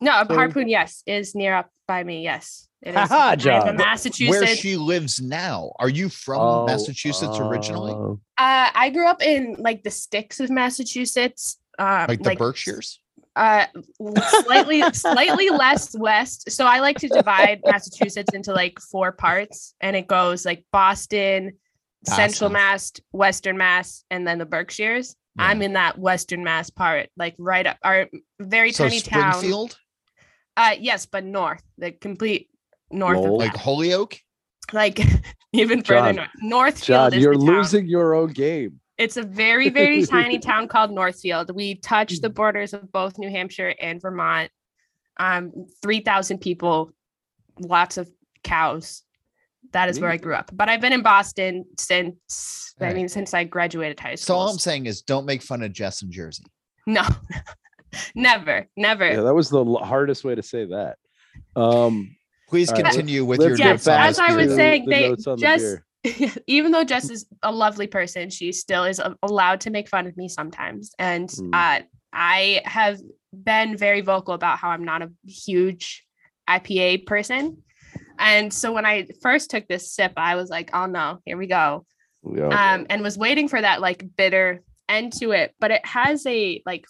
No, 0.00 0.24
So- 0.28 0.34
Harpoon, 0.34 0.68
yes, 0.68 1.02
is 1.06 1.34
near 1.34 1.54
up 1.54 1.68
by 1.86 2.02
me. 2.04 2.22
Yes, 2.22 2.68
it 2.82 2.90
is. 2.90 2.94
Ha 2.96 3.06
ha, 3.06 3.28
I 3.28 3.32
am 3.32 3.38
John. 3.38 3.76
Massachusetts. 3.76 4.40
Where 4.40 4.56
she 4.56 4.76
lives 4.76 5.20
now? 5.20 5.72
Are 5.78 5.88
you 5.88 6.08
from 6.08 6.40
Oh, 6.40 6.66
Massachusetts 6.66 7.38
originally? 7.38 7.92
oh. 7.92 8.20
Uh, 8.38 8.70
I 8.74 8.90
grew 8.90 9.06
up 9.06 9.22
in 9.22 9.56
like 9.58 9.82
the 9.82 9.90
sticks 9.90 10.40
of 10.40 10.50
Massachusetts. 10.50 11.58
Uh, 11.78 12.06
Like 12.08 12.22
the 12.22 12.34
Berkshires? 12.36 13.00
Uh, 13.36 13.66
slightly, 14.44 14.82
slightly 14.92 15.50
less 15.50 15.96
west. 15.96 16.50
So 16.50 16.66
I 16.66 16.80
like 16.80 16.98
to 16.98 17.08
divide 17.08 17.60
Massachusetts 17.66 18.34
into 18.34 18.52
like 18.52 18.78
four 18.80 19.12
parts, 19.12 19.74
and 19.80 19.94
it 19.96 20.06
goes 20.06 20.44
like 20.44 20.64
Boston, 20.72 21.52
Central. 22.06 22.50
Mass, 22.50 22.92
Western 23.12 23.56
Mass, 23.58 24.04
and 24.10 24.26
then 24.26 24.38
the 24.38 24.46
Berkshires. 24.46 25.14
I'm 25.38 25.62
in 25.62 25.72
that 25.74 25.96
Western 25.98 26.44
Mass 26.44 26.68
part, 26.70 27.08
like 27.16 27.34
right 27.38 27.66
up 27.66 27.78
our 27.82 28.08
very 28.40 28.72
So 28.72 28.84
tiny 28.88 29.00
town. 29.00 29.32
Springfield, 30.64 30.78
Uh, 30.80 30.82
yes, 30.82 31.06
but 31.06 31.24
north, 31.24 31.62
the 31.78 31.92
complete 31.92 32.48
north 32.90 33.16
Lol. 33.16 33.26
of 33.26 33.32
like 33.38 33.52
that. 33.52 33.60
Holyoke. 33.60 34.18
like 34.72 35.00
even 35.52 35.82
further 35.82 36.12
John, 36.12 36.16
north. 36.16 36.30
Northfield 36.42 36.86
John, 36.86 37.14
is 37.14 37.22
you're 37.22 37.36
the 37.36 37.46
town. 37.46 37.56
losing 37.56 37.86
your 37.86 38.14
own 38.14 38.32
game. 38.32 38.80
It's 38.98 39.16
a 39.16 39.22
very, 39.22 39.68
very 39.70 40.04
tiny 40.06 40.38
town 40.38 40.68
called 40.68 40.90
Northfield. 40.92 41.54
We 41.54 41.76
touch 41.76 42.20
the 42.20 42.28
borders 42.30 42.72
of 42.74 42.92
both 42.92 43.18
New 43.18 43.30
Hampshire 43.30 43.74
and 43.80 44.00
Vermont. 44.00 44.50
Um, 45.18 45.52
3,000 45.82 46.38
people, 46.38 46.92
lots 47.58 47.96
of 47.98 48.08
cows. 48.44 49.02
That 49.72 49.88
is 49.88 50.00
where 50.00 50.10
I 50.10 50.16
grew 50.16 50.34
up. 50.34 50.50
But 50.52 50.68
I've 50.68 50.80
been 50.80 50.92
in 50.92 51.02
Boston 51.02 51.64
since, 51.78 52.74
I 52.80 52.92
mean, 52.92 53.08
since 53.08 53.34
I 53.34 53.44
graduated 53.44 54.00
high 54.00 54.14
school. 54.14 54.16
So 54.16 54.24
school. 54.24 54.36
all 54.40 54.48
I'm 54.50 54.58
saying 54.58 54.86
is, 54.86 55.02
don't 55.02 55.26
make 55.26 55.42
fun 55.42 55.62
of 55.62 55.72
Jess 55.72 56.02
in 56.02 56.10
Jersey. 56.10 56.44
no, 56.86 57.02
never, 58.14 58.66
never. 58.76 59.06
Yeah, 59.10 59.22
that 59.22 59.34
was 59.34 59.48
the 59.50 59.64
l- 59.64 59.76
hardest 59.84 60.24
way 60.24 60.34
to 60.34 60.42
say 60.42 60.66
that. 60.66 60.96
Um, 61.56 62.16
Please 62.48 62.68
All 62.68 62.74
right, 62.74 62.84
let's- 62.84 62.96
continue 62.96 63.24
with 63.24 63.38
let's 63.40 63.48
your 63.50 63.56
get 63.58 63.64
Yes, 63.64 63.70
notes 63.72 63.86
on 63.88 63.96
back 63.96 64.08
as 64.08 64.18
I 64.18 64.32
was 64.36 64.54
saying, 64.56 64.84
the 64.86 64.90
they 64.90 65.08
the 65.14 65.36
just 65.36 66.38
even 66.48 66.72
though 66.72 66.82
Jess 66.82 67.08
is 67.10 67.26
a 67.42 67.52
lovely 67.52 67.86
person, 67.86 68.28
she 68.30 68.50
still 68.52 68.84
is 68.84 68.98
a- 68.98 69.16
allowed 69.22 69.60
to 69.62 69.70
make 69.70 69.88
fun 69.88 70.06
of 70.08 70.16
me 70.16 70.28
sometimes. 70.28 70.90
And 70.98 71.30
Hmm. 71.30 71.50
uh, 71.54 71.80
I 72.12 72.62
have 72.64 72.98
been 73.32 73.76
very 73.76 74.00
vocal 74.00 74.34
about 74.34 74.58
how 74.58 74.70
I'm 74.70 74.84
not 74.84 75.02
a 75.02 75.10
huge 75.28 76.04
IPA 76.48 77.06
person. 77.06 77.62
And 78.18 78.52
so 78.52 78.72
when 78.72 78.84
I 78.84 79.06
first 79.22 79.50
took 79.50 79.68
this 79.68 79.92
sip, 79.92 80.12
I 80.16 80.34
was 80.34 80.50
like, 80.50 80.70
oh 80.74 80.86
no, 80.86 81.20
here 81.24 81.36
we 81.36 81.46
go. 81.46 81.86
Yeah. 82.24 82.48
Um, 82.48 82.86
and 82.90 83.00
was 83.02 83.16
waiting 83.16 83.46
for 83.48 83.60
that 83.60 83.80
like 83.80 84.04
bitter 84.16 84.62
end 84.88 85.12
to 85.20 85.30
it. 85.30 85.54
But 85.60 85.70
it 85.70 85.86
has 85.86 86.26
a 86.26 86.60
like 86.66 86.84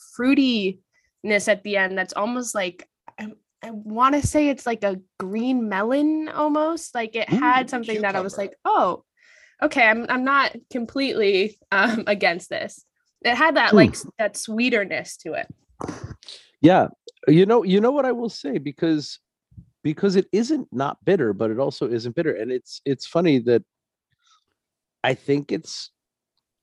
fruitiness 1.25 1.49
at 1.49 1.62
the 1.62 1.77
end 1.77 1.97
that's 1.99 2.12
almost 2.12 2.55
like 2.55 2.89
I, 3.18 3.33
I 3.62 3.71
want 3.71 4.14
to 4.21 4.27
say 4.27 4.49
it's 4.49 4.66
like 4.66 4.85
a 4.85 5.01
green 5.18 5.68
melon 5.68 6.29
almost. 6.29 6.95
Like 6.95 7.14
it 7.16 7.29
had 7.29 7.66
Ooh, 7.66 7.68
something 7.68 8.01
that 8.03 8.16
I 8.16 8.21
was 8.21 8.39
like, 8.39 8.55
oh, 8.64 9.05
okay, 9.62 9.83
I'm 9.87 10.07
I'm 10.09 10.25
not 10.25 10.57
completely 10.71 11.59
um 11.73 12.05
against 12.07 12.49
this. 12.49 12.85
It 13.23 13.35
had 13.35 13.57
that 13.57 13.75
like 13.75 13.91
s- 13.91 14.07
that 14.18 14.37
sweeterness 14.37 15.18
to 15.18 15.35
it. 15.35 15.47
yeah 16.62 16.89
you 17.29 17.45
know 17.47 17.62
you 17.64 17.81
know 17.81 17.91
what 17.91 18.07
i 18.07 18.12
will 18.12 18.29
say 18.31 18.57
because 18.59 19.18
because 19.83 20.16
it 20.16 20.27
isn't 20.33 20.68
not 20.73 21.03
bitter 21.05 21.33
but 21.33 21.51
it 21.51 21.59
also 21.59 21.87
isn't 21.89 22.14
bitter 22.14 22.33
and 22.35 22.51
it's 22.53 22.81
it's 22.87 23.07
funny 23.07 23.39
that 23.39 23.62
i 25.05 25.12
think 25.14 25.53
it's 25.53 25.91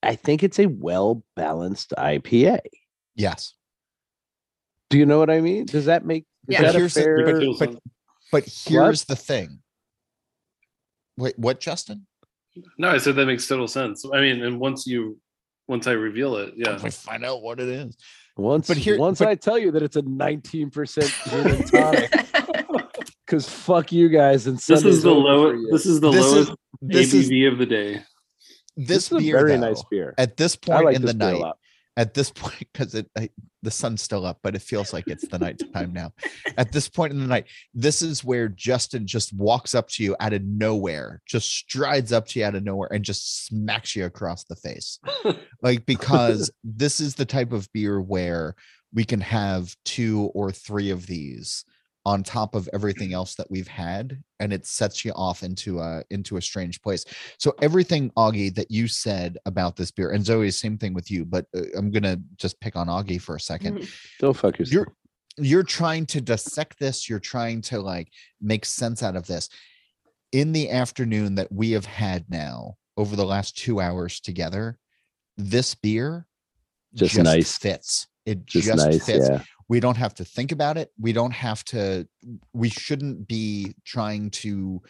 i 0.03 0.15
think 0.15 0.43
it's 0.43 0.59
a 0.59 0.65
well 0.67 1.23
balanced 1.35 1.93
ipa 1.97 2.59
Yes, 3.15 3.53
do 4.89 4.97
you 4.97 5.05
know 5.05 5.19
what 5.19 5.29
i 5.29 5.39
mean 5.41 5.65
does 5.65 5.85
that 5.85 6.05
make 6.05 6.23
is 6.47 6.53
Yeah. 6.53 6.61
that 6.63 6.75
Here's 6.75 6.93
the- 6.93 7.01
fair 7.03 7.15
Ridiculous. 7.17 7.59
but- 7.59 7.79
but 8.31 8.43
here's 8.45 9.05
the 9.05 9.15
thing. 9.15 9.59
Wait, 11.17 11.33
what, 11.39 11.61
Justin? 11.61 12.05
No, 12.77 12.89
I 12.89 12.97
said 12.97 13.15
that 13.15 13.25
makes 13.25 13.47
total 13.47 13.67
sense. 13.69 14.03
I 14.13 14.19
mean, 14.19 14.43
and 14.43 14.59
once 14.59 14.85
you, 14.85 15.17
once 15.69 15.87
I 15.87 15.91
reveal 15.93 16.35
it, 16.35 16.53
yeah. 16.57 16.77
We 16.83 16.91
find 16.91 17.23
out 17.23 17.41
what 17.41 17.59
it 17.61 17.69
is. 17.69 17.95
once 18.35 18.67
but 18.67 18.75
here- 18.77 18.97
once 18.99 19.19
but- 19.19 19.29
i 19.29 19.35
tell 19.35 19.57
you 19.57 19.71
that 19.71 19.81
it's 19.81 19.95
a 19.95 20.01
19% 20.01 21.29
gin 21.29 21.47
and 21.55 21.67
tonic 21.71 22.11
because 23.25 23.47
fuck 23.65 23.91
you 23.93 24.09
guys 24.09 24.45
and 24.45 24.57
This 24.59 24.83
is 24.83 25.03
the 25.03 25.09
over 25.09 25.19
low. 25.57 25.71
This 25.71 25.85
is 25.85 25.99
the 26.01 26.11
This 26.11 26.25
is 26.25 26.33
lowest 26.33 26.51
this 26.81 27.13
is 27.13 27.29
ABV 27.29 27.51
of 27.53 27.57
the 27.59 27.65
day. 27.65 27.93
this, 28.75 28.87
This 28.87 29.05
is 29.05 29.11
a 29.13 29.17
beer 29.19 29.37
very 29.39 29.51
though, 29.51 29.67
nice 29.69 29.83
beer 29.89 30.13
at 30.17 30.35
this 30.37 30.55
point 30.55 30.83
like 30.85 30.95
in 30.97 31.01
this 31.01 31.11
the 31.13 31.17
beer 31.17 31.29
a 31.29 31.39
night. 31.39 31.53
At 31.97 32.13
this 32.13 32.29
point, 32.29 32.59
because 32.59 32.95
it 32.95 33.09
I, 33.17 33.29
the 33.63 33.71
sun's 33.71 34.01
still 34.01 34.25
up, 34.25 34.39
but 34.43 34.55
it 34.55 34.61
feels 34.61 34.93
like 34.93 35.05
it's 35.07 35.27
the 35.27 35.39
night 35.39 35.61
time 35.73 35.91
now. 35.91 36.13
At 36.57 36.71
this 36.71 36.87
point 36.87 37.11
in 37.11 37.19
the 37.19 37.27
night, 37.27 37.47
this 37.73 38.01
is 38.01 38.23
where 38.23 38.47
Justin 38.47 39.05
just 39.05 39.33
walks 39.33 39.75
up 39.75 39.89
to 39.89 40.03
you 40.03 40.15
out 40.19 40.33
of 40.33 40.43
nowhere, 40.43 41.21
just 41.25 41.49
strides 41.49 42.13
up 42.13 42.27
to 42.27 42.39
you 42.39 42.45
out 42.45 42.55
of 42.55 42.63
nowhere, 42.63 42.87
and 42.93 43.03
just 43.03 43.47
smacks 43.47 43.95
you 43.95 44.05
across 44.05 44.45
the 44.45 44.55
face. 44.55 44.99
like 45.61 45.85
because 45.85 46.51
this 46.63 46.99
is 46.99 47.15
the 47.15 47.25
type 47.25 47.51
of 47.51 47.67
beer 47.73 47.99
where 47.99 48.55
we 48.93 49.03
can 49.03 49.19
have 49.19 49.75
two 49.83 50.31
or 50.33 50.51
three 50.51 50.91
of 50.91 51.07
these 51.07 51.65
on 52.07 52.23
top 52.23 52.55
of 52.55 52.69
everything 52.71 53.13
else 53.13 53.35
that 53.35 53.49
we've 53.51 53.67
had 53.67 54.17
and 54.39 54.53
it 54.53 54.65
sets 54.65 55.03
you 55.03 55.11
off 55.11 55.43
into 55.43 55.79
a 55.79 56.01
into 56.09 56.37
a 56.37 56.41
strange 56.41 56.81
place 56.81 57.03
so 57.37 57.53
everything 57.61 58.09
augie 58.17 58.53
that 58.53 58.71
you 58.71 58.87
said 58.87 59.37
about 59.45 59.75
this 59.75 59.91
beer 59.91 60.11
and 60.11 60.25
zoe 60.25 60.49
same 60.49 60.77
thing 60.77 60.93
with 60.93 61.11
you 61.11 61.25
but 61.25 61.45
uh, 61.55 61.61
i'm 61.75 61.91
gonna 61.91 62.17
just 62.37 62.59
pick 62.61 62.75
on 62.75 62.87
augie 62.87 63.21
for 63.21 63.35
a 63.35 63.39
second 63.39 63.87
don't 64.19 64.35
fuck 64.35 64.57
yourself 64.57 64.73
you're 64.73 64.93
you're 65.37 65.63
trying 65.63 66.05
to 66.05 66.21
dissect 66.21 66.79
this 66.79 67.09
you're 67.09 67.19
trying 67.19 67.61
to 67.61 67.79
like 67.79 68.07
make 68.41 68.65
sense 68.65 69.03
out 69.03 69.15
of 69.15 69.27
this 69.27 69.49
in 70.31 70.51
the 70.51 70.69
afternoon 70.69 71.35
that 71.35 71.51
we 71.51 71.71
have 71.71 71.85
had 71.85 72.25
now 72.29 72.75
over 72.97 73.15
the 73.15 73.25
last 73.25 73.57
two 73.57 73.79
hours 73.79 74.19
together, 74.19 74.77
this 75.37 75.75
beer 75.75 76.27
Just 76.93 77.17
nice. 77.17 77.57
fits. 77.57 78.07
It 78.25 78.45
Just, 78.45 78.67
just, 78.67 78.85
nice. 78.85 79.05
fits. 79.05 79.29
Yeah. 79.29 79.43
We 79.69 79.79
don't 79.79 79.97
have 79.97 80.13
to 80.15 80.25
think 80.25 80.51
about 80.51 80.77
it. 80.77 80.91
We 80.99 81.11
don't 81.13 81.33
have 81.33 81.63
to. 81.65 82.07
We 82.53 82.69
shouldn't 82.69 83.27
be 83.27 83.75
trying 83.85 84.29
to 84.31 84.81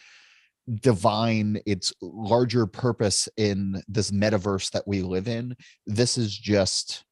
divine 0.80 1.60
its 1.66 1.92
larger 2.02 2.66
purpose 2.66 3.28
in 3.36 3.82
this 3.88 4.10
metaverse 4.10 4.70
that 4.72 4.86
we 4.86 5.02
live 5.02 5.28
in. 5.28 5.56
This 5.86 6.18
is 6.18 6.36
just. 6.36 7.04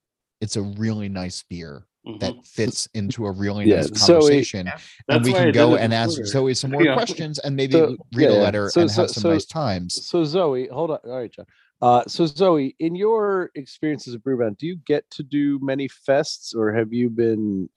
It's 0.43 0.57
a 0.57 0.62
really 0.62 1.09
nice 1.09 1.43
beer 1.49 1.87
Mhm. 2.07 2.21
that 2.21 2.35
fits 2.45 2.87
into 2.93 3.25
a 3.25 3.33
really 3.33 3.64
Yeah, 3.71 3.77
nice 3.77 4.01
so 4.03 4.19
conversation. 4.19 4.71
And 5.09 5.25
we 5.25 5.33
can 5.33 5.51
go 5.51 5.77
and 5.77 5.95
ask. 5.95 6.23
Zoe 6.25 6.53
some 6.53 6.71
more 6.73 6.85
Yeah. 6.85 6.93
questions 6.95 7.39
and 7.39 7.57
maybe 7.57 7.73
So- 7.73 7.97
read 8.14 8.31
yeah, 8.31 8.37
a 8.37 8.39
letter 8.43 8.69
So- 8.69 8.83
and 8.83 8.91
have 8.91 9.11
some 9.11 9.23
so- 9.23 9.33
nice 9.33 9.47
times. 9.47 10.07
So 10.07 10.25
Zoe, 10.25 10.69
hold 10.69 10.91
on. 10.91 10.99
All 11.05 11.17
right, 11.17 11.33
John. 11.33 11.47
Uh, 11.83 12.03
so 12.07 12.24
Zoe, 12.27 12.74
in 12.79 12.95
your 12.95 13.51
experience 13.55 14.09
as 14.09 14.14
a 14.14 14.18
brewbound, 14.18 14.57
do 14.59 14.66
you 14.66 14.77
get 14.87 15.09
to 15.11 15.22
do 15.22 15.59
many 15.61 15.89
fests, 15.89 16.55
or 16.55 16.72
have 16.72 16.93
you 16.93 17.11
been 17.11 17.68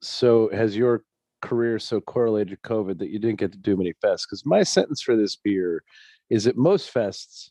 so? 0.00 0.48
Has 0.52 0.76
your 0.76 1.04
career 1.42 1.78
so 1.78 2.00
correlated 2.00 2.58
to 2.62 2.68
COVID 2.68 2.98
that 2.98 3.10
you 3.10 3.18
didn't 3.18 3.38
get 3.38 3.52
to 3.52 3.58
do 3.58 3.76
many 3.76 3.92
fests? 4.02 4.22
Because 4.26 4.46
my 4.46 4.62
sentence 4.62 5.02
for 5.02 5.14
this 5.14 5.36
beer 5.36 5.82
is 6.30 6.46
at 6.46 6.56
most 6.56 6.92
fests, 6.92 7.50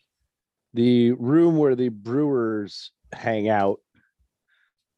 the 0.73 1.11
room 1.13 1.57
where 1.57 1.75
the 1.75 1.89
brewers 1.89 2.91
hang 3.13 3.49
out 3.49 3.79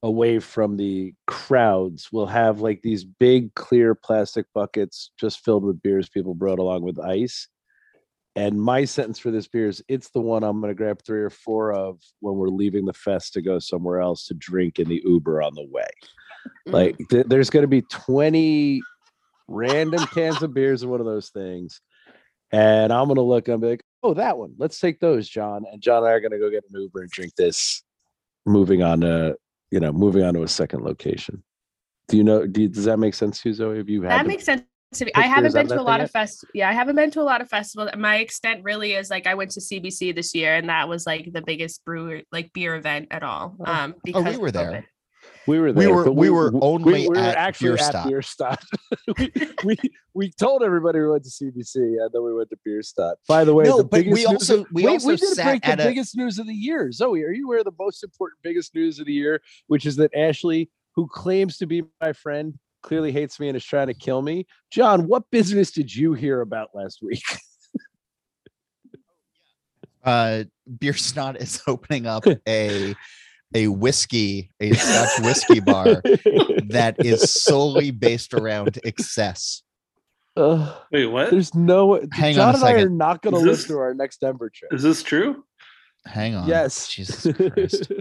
away 0.02 0.40
from 0.40 0.78
the 0.78 1.14
crowds 1.28 2.12
will 2.12 2.28
have 2.28 2.62
like 2.62 2.82
these 2.84 3.04
big 3.04 3.54
clear 3.56 3.96
plastic 3.96 4.46
buckets 4.54 5.12
just 5.20 5.44
filled 5.44 5.64
with 5.64 5.82
beers 5.82 6.08
people 6.08 6.36
brought 6.36 6.60
along 6.60 6.84
with 6.84 7.00
ice 7.00 7.48
and 8.36 8.62
my 8.62 8.84
sentence 8.84 9.18
for 9.18 9.32
this 9.32 9.48
beer 9.48 9.68
is 9.68 9.82
it's 9.88 10.10
the 10.10 10.20
one 10.20 10.44
I'm 10.44 10.60
going 10.60 10.70
to 10.70 10.76
grab 10.76 11.02
three 11.06 11.22
or 11.22 11.30
four 11.30 11.72
of 11.72 12.00
when 12.20 12.36
we're 12.36 12.50
leaving 12.50 12.86
the 12.86 12.94
fest 12.94 13.34
to 13.34 13.42
go 13.42 13.60
somewhere 13.60 14.02
else 14.02 14.26
to 14.28 14.34
drink 14.34 14.78
in 14.80 14.90
the 14.90 15.02
Uber 15.06 15.42
on 15.42 15.56
the 15.56 15.66
way. 15.70 15.88
Mm. 16.68 16.74
Like 16.74 16.98
th- 17.10 17.28
there's 17.28 17.50
going 17.50 17.64
to 17.64 17.68
be 17.68 17.84
20 17.84 18.82
random 19.48 20.06
cans 20.08 20.42
of 20.42 20.54
beers 20.54 20.84
in 20.84 20.90
one 20.90 21.00
of 21.00 21.06
those 21.06 21.30
things. 21.30 21.80
And 22.52 22.92
I'm 22.92 23.06
going 23.06 23.16
to 23.16 23.22
look 23.22 23.48
and 23.48 23.62
be 23.62 23.70
like, 23.70 23.84
oh, 24.04 24.14
that 24.16 24.38
one. 24.38 24.54
Let's 24.58 24.80
take 24.80 25.00
those, 25.00 25.30
John. 25.30 25.64
And 25.72 25.82
John 25.82 26.00
and 26.00 26.08
I 26.08 26.12
are 26.12 26.20
going 26.20 26.32
to 26.32 26.40
go 26.40 26.50
get 26.50 26.66
an 26.70 26.80
Uber 26.80 27.04
and 27.04 27.10
drink 27.10 27.36
this, 27.36 27.84
moving 28.46 28.84
on 28.84 29.02
to, 29.02 29.38
you 29.72 29.80
know, 29.80 29.94
moving 29.94 30.24
on 30.24 30.34
to 30.34 30.44
a 30.44 30.48
second 30.48 30.84
location. 30.84 31.42
Do 32.10 32.18
you 32.18 32.24
know, 32.24 32.46
do 32.46 32.64
you, 32.64 32.68
does 32.68 32.86
that 32.86 33.00
make 33.00 33.16
sense 33.16 33.42
to 33.42 33.50
you, 33.50 33.56
Zoe? 33.56 33.78
Have 33.78 33.90
you 33.90 34.02
had 34.04 34.12
that 34.12 34.24
to- 34.24 34.28
makes 34.28 34.44
sense 34.44 34.64
to 34.96 35.06
me. 35.06 35.12
pick 35.14 35.24
I 35.24 35.28
haven't 35.28 35.54
been 35.54 35.68
to 35.68 35.80
a 35.80 35.84
lot 35.84 35.98
thing 35.98 36.06
of 36.06 36.12
fest. 36.12 36.46
Yeah, 36.54 36.70
I 36.70 36.74
haven't 36.74 36.96
been 36.96 37.12
to 37.12 37.22
a 37.22 37.24
lot 37.24 37.42
of 37.42 37.50
festivals. 37.50 37.90
My 37.98 38.18
extent 38.18 38.64
really 38.64 38.94
is 38.94 39.10
like 39.10 39.28
I 39.28 39.36
went 39.36 39.52
to 39.52 39.60
CBC 39.60 40.14
this 40.16 40.34
year, 40.36 40.56
and 40.56 40.70
that 40.70 40.88
was 40.90 41.06
like 41.06 41.32
the 41.34 41.42
biggest 41.42 41.84
brewer 41.86 42.22
like 42.32 42.52
beer 42.54 42.76
event 42.76 43.08
at 43.12 43.24
all. 43.24 43.56
Oh. 43.60 43.72
Um, 43.72 43.96
Oh, 44.14 44.22
we 44.22 44.30
of 44.32 44.38
were 44.40 44.50
COVID. 44.50 44.54
there. 44.54 44.86
We 45.48 45.60
were 45.60 45.74
We 45.74 45.88
were- 45.88 46.04
but 46.06 46.14
we 46.14 46.30
were 46.30 46.52
only 46.62 46.94
we 47.04 47.10
were 47.10 47.18
at 47.18 47.36
actually 47.36 47.70
Beer 47.70 47.78
at 47.78 47.84
Stop. 47.86 48.08
Bierstadt. 48.08 48.64
we, 49.18 49.32
we 49.64 49.78
we 50.14 50.32
told 50.32 50.64
everybody 50.64 51.00
we 51.00 51.08
went 51.08 51.24
to 51.24 51.30
CBC 51.30 51.76
and 51.76 52.10
then 52.14 52.24
we 52.24 52.34
went 52.34 52.50
to 52.50 52.58
Bierstadt. 52.66 53.18
By 53.28 53.44
the 53.44 53.54
way, 53.54 53.66
No, 53.66 53.78
the 53.80 53.84
but 53.84 54.06
we 54.06 54.12
news 54.12 54.26
also- 54.26 54.62
of- 54.62 54.68
we 54.72 54.84
wait, 54.86 54.92
also 54.94 55.08
we 55.10 55.16
didn't 55.18 55.36
sat 55.36 55.46
break 55.46 55.68
at 55.68 55.78
the 55.78 55.84
a- 55.84 55.88
biggest 55.88 56.16
news 56.18 56.40
of 56.40 56.48
the 56.48 56.54
year. 56.54 56.92
Zoe, 56.92 57.24
are 57.24 57.32
you 57.32 57.46
aware 57.46 57.60
of 57.60 57.66
the 57.66 57.72
most 57.80 58.04
important 58.04 58.40
biggest 58.44 58.74
news 58.76 59.00
of 59.00 59.06
the 59.08 59.14
year, 59.14 59.42
which 59.68 59.86
is 59.86 59.96
that 59.98 60.16
Ashley, 60.16 60.70
who 60.96 61.08
claims 61.08 61.58
to 61.58 61.66
be 61.68 61.84
my 62.02 62.14
friend, 62.14 62.58
clearly 62.86 63.12
hates 63.12 63.40
me 63.40 63.48
and 63.48 63.58
is 63.58 63.66
trying 63.66 63.88
to 63.88 63.96
kill 63.96 64.22
me. 64.22 64.46
John, 64.72 65.08
what 65.08 65.24
business 65.32 65.72
did 65.72 65.94
you 65.94 66.14
hear 66.14 66.42
about 66.42 66.70
last 66.76 67.00
week? 67.02 67.24
uh 70.04 70.44
Bierstadt 70.80 71.42
is 71.42 71.62
opening 71.68 72.06
up 72.06 72.26
a 72.48 72.96
a 73.56 73.68
whiskey 73.70 74.52
a 74.60 74.72
scotch 74.74 75.20
whiskey 75.26 75.60
bar 75.60 76.02
that 76.70 76.96
is 77.00 77.32
solely 77.32 77.90
based 77.92 78.34
around 78.34 78.78
excess 78.86 79.64
Ugh, 80.38 80.76
Wait, 80.92 81.06
what? 81.08 81.32
there's 81.32 81.56
no 81.56 82.02
Hang 82.12 82.36
John 82.36 82.50
on 82.50 82.62
a 82.62 82.66
and 82.66 82.78
I 82.78 82.82
are 82.84 82.90
not 82.90 83.22
going 83.22 83.34
to 83.34 83.40
Is 83.40 83.46
live 83.46 83.56
this- 83.58 83.66
through 83.66 83.80
our 83.80 83.94
next 83.94 84.20
Denver 84.20 84.50
trip. 84.54 84.74
Is 84.74 84.84
this 84.84 85.02
true? 85.02 85.44
hang 86.06 86.36
on 86.36 86.48
Yes. 86.48 86.88
jesus 86.88 87.36
christ 87.36 87.92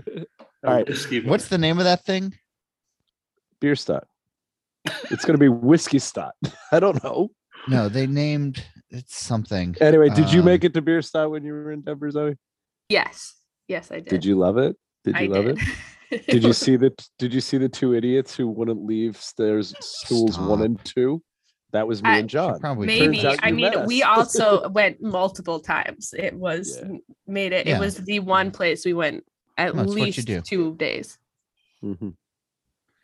All 0.66 0.74
right. 0.74 0.86
What's 1.24 1.48
the 1.48 1.56
name 1.58 1.78
of 1.78 1.84
that 1.84 2.04
thing 2.04 2.34
Bierstadt. 3.60 4.04
It's 5.10 5.24
going 5.24 5.34
to 5.34 5.38
be 5.38 5.48
whiskey 5.48 5.98
stot. 5.98 6.34
I 6.72 6.80
don't 6.80 7.02
know. 7.02 7.30
no 7.68 7.88
they 7.88 8.06
named 8.06 8.64
it 8.90 9.08
something 9.08 9.74
Anyway, 9.80 10.10
did 10.10 10.30
you 10.32 10.40
Um, 10.40 10.44
make 10.46 10.64
it 10.64 10.74
to 10.74 10.82
Bierstadt 10.82 11.30
when 11.30 11.42
you 11.44 11.52
were 11.52 11.72
in 11.72 11.80
Denver, 11.80 12.10
Zoe? 12.10 12.36
Yes, 12.88 13.34
yes, 13.68 13.90
I 13.90 13.96
did. 13.96 14.08
Did 14.08 14.24
you 14.24 14.36
love 14.36 14.58
it? 14.58 14.76
Did 15.04 15.16
you 15.18 15.24
I 15.24 15.26
love 15.26 15.46
did. 15.46 15.58
it? 16.10 16.26
Did 16.28 16.44
you 16.44 16.52
see 16.64 16.76
the 16.76 16.92
Did 17.18 17.32
you 17.32 17.40
see 17.40 17.56
the 17.58 17.68
two 17.68 17.94
idiots 17.94 18.36
who 18.36 18.48
wouldn't 18.48 18.84
leave 18.84 19.16
stairs 19.16 19.74
stools 19.80 20.38
one 20.38 20.62
and 20.62 20.82
two? 20.84 21.22
That 21.72 21.88
was 21.88 22.02
me 22.02 22.10
I- 22.10 22.18
and 22.18 22.28
John. 22.28 22.60
probably 22.60 22.86
Maybe. 22.86 23.26
I 23.26 23.50
mean, 23.50 23.62
met 23.72 23.86
we 23.86 24.02
also 24.02 24.68
went 24.80 25.02
multiple 25.02 25.58
times. 25.60 26.14
It 26.16 26.34
was 26.34 26.78
Yeah. 26.80 26.98
made 27.26 27.52
it. 27.52 27.66
Yeah. 27.66 27.76
It 27.76 27.80
was 27.80 27.96
the 27.96 28.20
one 28.20 28.50
place 28.52 28.84
we 28.84 28.92
went 28.92 29.24
at 29.56 29.74
That's 29.74 29.88
what 29.88 29.96
you 29.98 30.04
least 30.04 30.28
two 30.46 30.74
days. 30.76 31.18
hmm 31.80 32.10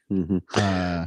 hmm 0.08 0.38
uh 0.54 1.06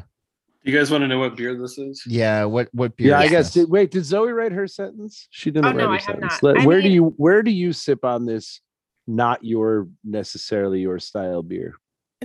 You 0.63 0.71
guys 0.77 0.89
want 0.89 1.01
to 1.03 1.07
know 1.07 1.19
what 1.19 1.35
beer 1.35 1.55
this 1.57 1.77
is? 1.77 2.03
yeah 2.07 2.45
what 2.45 2.69
what 2.73 2.95
beer 2.95 3.09
Yeah, 3.09 3.19
I 3.19 3.27
guess. 3.27 3.53
this? 3.53 3.63
Did, 3.65 3.69
wait, 3.69 3.91
did 3.91 4.05
Zoe 4.05 4.31
write 4.31 4.51
her 4.53 4.67
sentence? 4.67 5.27
She 5.29 5.51
didn't 5.51 5.65
Oh, 5.65 5.69
write 5.69 5.77
no, 5.77 5.87
her 5.87 5.89
I 5.89 5.95
have 5.95 6.03
sentence. 6.03 6.31
not. 6.31 6.43
Let- 6.43 6.57
I 6.59 6.65
where 6.65 6.81
do 6.81 6.89
you 6.89 7.13
Where 7.17 7.43
do 7.43 7.51
you 7.51 7.73
sip 7.73 8.05
on 8.05 8.25
this? 8.25 8.61
Not 9.05 9.43
your 9.43 9.89
necessarily 10.05 10.79
your 10.79 10.97
style 10.99 11.43
beer. 11.43 11.75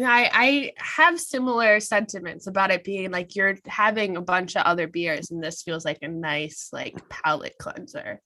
I, 0.01 0.31
I 0.33 0.73
have 0.77 1.19
similar 1.19 1.81
sentiments 1.81 2.47
about 2.47 2.71
it 2.71 2.85
being 2.85 3.11
like 3.11 3.35
you're 3.35 3.57
having 3.67 4.17
a 4.17 4.21
bunch 4.23 4.55
of 4.57 4.63
other 4.63 4.87
beers, 4.87 5.33
and 5.33 5.43
this 5.43 5.63
feels 5.63 5.85
like 5.85 5.99
a 6.03 6.07
nice 6.09 6.69
like 6.73 6.97
palate 7.09 7.57
cleanser. 7.59 8.21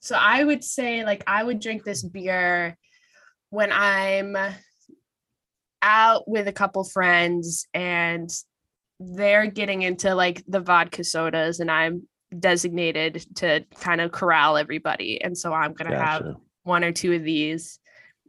So 0.00 0.14
I 0.14 0.44
would 0.44 0.62
say 0.62 1.06
like 1.06 1.24
I 1.26 1.42
would 1.42 1.58
drink 1.60 1.84
this 1.84 2.02
beer 2.02 2.76
when 3.48 3.70
I'm 3.72 4.36
out 5.80 6.28
with 6.28 6.48
a 6.48 6.52
couple 6.52 6.84
friends 6.84 7.66
and 7.72 8.28
they're 8.98 9.46
getting 9.46 9.82
into 9.82 10.14
like 10.14 10.42
the 10.48 10.60
vodka 10.60 11.04
sodas 11.04 11.60
and 11.60 11.70
I'm 11.70 12.06
designated 12.38 13.24
to 13.36 13.64
kind 13.80 14.00
of 14.00 14.12
corral 14.12 14.56
everybody. 14.56 15.22
And 15.22 15.36
so 15.36 15.52
I'm 15.52 15.74
gonna 15.74 15.96
have 15.96 16.34
one 16.62 16.84
or 16.84 16.92
two 16.92 17.12
of 17.12 17.22
these, 17.22 17.78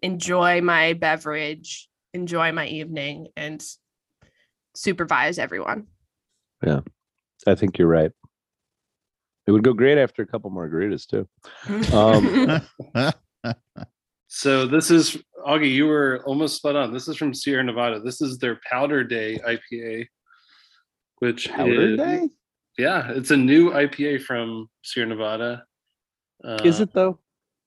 enjoy 0.01 0.61
my 0.61 0.93
beverage, 0.93 1.89
enjoy 2.13 2.51
my 2.51 2.68
evening, 2.68 3.28
and 3.36 3.63
supervise 4.76 5.39
everyone. 5.39 5.88
Yeah, 6.65 6.82
I 7.45 7.55
think 7.55 7.78
you're 7.78 7.88
right. 7.88 8.11
It 9.47 9.51
would 9.51 9.63
go 9.63 9.74
great 9.74 9.97
after 9.97 10.22
a 10.22 10.28
couple 10.28 10.51
margaritas 10.51 11.07
too. 11.07 11.28
Um, 11.95 12.61
So 14.28 14.68
this 14.68 14.91
is 14.91 15.18
Augie. 15.45 15.74
You 15.74 15.88
were 15.88 16.22
almost 16.26 16.57
spot 16.57 16.76
on. 16.76 16.93
This 16.93 17.07
is 17.07 17.15
from 17.15 17.34
Sierra 17.34 17.63
Nevada. 17.63 18.01
This 18.01 18.22
is 18.22 18.38
their 18.38 18.59
Powder 18.70 19.03
Day 19.03 19.39
IPA, 19.47 20.05
which 21.20 21.49
Powder 21.49 21.91
is- 21.91 21.97
Day? 21.97 22.30
Yeah, 22.78 23.11
it's 23.11 23.32
a 23.32 23.38
new 23.38 23.72
IPA 23.72 24.22
from 24.22 24.70
Sierra 24.84 25.09
Nevada. 25.09 25.63
Uh, 26.43 26.59
Is 26.63 26.80
it 26.80 26.93
though? 26.93 27.20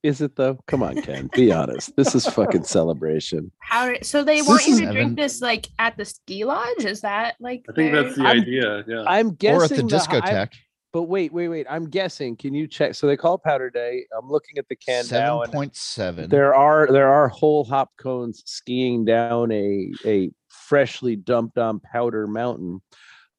Is 0.05 0.21
it 0.21 0.37
though? 0.37 0.59
Come 0.69 0.85
on, 0.85 1.03
Ken. 1.03 1.29
Be 1.35 1.51
honest. 1.53 1.95
This 1.97 2.15
is 2.15 2.25
fucking 2.27 2.63
celebration. 2.79 3.51
How 3.59 3.93
so 4.03 4.23
they 4.23 4.37
This 4.37 4.49
want 4.49 4.67
you 4.69 4.77
to 4.79 4.83
Evan- 4.85 4.95
drink 4.95 5.17
this 5.19 5.41
like 5.43 5.67
at 5.81 5.97
the 5.97 6.05
ski 6.05 6.45
lodge? 6.45 6.85
Is 6.85 7.01
that 7.01 7.35
like 7.41 7.65
I 7.69 7.73
think 7.73 7.93
their- 7.93 8.05
that's 8.05 8.17
the 8.17 8.23
I'm- 8.23 8.41
idea. 8.41 8.85
Yeah. 8.87 9.03
I'm 9.07 9.35
guessing 9.35 9.61
or 9.61 9.65
at 9.65 9.71
the 9.71 9.83
the 9.83 9.99
hi- 9.99 10.15
I'm- 10.15 10.47
discotheque 10.49 10.55
but 10.93 11.03
wait, 11.05 11.33
wait, 11.33 11.47
wait. 11.49 11.67
I'm 11.71 11.89
guessing. 11.89 12.37
Can 12.37 12.53
you 12.55 12.67
check? 12.67 12.95
So 12.97 13.07
they 13.07 13.17
call 13.17 13.39
Powder 13.39 13.71
Day. 13.71 14.07
I'm 14.17 14.29
looking 14.29 14.59
at 14.59 14.67
the 14.69 14.75
can 14.77 15.05
now, 15.11 15.41
7.7 15.45 16.29
there 16.31 16.53
are 16.55 16.87
there 16.91 17.09
are 17.09 17.29
whole 17.29 17.65
hop 17.65 17.91
cones 17.97 18.43
skiing 18.47 19.05
down 19.05 19.51
a 19.53 19.91
a 20.07 20.31
freshly 20.49 21.17
dumped 21.17 21.59
on 21.59 21.81
powder 21.81 22.27
mountain. 22.29 22.81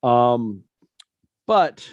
Um, 0.04 0.64
but 1.48 1.88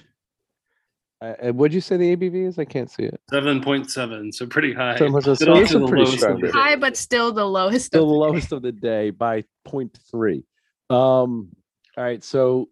uh, 1.20 1.34
uh, 1.42 1.52
what'd 1.52 1.74
you 1.74 1.80
say 1.80 1.96
the 1.96 2.16
ABV 2.16 2.46
is? 2.48 2.58
I 2.58 2.64
can't 2.64 2.90
see 2.90 3.02
it. 3.04 3.20
Seven 3.30 3.60
point 3.60 3.90
seven, 3.90 4.32
so 4.32 4.46
pretty 4.46 4.72
high. 4.72 4.96
Seven 4.96 5.12
point 5.12 5.24
seven. 5.24 5.38
But 5.38 5.44
So 5.46 5.52
also 5.52 5.62
it's 5.62 5.72
the 5.72 5.86
pretty 5.88 6.04
lowest 6.04 6.22
of 6.24 6.40
the 6.40 6.52
high, 6.52 6.76
but 6.76 6.96
still 6.96 7.32
the 7.32 7.44
lowest. 7.44 7.86
still 7.86 8.04
of 8.04 8.08
the 8.08 8.14
the 8.14 8.18
day. 8.20 8.26
lowest 8.32 8.52
of 8.52 8.62
the 8.62 8.72
day 8.72 9.10
by 9.10 9.44
0.3 9.66 10.42
um 10.90 11.48
all 11.98 12.04
right 12.04 12.24
so 12.24 12.66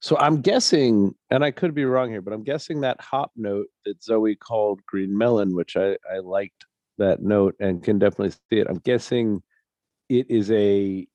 so 0.00 0.16
i'm 0.18 0.40
guessing 0.40 1.14
and 1.30 1.44
i 1.44 1.50
could 1.52 1.74
be 1.74 1.84
wrong 1.84 2.10
here 2.10 2.20
but 2.20 2.32
i'm 2.32 2.42
guessing 2.42 2.80
that 2.80 3.00
hop 3.00 3.30
note 3.36 3.66
that 3.84 4.02
zoe 4.02 4.34
called 4.34 4.80
green 4.86 5.16
melon 5.16 5.54
which 5.54 5.76
i 5.76 5.96
i 6.12 6.18
liked 6.18 6.64
that 6.98 7.22
note 7.22 7.54
and 7.60 7.84
can 7.84 8.00
definitely 8.00 8.30
see 8.30 8.58
it 8.58 8.66
i'm 8.68 8.78
guessing 8.78 9.40
it 10.08 10.28
is 10.28 10.50
a 10.50 11.06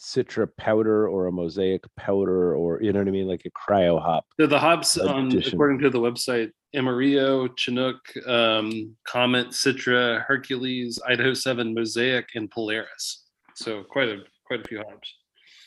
citra 0.00 0.48
powder 0.56 1.06
or 1.08 1.26
a 1.26 1.32
mosaic 1.32 1.84
powder 1.96 2.54
or 2.54 2.82
you 2.82 2.92
know 2.92 3.00
what 3.00 3.08
i 3.08 3.10
mean 3.10 3.26
like 3.28 3.42
a 3.44 3.50
cryo 3.50 4.00
hop 4.00 4.24
So 4.40 4.46
the 4.46 4.58
hops 4.58 4.96
on 4.98 5.26
Addition. 5.28 5.54
according 5.54 5.80
to 5.80 5.90
the 5.90 6.00
website 6.00 6.50
Amarillo, 6.72 7.48
Chinook, 7.56 7.98
um, 8.28 8.94
Comet, 9.04 9.48
Citra, 9.48 10.22
Hercules, 10.24 11.00
Idaho 11.04 11.34
7, 11.34 11.74
Mosaic, 11.74 12.28
and 12.36 12.48
Polaris. 12.48 13.24
So 13.56 13.82
quite 13.82 14.08
a 14.08 14.18
quite 14.46 14.60
a 14.60 14.68
few 14.68 14.78
hops. 14.78 15.12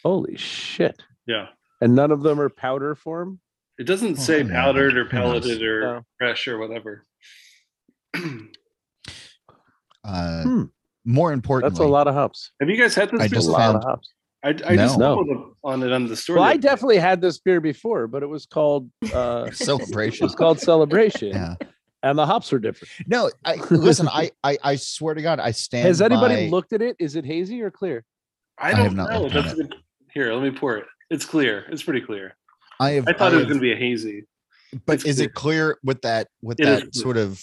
Holy 0.02 0.38
shit! 0.38 1.04
Yeah. 1.28 1.48
And 1.82 1.94
none 1.94 2.12
of 2.12 2.22
them 2.24 2.40
are 2.40 2.48
powder 2.48 2.96
form. 2.96 3.42
It 3.78 3.84
doesn't 3.86 4.18
Oh, 4.18 4.22
say 4.22 4.38
come 4.44 4.48
on. 4.52 4.54
powdered 4.54 4.96
or 4.98 5.04
Who 5.04 5.18
knows? 5.18 5.42
pelleted 5.44 5.62
or 5.62 5.82
No. 5.82 6.02
fresh 6.18 6.48
or 6.48 6.58
whatever. 6.58 7.04
Uh, 10.06 10.44
Hmm. 10.44 10.64
More 11.06 11.34
importantly, 11.34 11.70
That's 11.78 11.86
a 11.86 11.92
lot 11.92 12.08
of 12.08 12.14
hops. 12.14 12.52
Have 12.62 12.70
you 12.70 12.78
guys 12.78 12.96
had 12.96 13.12
this? 13.12 13.20
I 13.20 13.28
beer? 13.28 13.36
just 13.36 13.50
a 13.50 13.52
lot 13.52 13.84
found- 13.84 14.04
of 14.44 14.56
hops. 14.60 14.64
I, 14.68 14.74
I 14.74 14.76
just 14.76 14.98
know 15.00 15.56
on 15.64 15.84
it 15.84 15.92
on 15.92 16.08
the 16.08 16.16
story. 16.16 16.40
Well, 16.40 16.48
I 16.50 16.58
definitely 16.58 16.98
had 16.98 17.22
this 17.22 17.40
beer 17.40 17.62
before, 17.62 18.08
but 18.08 18.24
it 18.24 18.28
was 18.28 18.46
called 18.46 18.90
uh, 19.14 19.46
it 19.48 19.56
celebration. 19.56 20.26
was 20.26 20.36
called 20.36 20.60
Celebration, 20.60 21.30
Yeah. 21.30 21.56
and 22.04 22.18
the 22.18 22.26
hops 22.26 22.52
were 22.52 22.60
different. 22.60 22.92
No, 23.08 23.30
I 23.46 23.56
listen. 23.70 24.08
I, 24.08 24.32
I 24.44 24.58
I 24.64 24.76
swear 24.76 25.14
to 25.16 25.22
God, 25.22 25.40
I 25.40 25.52
stand. 25.52 25.88
Has 25.88 26.02
anybody 26.02 26.46
by- 26.46 26.50
looked 26.50 26.74
at 26.74 26.82
it? 26.82 26.96
Is 27.00 27.16
it 27.16 27.26
hazy 27.26 27.62
or 27.62 27.72
clear? 27.72 28.04
I 28.58 28.70
I 28.70 28.72
don't 28.72 28.84
have 28.84 28.96
not 28.96 29.10
know. 29.12 29.22
looked 29.24 29.36
at 29.36 29.44
That's 29.46 29.54
a 29.60 29.64
good- 29.64 29.76
Here, 30.14 30.34
let 30.34 30.44
me 30.44 30.52
pour 30.58 30.78
it. 30.78 30.86
It's 31.10 31.26
clear. 31.26 31.66
It's 31.70 31.84
pretty 31.84 32.02
clear. 32.02 32.36
I 32.80 32.92
have. 32.92 33.08
I 33.08 33.14
thought 33.14 33.32
I 33.32 33.36
it 33.36 33.38
was 33.40 33.46
going 33.46 33.58
to 33.58 33.62
be 33.62 33.72
a 33.74 33.76
hazy. 33.76 34.26
but 34.86 34.96
it's 34.96 35.06
is 35.06 35.16
clear. 35.18 35.26
it 35.28 35.34
clear 35.34 35.78
with 35.84 36.02
that 36.02 36.28
with 36.42 36.60
It 36.60 36.68
is 36.68 36.80
that 36.82 36.96
sort 36.96 37.18
of 37.18 37.42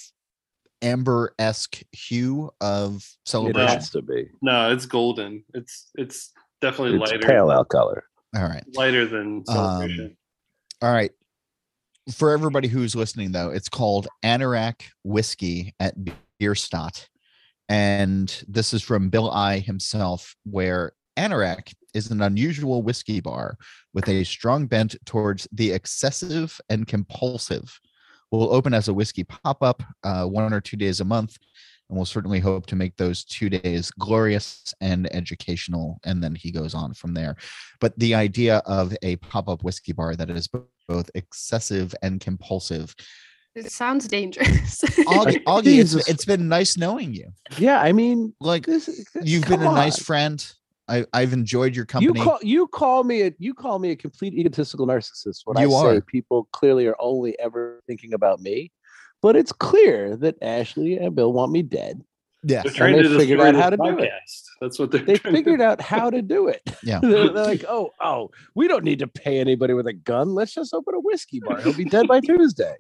amber 0.83 1.35
esque 1.39 1.83
hue 1.93 2.51
of 2.61 2.97
It 2.97 3.29
celebration? 3.29 3.69
has 3.69 3.91
to 3.91 4.03
be. 4.03 4.29
No, 4.43 4.73
it's 4.73 4.87
golden. 4.87 5.45
It's 5.55 5.91
it's 5.95 6.31
definitely 6.61 6.99
It's 7.01 7.11
lighter. 7.13 7.27
pale 7.27 7.53
ale 7.53 7.65
color. 7.65 8.05
All 8.37 8.43
right. 8.43 8.65
Lighter 8.75 9.07
than 9.07 9.45
celebration. 9.47 10.17
All 10.83 10.93
right. 10.93 11.11
For 12.13 12.31
everybody 12.33 12.69
who's 12.69 12.97
listening, 12.97 13.33
though, 13.33 13.51
it's 13.51 13.69
called 13.69 14.09
Anorak 14.25 14.83
Whiskey 15.05 15.75
at 15.79 15.95
Bierstadt. 16.39 17.09
And 17.69 18.45
this 18.49 18.73
is 18.75 18.83
from 18.83 19.11
Bill 19.11 19.31
Eye 19.31 19.59
himself, 19.61 20.35
where 20.45 20.93
Anorak 21.17 21.73
is 21.95 22.11
an 22.11 22.23
unusual 22.23 22.83
whiskey 22.83 23.21
bar 23.21 23.57
with 23.93 24.09
a 24.09 24.25
strong 24.25 24.67
bent 24.67 24.97
towards 25.07 25.47
the 25.53 25.73
excessive 25.73 26.61
and 26.69 26.87
compulsive. 26.87 27.79
Will 28.33 28.53
open 28.55 28.75
as 28.75 28.89
a 28.89 28.95
whiskey 28.95 29.25
pop 29.25 29.63
up 29.63 29.83
uh, 30.05 30.25
one 30.25 30.53
or 30.53 30.61
two 30.61 30.77
days 30.77 31.01
a 31.01 31.05
month. 31.05 31.37
And 31.91 31.97
we'll 31.99 32.07
certainly 32.07 32.38
hope 32.38 32.66
to 32.66 32.76
make 32.76 32.97
those 32.97 33.24
two 33.24 33.51
days 33.51 33.91
glorious 33.91 34.72
and 34.80 35.12
educational. 35.12 35.99
And 36.05 36.22
then 36.22 36.36
he 36.36 36.53
goes 36.53 36.72
on 36.72 36.95
from 36.95 37.14
there. 37.14 37.34
But 37.80 37.99
the 37.99 38.14
idea 38.14 38.59
of 38.59 38.97
a 39.03 39.16
pop-up 39.16 39.64
whiskey 39.64 39.93
bar 39.93 40.14
that 40.14 40.30
is 40.30 40.49
both 40.88 41.11
excessive 41.16 41.93
and 42.01 42.20
compulsive. 42.20 42.95
It 43.57 43.72
sounds 43.72 44.07
dangerous. 44.07 44.80
augie, 44.82 45.43
augie 45.43 45.80
it's, 45.80 46.09
it's 46.09 46.24
been 46.24 46.49
nice 46.49 46.76
knowing 46.76 47.12
you. 47.12 47.32
Yeah, 47.59 47.80
I 47.80 47.91
mean, 47.91 48.34
like 48.41 48.66
this, 48.66 49.05
you've 49.22 49.49
been 49.49 49.61
a 49.61 49.64
come 49.64 49.74
nice 49.74 50.01
friend. 50.01 50.53
I, 50.88 51.07
i've 51.12 51.32
enjoyed 51.32 51.76
your 51.76 51.84
You 51.84 51.86
company. 51.86 52.20
call 52.20 52.38
you 52.43 52.66
call 52.66 53.05
me 53.05 53.22
a 53.22 53.32
you 53.38 53.55
call 53.55 53.78
me 53.78 53.93
a 53.93 53.97
complete 53.97 54.34
egotistical 54.34 54.88
narcissist 54.88 55.43
when 55.45 55.57
You 55.59 55.72
I 55.72 55.95
say 55.95 56.01
people 56.05 56.49
clearly 56.53 56.88
are 56.88 56.97
only 56.99 57.38
ever 57.38 57.80
thinking 57.86 58.12
about 58.12 58.41
me. 58.41 58.72
But 59.23 59.37
it's 59.37 59.53
clear 59.53 60.16
that 60.16 60.37
Ashley 60.43 60.97
and 60.97 61.14
Bill 61.14 61.33
want 61.33 61.53
me 61.53 61.62
dead. 61.62 62.03
yeah 62.43 62.62
They're 62.62 62.73
trying 62.73 62.97
they 62.97 63.03
to 63.03 63.18
figured 63.18 63.41
out 63.41 63.55
how 63.55 63.71
to 63.71 63.77
do 63.77 63.99
it. 63.99 64.11
That's 64.61 64.79
what 64.79 64.91
they're 64.91 65.03
They 65.03 65.16
trying 65.16 65.35
to 65.35 65.39
figured 65.39 65.61
out 65.61 65.81
how 65.81 66.09
to 66.11 66.23
do 66.23 66.49
it. 66.49 66.62
Yeah. 66.83 67.01
they're, 67.03 67.29
they're 67.31 67.45
like, 67.45 67.64
oh, 67.68 67.91
oh, 68.01 68.31
we 68.55 68.66
don't 68.66 68.85
need 68.85 69.01
to 69.01 69.07
pay 69.07 69.39
anybody 69.41 69.75
with 69.75 69.87
a 69.87 69.93
gun. 69.93 70.35
Let's 70.35 70.55
just 70.55 70.73
open 70.73 70.95
a 70.95 71.01
whiskey 71.01 71.41
bar. 71.41 71.61
He'll 71.61 71.75
be 71.77 71.85
dead 71.85 72.09
by 72.09 72.21
Tuesday. 72.31 72.75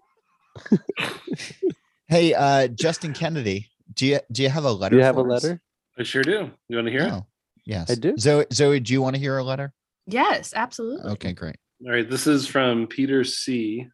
hey 2.08 2.34
uh 2.34 2.66
justin 2.68 3.12
kennedy 3.12 3.68
do 3.94 4.04
you 4.06 4.18
do 4.32 4.42
you 4.42 4.48
have 4.48 4.64
a 4.64 4.72
letter 4.72 4.94
Do 4.94 4.98
you 4.98 5.04
have 5.04 5.16
a 5.16 5.20
us? 5.22 5.26
letter? 5.44 5.60
I 5.98 6.02
sure 6.02 6.22
do. 6.24 6.50
You 6.68 6.76
want 6.76 6.86
to 6.86 6.90
hear 6.92 7.02
it? 7.02 7.12
oh, 7.12 7.26
yes 7.64 7.90
I 7.90 7.94
do. 7.94 8.16
zoe 8.18 8.46
zoe 8.52 8.80
do 8.80 8.92
you 8.92 9.00
want 9.02 9.14
to 9.14 9.20
hear 9.20 9.38
a 9.38 9.44
letter 9.44 9.72
yes, 10.06 10.52
absolutely. 10.56 11.10
okay 11.12 11.32
great 11.32 11.56
All 11.86 11.92
right. 11.92 12.08
This 12.08 12.26
is 12.26 12.46
from 12.48 12.86
Peter 12.88 13.22
C. 13.24 13.86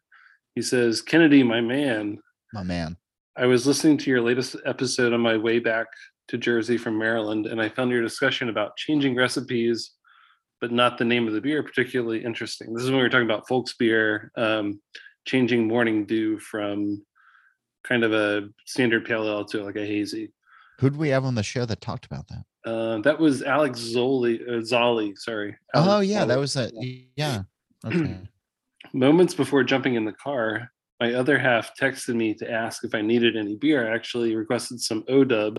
He 0.55 0.61
says, 0.63 1.01
Kennedy, 1.03 1.43
my 1.43 1.61
man, 1.61 2.17
my 2.53 2.63
man 2.63 2.97
I 3.35 3.45
was 3.45 3.67
listening 3.67 3.97
to 3.99 4.09
your 4.09 4.21
latest 4.21 4.55
episode 4.65 5.13
on 5.13 5.19
my 5.21 5.37
way 5.37 5.59
back 5.59 5.85
to 6.29 6.37
Jersey 6.39 6.75
from 6.77 6.97
Maryland, 6.97 7.45
and 7.45 7.61
I 7.61 7.69
found 7.69 7.91
your 7.91 8.01
discussion 8.01 8.49
about 8.49 8.75
changing 8.77 9.15
recipes, 9.15 9.91
but 10.59 10.71
not 10.71 10.97
the 10.97 11.05
name 11.05 11.27
of 11.27 11.33
the 11.33 11.39
beer 11.41 11.61
particularly 11.61 12.23
interesting. 12.23 12.73
This 12.73 12.83
is 12.83 12.89
when 12.89 12.97
we 12.97 13.03
were 13.03 13.09
talking 13.09 13.29
about 13.29 13.47
folks 13.47 13.75
beer, 13.75 14.31
um, 14.35 14.81
changing 15.25 15.67
morning 15.67 16.05
dew 16.05 16.39
from 16.39 17.05
kind 17.83 18.03
of 18.03 18.11
a 18.11 18.49
standard 18.65 19.05
pale 19.05 19.23
ale 19.27 19.45
to 19.45 19.63
like 19.63 19.75
a 19.75 19.85
hazy. 19.85 20.33
who 20.79 20.89
do 20.89 20.97
we 20.97 21.09
have 21.09 21.23
on 21.23 21.35
the 21.35 21.43
show 21.43 21.63
that 21.65 21.79
talked 21.79 22.05
about 22.07 22.25
that 22.29 22.43
Uh, 22.69 22.99
that 23.01 23.19
was 23.19 23.43
Alex 23.43 23.79
Zoli, 23.79 24.41
uh, 24.41 24.61
Zolli, 24.61 25.15
sorry. 25.15 25.55
Alex 25.75 25.89
oh 25.91 25.99
yeah 25.99 26.25
that 26.25 26.39
was 26.39 26.55
a 26.55 26.71
yeah 27.15 27.43
okay 27.85 28.17
Moments 28.93 29.33
before 29.35 29.63
jumping 29.63 29.95
in 29.95 30.05
the 30.05 30.13
car, 30.13 30.71
my 30.99 31.13
other 31.13 31.37
half 31.37 31.71
texted 31.79 32.15
me 32.15 32.33
to 32.35 32.49
ask 32.51 32.83
if 32.83 32.95
I 32.95 33.01
needed 33.01 33.35
any 33.37 33.55
beer. 33.55 33.87
I 33.91 33.95
actually 33.95 34.35
requested 34.35 34.81
some 34.81 35.03
ODub 35.03 35.57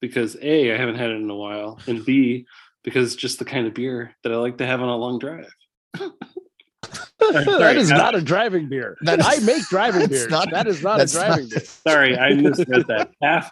because 0.00 0.36
A, 0.42 0.72
I 0.72 0.76
haven't 0.76 0.96
had 0.96 1.10
it 1.10 1.16
in 1.20 1.30
a 1.30 1.36
while, 1.36 1.78
and 1.86 2.04
B, 2.04 2.46
because 2.82 3.12
it's 3.12 3.20
just 3.22 3.38
the 3.38 3.44
kind 3.44 3.66
of 3.66 3.74
beer 3.74 4.14
that 4.24 4.32
I 4.32 4.36
like 4.36 4.58
to 4.58 4.66
have 4.66 4.80
on 4.80 4.88
a 4.88 4.96
long 4.96 5.18
drive. 5.20 5.48
that 5.94 7.76
is 7.76 7.88
sorry, 7.88 7.98
not 8.00 8.14
a 8.16 8.20
driving 8.20 8.68
beer. 8.68 8.96
That's- 9.02 9.24
I 9.26 9.44
make 9.44 9.62
driving 9.68 10.00
that's 10.08 10.10
beers. 10.12 10.30
not- 10.30 10.50
that 10.50 10.66
is 10.66 10.82
not 10.82 11.00
a 11.00 11.06
driving 11.06 11.44
not- 11.44 11.50
beer. 11.50 11.60
Sorry, 11.60 12.18
I 12.18 12.34
misread 12.34 12.86
that. 12.88 13.12
Af- 13.22 13.50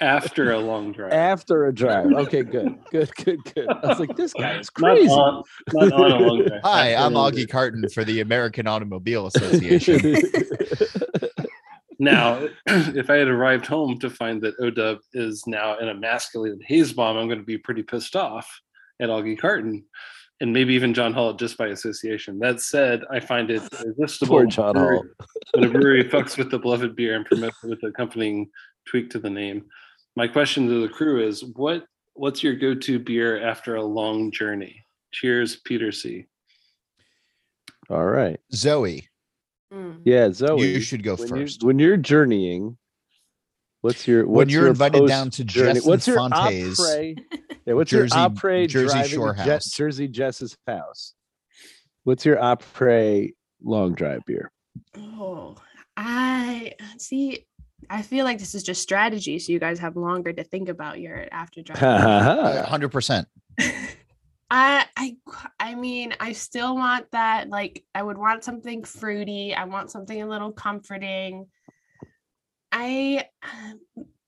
after 0.00 0.52
a 0.52 0.58
long 0.58 0.92
drive. 0.92 1.12
After 1.12 1.66
a 1.66 1.74
drive. 1.74 2.06
Okay, 2.26 2.42
good, 2.42 2.78
good, 2.90 3.10
good, 3.16 3.38
good. 3.54 3.68
I 3.68 3.86
was 3.86 3.98
like, 4.00 4.16
this 4.16 4.32
guy 4.32 4.58
is 4.58 4.70
Not 4.78 4.96
crazy. 4.96 5.08
on, 5.10 5.42
not 5.74 5.92
on 5.92 6.12
a 6.12 6.18
long 6.18 6.44
drive. 6.44 6.60
hi 6.64 6.92
After 6.92 7.02
a 7.02 7.06
i'm 7.06 7.12
augie 7.14 7.48
carton 7.48 7.88
for 7.90 8.04
the 8.04 8.20
american 8.20 8.66
automobile 8.66 9.26
association 9.26 10.16
Now, 11.98 12.46
if 12.66 13.08
I 13.08 13.14
had 13.16 13.28
arrived 13.28 13.64
home 13.66 13.98
to 14.00 14.10
find 14.10 14.42
that 14.42 14.58
ODub 14.58 14.98
is 15.14 15.44
now 15.46 15.78
an 15.78 15.88
emasculated 15.88 16.60
haze 16.66 16.92
bomb, 16.92 17.16
I'm 17.16 17.26
going 17.26 17.38
to 17.38 17.44
be 17.44 17.56
pretty 17.56 17.82
pissed 17.82 18.14
off 18.16 18.60
at 19.00 19.08
Augie 19.08 19.38
Carton 19.38 19.82
and 20.42 20.52
maybe 20.52 20.74
even 20.74 20.92
John 20.92 21.14
Holl 21.14 21.32
just 21.32 21.56
by 21.56 21.68
association. 21.68 22.38
That 22.38 22.60
said, 22.60 23.00
I 23.10 23.20
find 23.20 23.50
it 23.50 23.62
irresistible 23.82 24.36
Poor 24.36 24.44
John 24.46 24.74
brewery- 24.74 24.96
Hall. 24.96 25.04
when 25.54 25.64
a 25.64 25.68
brewery 25.70 26.04
fucks 26.04 26.36
with 26.36 26.50
the 26.50 26.58
beloved 26.58 26.94
beer 26.96 27.16
and 27.16 27.24
promotes 27.24 27.56
it 27.64 27.70
with 27.70 27.82
accompanying 27.82 28.50
tweak 28.86 29.10
to 29.10 29.18
the 29.18 29.30
name. 29.30 29.64
My 30.16 30.26
question 30.28 30.66
to 30.68 30.80
the 30.82 30.88
crew 30.88 31.26
is 31.26 31.44
what 31.54 31.84
what's 32.14 32.42
your 32.42 32.54
go-to 32.54 32.98
beer 32.98 33.46
after 33.46 33.76
a 33.76 33.82
long 33.82 34.30
journey? 34.30 34.84
Cheers, 35.12 35.56
Peter 35.56 35.92
C. 35.92 36.26
All 37.90 38.06
right. 38.06 38.40
zoe 38.54 39.08
Mm. 39.72 40.00
Yeah, 40.04 40.30
Zoe. 40.32 40.64
you 40.74 40.80
should 40.80 41.02
go 41.02 41.16
when 41.16 41.26
first 41.28 41.62
You, 41.62 41.66
when 41.66 41.78
you're 41.80 41.96
journeying, 41.96 42.78
what's 43.80 44.06
your 44.06 44.24
when 44.26 44.48
you're 44.48 44.62
your 44.62 44.70
invited 44.70 45.08
down 45.08 45.28
to 45.30 45.42
post-journey- 45.44 45.80
what's 45.80 46.06
your 46.06 46.16
Fonte's 46.18 46.78
après? 46.78 47.18
Yeah, 47.66 47.74
what's 47.74 47.90
Jersey- 47.90 48.16
your 48.16 48.30
après 48.30 48.68
Jersey 48.68 49.08
Shore 49.08 49.34
to 49.34 49.42
Je- 49.44 49.50
house. 49.50 49.70
Jersey 49.72 50.06
Jess's 50.06 50.56
house? 50.68 51.14
What's 52.04 52.24
your 52.24 52.36
après 52.36 53.34
long 53.60 53.94
drive 53.94 54.24
beer? 54.24 54.52
Oh, 54.96 55.56
I 55.96 56.74
see. 56.98 57.44
I 57.88 58.02
feel 58.02 58.24
like 58.24 58.38
this 58.38 58.54
is 58.54 58.62
just 58.62 58.82
strategy, 58.82 59.38
so 59.38 59.52
you 59.52 59.58
guys 59.58 59.78
have 59.78 59.96
longer 59.96 60.32
to 60.32 60.44
think 60.44 60.68
about 60.68 61.00
your 61.00 61.26
after 61.30 61.62
drive. 61.62 61.82
Uh, 61.82 62.66
100% 62.66 63.26
I 64.50 64.86
I 64.96 65.16
I 65.58 65.74
mean, 65.74 66.14
I 66.20 66.32
still 66.32 66.76
want 66.76 67.10
that. 67.12 67.48
Like, 67.48 67.84
I 67.94 68.02
would 68.02 68.18
want 68.18 68.44
something 68.44 68.84
fruity. 68.84 69.54
I 69.54 69.64
want 69.64 69.90
something 69.90 70.22
a 70.22 70.28
little 70.28 70.52
comforting. 70.52 71.46
I 72.70 73.24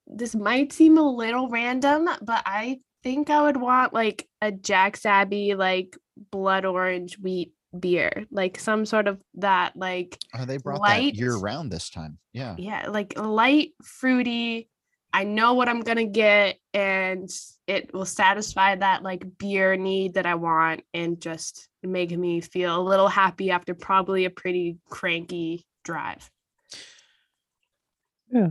this 0.07 0.35
might 0.35 0.73
seem 0.73 0.99
a 0.99 1.09
little 1.09 1.49
random, 1.49 2.09
but 2.23 2.43
I 2.47 2.81
think 3.03 3.31
I 3.31 3.43
would 3.43 3.57
want 3.57 3.93
like 3.93 4.27
a 4.41 4.51
Jack's 4.51 5.07
Abbey 5.07 5.55
like 5.55 5.97
blood 6.33 6.65
orange 6.65 7.19
wheat 7.19 7.53
beer, 7.79 8.27
like 8.31 8.59
some 8.59 8.87
sort 8.87 9.09
of 9.09 9.21
that 9.35 9.77
like 9.77 10.19
oh, 10.35 10.45
they 10.45 10.59
brought 10.59 10.81
light- 10.81 11.15
that 11.15 11.19
year 11.19 11.37
round 11.37 11.71
this 11.71 11.91
time 11.91 12.19
yeah 12.33 12.55
yeah, 12.59 12.89
like 12.89 13.19
light, 13.19 13.73
fruity. 13.83 14.69
I 15.13 15.25
know 15.25 15.55
what 15.55 15.69
I'm 15.69 15.81
gonna 15.81 16.05
get, 16.05 16.59
and 16.75 17.31
it 17.67 17.93
will 17.95 18.05
satisfy 18.05 18.77
that 18.77 19.03
like 19.03 19.25
beer 19.39 19.77
need 19.77 20.15
that 20.15 20.27
I 20.27 20.35
want, 20.35 20.83
and 20.93 21.21
just 21.21 21.69
make 21.83 22.11
me 22.11 22.41
feel 22.41 22.79
a 22.79 22.83
little 22.83 23.09
happy 23.09 23.51
after 23.51 23.75
probably 23.75 24.25
a 24.27 24.31
pretty 24.31 24.79
cranky 24.91 25.67
drive. 25.85 26.31
Yeah. 28.31 28.49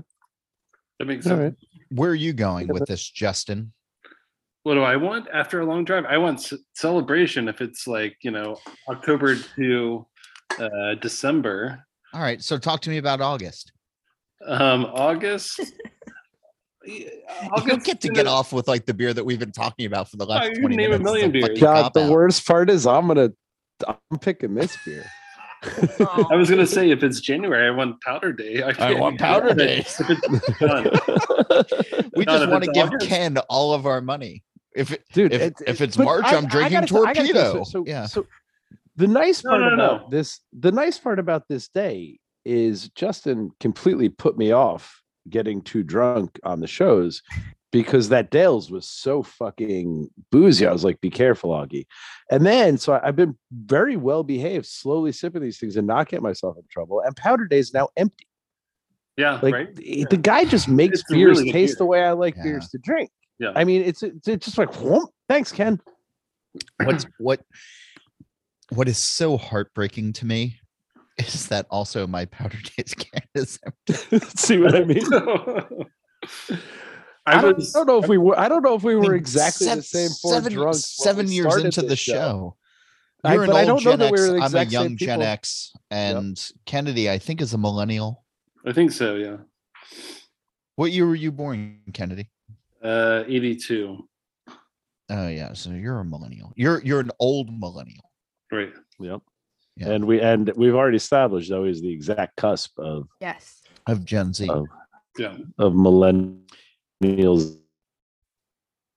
That 0.99 1.05
makes 1.05 1.25
sense. 1.25 1.39
right. 1.39 1.53
where 1.91 2.09
are 2.09 2.15
you 2.15 2.33
going 2.33 2.67
with 2.67 2.87
this 2.87 3.07
justin 3.07 3.71
What 4.67 4.73
do 4.73 4.81
I 4.81 4.97
want 4.97 5.29
after 5.33 5.61
a 5.61 5.65
long 5.65 5.85
drive? 5.85 6.03
I 6.03 6.17
want 6.17 6.41
c- 6.41 6.57
celebration 6.73 7.47
if 7.47 7.61
it's 7.61 7.87
like, 7.87 8.17
you 8.21 8.31
know, 8.31 8.57
October 8.89 9.37
to 9.55 10.05
uh, 10.59 10.95
December. 10.99 11.85
all 12.13 12.19
right 12.19 12.41
so 12.43 12.57
talk 12.57 12.81
to 12.81 12.89
me 12.89 12.97
about 12.97 13.21
august 13.21 13.71
Um, 14.45 14.83
August. 14.93 15.61
You 16.85 17.09
don't 17.65 17.83
get 17.83 17.99
to 18.01 18.09
get 18.09 18.27
off 18.27 18.51
with 18.53 18.67
like 18.69 18.85
the 18.85 18.93
beer 18.93 19.13
that 19.13 19.23
we've 19.23 19.39
been 19.39 19.51
talking 19.51 19.85
about 19.85 20.09
for 20.09 20.15
the 20.17 20.25
last 20.25 20.51
Oh, 20.55 20.59
20 20.61 20.75
name 20.77 20.93
a 20.93 20.99
million 20.99 21.31
beers. 21.33 21.59
God, 21.59 21.91
the 21.93 21.99
cop-out. 21.99 22.09
worst 22.11 22.45
part 22.47 22.69
is 22.69 22.85
I'm 22.87 23.07
gonna 23.07 23.29
I'm 23.87 24.19
picking 24.19 24.53
this 24.55 24.77
beer. 24.85 25.05
I 25.63 26.35
was 26.35 26.49
gonna 26.49 26.65
say 26.67 26.89
if 26.91 27.03
it's 27.03 27.19
January, 27.19 27.67
I 27.67 27.71
want 27.71 27.99
powder 28.01 28.31
day. 28.31 28.63
I 28.63 28.93
want 28.93 29.19
powder 29.19 29.53
day. 29.53 29.79
If 29.79 29.99
it's 30.09 30.59
done. 30.59 30.91
We 32.15 32.25
just 32.25 32.47
want 32.49 32.63
to 32.63 32.71
give 32.71 32.87
August. 32.87 33.07
Ken 33.07 33.37
all 33.49 33.73
of 33.73 33.85
our 33.85 33.99
money. 33.99 34.43
If 34.77 34.91
it, 34.91 35.03
Dude, 35.13 35.33
if, 35.33 35.41
it- 35.41 35.53
if 35.67 35.81
it's 35.81 35.97
March, 35.97 36.23
I- 36.25 36.35
I'm 36.37 36.45
I 36.45 36.49
drinking 36.49 36.73
gotta 36.81 36.87
say- 36.93 36.99
I 36.99 37.13
gotta 37.13 37.33
torpedo. 37.33 37.53
So, 37.53 37.63
so, 37.63 37.83
yeah. 37.87 38.05
so 38.05 38.25
the 38.95 39.07
nice 39.07 39.41
part 39.41 39.61
no, 39.61 39.73
about 39.73 40.01
no. 40.03 40.09
this, 40.09 40.39
the 40.57 40.71
nice 40.71 40.97
part 40.97 41.19
about 41.19 41.47
this 41.47 41.67
day 41.67 42.19
is 42.45 42.89
Justin 42.89 43.51
completely 43.59 44.09
put 44.09 44.37
me 44.37 44.51
off 44.51 45.01
getting 45.29 45.61
too 45.61 45.83
drunk 45.83 46.39
on 46.43 46.61
the 46.61 46.67
shows 46.67 47.21
because 47.71 48.07
that 48.09 48.31
Dale's 48.31 48.71
was 48.71 48.87
so 48.87 49.21
fucking 49.21 50.09
boozy. 50.31 50.65
I 50.65 50.71
was 50.71 50.85
like, 50.85 51.01
be 51.01 51.09
careful, 51.09 51.49
Augie. 51.51 51.85
And 52.31 52.45
then 52.45 52.77
so 52.77 52.93
I, 52.93 53.09
I've 53.09 53.17
been 53.17 53.37
very 53.51 53.97
well 53.97 54.23
behaved, 54.23 54.65
slowly 54.65 55.11
sipping 55.11 55.41
these 55.41 55.59
things 55.59 55.75
and 55.75 55.85
not 55.85 56.07
get 56.07 56.21
myself 56.21 56.55
in 56.57 56.63
trouble. 56.71 57.01
And 57.01 57.13
Powder 57.15 57.45
Day 57.45 57.59
is 57.59 57.73
now 57.73 57.89
empty. 57.97 58.25
Yeah, 59.17 59.39
Like 59.41 59.53
right. 59.53 59.75
the, 59.75 60.05
the 60.09 60.17
guy 60.17 60.45
just 60.45 60.69
makes 60.69 60.99
It's 61.01 61.11
beers 61.11 61.39
really 61.39 61.51
taste 61.51 61.73
beer. 61.73 61.77
the 61.79 61.85
way 61.85 62.03
I 62.03 62.11
like 62.13 62.35
Yeah. 62.37 62.43
beers 62.43 62.69
to 62.69 62.77
drink. 62.77 63.09
Yeah. 63.39 63.51
I 63.55 63.63
mean, 63.63 63.83
it's 63.83 64.03
it's, 64.03 64.27
it's 64.27 64.45
just 64.45 64.57
like, 64.57 64.71
whoomp. 64.71 65.07
thanks, 65.29 65.51
Ken. 65.51 65.79
What's 66.83 67.05
what 67.19 67.41
what 68.69 68.87
is 68.87 68.97
so 68.97 69.37
heartbreaking 69.37 70.13
to 70.13 70.25
me 70.25 70.59
is 71.17 71.47
that 71.47 71.65
also 71.69 72.07
my 72.07 72.25
powder 72.25 72.57
days 72.77 72.93
can 72.93 73.21
is 73.35 73.59
empty. 73.65 74.19
See 74.35 74.57
what 74.57 74.75
I 74.75 74.83
mean? 74.83 75.03
I, 77.25 77.39
I 77.39 77.41
don't, 77.41 77.57
was. 77.57 77.75
I 77.75 77.79
don't 77.79 77.87
know 77.87 78.01
if 78.01 78.07
we 78.07 78.17
were. 78.17 78.39
I 78.39 78.47
don't 78.47 78.63
know 78.63 78.75
if 78.75 78.83
we 78.83 78.95
were 78.95 79.01
mean, 79.01 79.13
exactly 79.13 79.67
the 79.67 79.81
same 79.81 80.09
four 80.21 80.33
seven, 80.33 80.53
drunks. 80.53 80.85
seven 81.03 81.29
years 81.29 81.57
into 81.57 81.81
the 81.81 81.89
this 81.89 81.99
show. 81.99 82.55
I- 83.23 83.33
You're 83.33 83.43
an 83.43 83.49
but 83.49 83.55
I 83.57 83.59
old 83.69 83.83
don't 83.83 83.83
know 83.83 83.91
Gen 83.91 83.99
that 83.99 84.11
we 84.11 84.19
X. 84.19 84.21
were 84.21 84.27
the 84.27 84.35
I'm 84.35 84.41
a 84.41 84.45
exact 84.45 84.71
same 84.71 84.81
young 84.81 84.97
Gen 84.97 85.19
people. 85.19 85.23
X, 85.23 85.73
and 85.91 86.51
Kennedy, 86.65 87.09
I 87.09 87.17
think, 87.19 87.41
is 87.41 87.53
a 87.53 87.57
millennial. 87.57 88.23
I 88.65 88.71
think 88.73 88.91
so. 88.91 89.15
Yeah. 89.15 89.37
What 90.75 90.91
year 90.91 91.05
were 91.07 91.15
you 91.15 91.31
born, 91.31 91.79
Kennedy? 91.93 92.29
Uh, 92.83 93.23
eighty-two. 93.27 94.07
Oh 95.09 95.27
yeah, 95.27 95.53
so 95.53 95.71
you're 95.71 95.99
a 95.99 96.05
millennial. 96.05 96.53
You're 96.55 96.81
you're 96.83 96.99
an 96.99 97.11
old 97.19 97.49
millennial. 97.51 98.11
Right. 98.51 98.73
Yep. 98.99 99.21
Yeah. 99.77 99.89
And 99.91 100.05
we 100.05 100.19
and 100.21 100.51
we've 100.55 100.75
already 100.75 100.97
established 100.97 101.49
though 101.49 101.63
is 101.65 101.81
the 101.81 101.91
exact 101.91 102.35
cusp 102.35 102.77
of 102.79 103.07
Yes. 103.21 103.61
of 103.87 104.03
Gen 104.05 104.33
Z. 104.33 104.49
Oh. 104.49 104.67
Yeah. 105.17 105.37
of 105.57 105.73
millennials. 105.73 107.57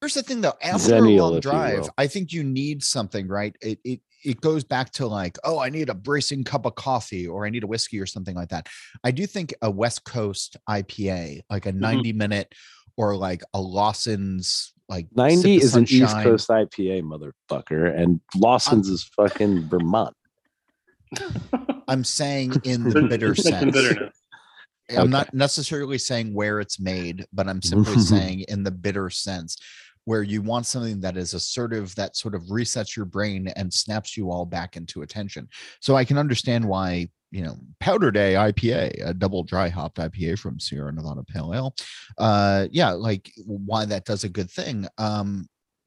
Here's 0.00 0.14
the 0.14 0.22
thing 0.22 0.40
though, 0.40 0.54
after 0.62 0.94
a 0.96 1.00
long 1.00 1.40
drive. 1.40 1.88
I 1.98 2.06
think 2.06 2.32
you 2.32 2.42
need 2.42 2.82
something, 2.82 3.28
right? 3.28 3.54
It, 3.60 3.78
it 3.84 4.00
it 4.24 4.40
goes 4.40 4.64
back 4.64 4.90
to 4.92 5.06
like, 5.06 5.38
oh, 5.44 5.58
I 5.58 5.70
need 5.70 5.88
a 5.88 5.94
bracing 5.94 6.44
cup 6.44 6.66
of 6.66 6.74
coffee 6.74 7.26
or 7.26 7.46
I 7.46 7.50
need 7.50 7.64
a 7.64 7.66
whiskey 7.66 7.98
or 7.98 8.06
something 8.06 8.34
like 8.36 8.50
that. 8.50 8.68
I 9.02 9.10
do 9.12 9.26
think 9.26 9.54
a 9.62 9.70
West 9.70 10.04
Coast 10.04 10.56
IPA, 10.68 11.40
like 11.48 11.64
a 11.66 11.72
90 11.72 12.12
minute 12.12 12.52
or 13.00 13.16
like 13.16 13.40
a 13.54 13.60
Lawson's 13.60 14.74
like 14.90 15.06
90 15.14 15.56
is 15.56 15.74
an 15.74 15.84
East. 15.84 16.14
Coast 16.22 16.50
IPA, 16.50 17.02
motherfucker, 17.02 17.98
and 17.98 18.20
Lawson's 18.36 18.90
is 18.90 19.04
fucking 19.16 19.70
Vermont. 19.70 20.14
I'm 21.88 22.04
saying 22.04 22.60
in 22.64 22.90
the 22.90 23.02
bitter 23.02 23.34
sense. 23.34 23.72
bitterness. 23.72 24.14
I'm 24.94 25.08
not 25.08 25.32
necessarily 25.32 25.96
saying 25.96 26.34
where 26.34 26.60
it's 26.60 26.78
made, 26.78 27.24
but 27.32 27.48
I'm 27.48 27.62
simply 27.62 27.98
saying 28.00 28.44
in 28.48 28.64
the 28.64 28.70
bitter 28.70 29.08
sense 29.08 29.56
where 30.04 30.22
you 30.22 30.42
want 30.42 30.66
something 30.66 31.00
that 31.00 31.16
is 31.16 31.34
assertive 31.34 31.94
that 31.94 32.16
sort 32.16 32.34
of 32.34 32.42
resets 32.44 32.96
your 32.96 33.04
brain 33.04 33.48
and 33.56 33.72
snaps 33.72 34.16
you 34.16 34.30
all 34.30 34.44
back 34.44 34.76
into 34.76 35.02
attention. 35.02 35.48
So 35.80 35.96
I 35.96 36.04
can 36.04 36.18
understand 36.18 36.64
why, 36.64 37.08
you 37.30 37.42
know, 37.42 37.56
Powder 37.80 38.10
Day 38.10 38.34
IPA, 38.34 39.08
a 39.08 39.14
double 39.14 39.44
dry 39.44 39.68
hopped 39.68 39.98
IPA 39.98 40.38
from 40.38 40.58
Sierra 40.58 40.92
Nevada 40.92 41.22
Pale 41.24 41.54
Ale. 41.54 41.74
Uh 42.18 42.66
yeah, 42.70 42.90
like 42.90 43.30
why 43.44 43.84
that 43.84 44.04
does 44.04 44.24
a 44.24 44.28
good 44.28 44.50
thing. 44.50 44.86
Um 44.98 45.46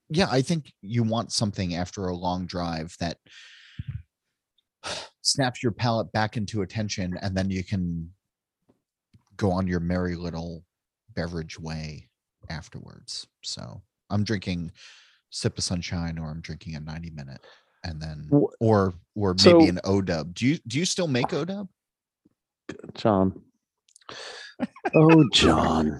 yeah, 0.09 0.28
I 0.30 0.41
think 0.41 0.72
you 0.82 1.03
want 1.03 1.32
something 1.32 1.76
after 1.76 2.05
a 2.05 2.16
long 2.16 2.45
drive 2.45 2.95
that 2.99 3.18
snaps 5.22 5.64
your 5.64 5.72
palate 5.72 6.11
back 6.11 6.38
into 6.38 6.61
attention 6.61 7.18
and 7.22 7.36
then 7.36 7.49
you 7.49 7.64
can 7.64 8.11
go 9.38 9.51
on 9.51 9.68
your 9.68 9.80
merry 9.80 10.16
little 10.16 10.64
beverage 11.16 11.59
way 11.59 12.09
afterwards. 12.49 13.28
So 13.41 13.82
I'm 14.14 14.24
drinking 14.24 14.72
sip 15.32 15.57
of 15.57 15.64
sunshine 15.64 16.20
or 16.20 16.30
I'm 16.30 16.41
drinking 16.41 16.76
a 16.76 16.80
90 16.80 17.09
minute 17.09 17.41
and 17.84 17.99
then 18.01 18.30
or 18.59 18.93
or 19.16 19.34
maybe 19.34 19.39
So- 19.39 19.59
an 19.61 19.80
O 19.84 20.01
dub. 20.01 20.34
Do 20.36 20.45
you 20.45 20.57
do 20.68 20.78
you 20.80 20.86
still 20.86 21.07
make 21.07 21.34
O 21.34 21.43
dub? 21.43 21.68
John. 22.93 23.41
Oh, 24.95 25.24
John. 25.34 25.99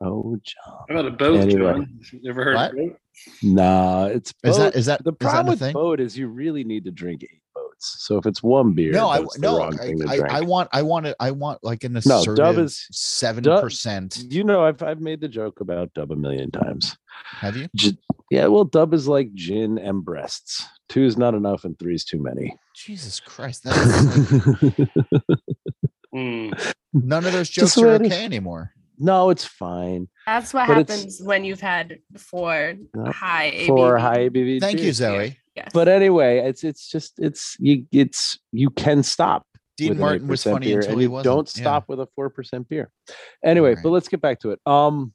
Oh, 0.00 0.36
John. 0.42 0.74
How 0.88 0.94
about 0.94 1.06
a 1.06 1.10
boat, 1.10 1.40
Anyway. 1.40 1.72
John? 1.72 2.00
You 2.12 2.30
ever 2.30 2.44
heard 2.44 2.54
What? 2.56 2.70
of 2.70 2.76
boat? 2.76 2.96
Nah, 3.42 4.06
it's 4.06 4.32
Is 4.44 4.56
that 4.58 4.74
is 4.76 4.86
that 4.86 5.02
the 5.04 5.10
is 5.10 5.14
that 5.14 5.18
problem 5.18 5.46
with 5.48 5.58
thing? 5.58 5.72
boat 5.72 6.00
is 6.00 6.16
you 6.16 6.28
really 6.28 6.64
need 6.64 6.84
to 6.84 6.90
drink 6.90 7.24
eight 7.24 7.42
boats. 7.76 7.96
So 8.06 8.18
if 8.18 8.26
it's 8.26 8.42
one 8.42 8.72
beer, 8.72 8.92
No, 8.92 9.08
I 9.08 9.20
the 9.20 9.28
no, 9.38 9.58
wrong 9.58 9.76
thing 9.76 9.98
to 10.00 10.06
I, 10.08 10.12
I, 10.12 10.16
drink. 10.18 10.32
I 10.32 10.40
want 10.42 10.68
I 10.72 10.82
want 10.82 11.06
it 11.06 11.16
I 11.20 11.30
want 11.30 11.62
like 11.62 11.84
an 11.84 11.92
No, 11.92 11.98
assertive 11.98 12.36
Dub 12.36 12.58
is- 12.58 12.86
seven 12.90 13.44
percent. 13.44 14.18
you 14.28 14.44
know, 14.44 14.64
I've 14.64 14.82
I've 14.82 15.00
made 15.00 15.20
the 15.20 15.28
joke 15.28 15.60
about 15.60 15.92
Dub 15.94 16.10
a 16.12 16.16
million 16.16 16.50
times. 16.50 16.96
Have 17.30 17.56
you? 17.56 17.68
J- 17.74 17.96
yeah, 18.30 18.46
well, 18.46 18.64
Dub 18.64 18.92
is 18.92 19.06
like 19.08 19.32
gin 19.34 19.78
and 19.78 20.04
breasts. 20.04 20.66
Two 20.88 21.04
is 21.04 21.16
not 21.16 21.34
enough, 21.34 21.64
and 21.64 21.78
three 21.78 21.94
is 21.94 22.04
too 22.04 22.20
many. 22.22 22.56
Jesus 22.74 23.20
Christ. 23.20 23.64
That 23.64 23.76
is 23.76 24.78
like, 24.78 25.22
Mm. 26.14 26.72
none 26.94 27.26
of 27.26 27.32
those 27.32 27.50
jokes 27.50 27.76
are 27.76 27.86
what 27.86 28.00
it 28.00 28.06
is. 28.06 28.12
okay 28.12 28.24
anymore. 28.24 28.72
no, 28.98 29.28
it's 29.28 29.44
fine. 29.44 30.08
That's 30.24 30.54
what 30.54 30.66
But 30.66 30.88
happens 30.88 31.20
when 31.22 31.44
you've 31.44 31.60
had 31.60 31.98
four 32.16 32.74
Yep. 32.96 33.12
high 33.14 33.50
ABV. 33.54 33.66
For 33.66 33.98
high 33.98 34.28
ABV. 34.30 34.60
Thank 34.60 34.78
you, 34.78 34.84
beers. 34.84 34.96
Zoe. 34.96 35.38
Yes. 35.56 35.70
But 35.72 35.88
anyway, 35.88 36.38
it's 36.40 36.62
it's 36.64 36.88
just 36.88 37.18
it's 37.18 37.56
you 37.58 37.86
it's 37.92 38.38
you 38.52 38.70
can 38.70 39.02
stop. 39.02 39.46
Dean 39.78 39.98
Martin 39.98 40.26
was 40.28 40.42
8% 40.44 40.52
funny 40.52 40.66
beer, 40.66 40.76
until 40.78 40.92
and 40.92 41.00
he 41.00 41.04
you 41.06 41.10
wasn't. 41.10 41.34
Don't 41.34 41.56
Yeah. 41.56 41.62
stop 41.62 41.88
with 41.88 42.00
a 42.00 42.06
four 42.14 42.30
percent 42.30 42.68
beer. 42.68 42.90
Anyway, 43.44 43.74
Right. 43.74 43.82
but 43.82 43.90
let's 43.90 44.08
get 44.08 44.20
back 44.20 44.40
to 44.40 44.50
it. 44.50 44.60
Um, 44.66 45.12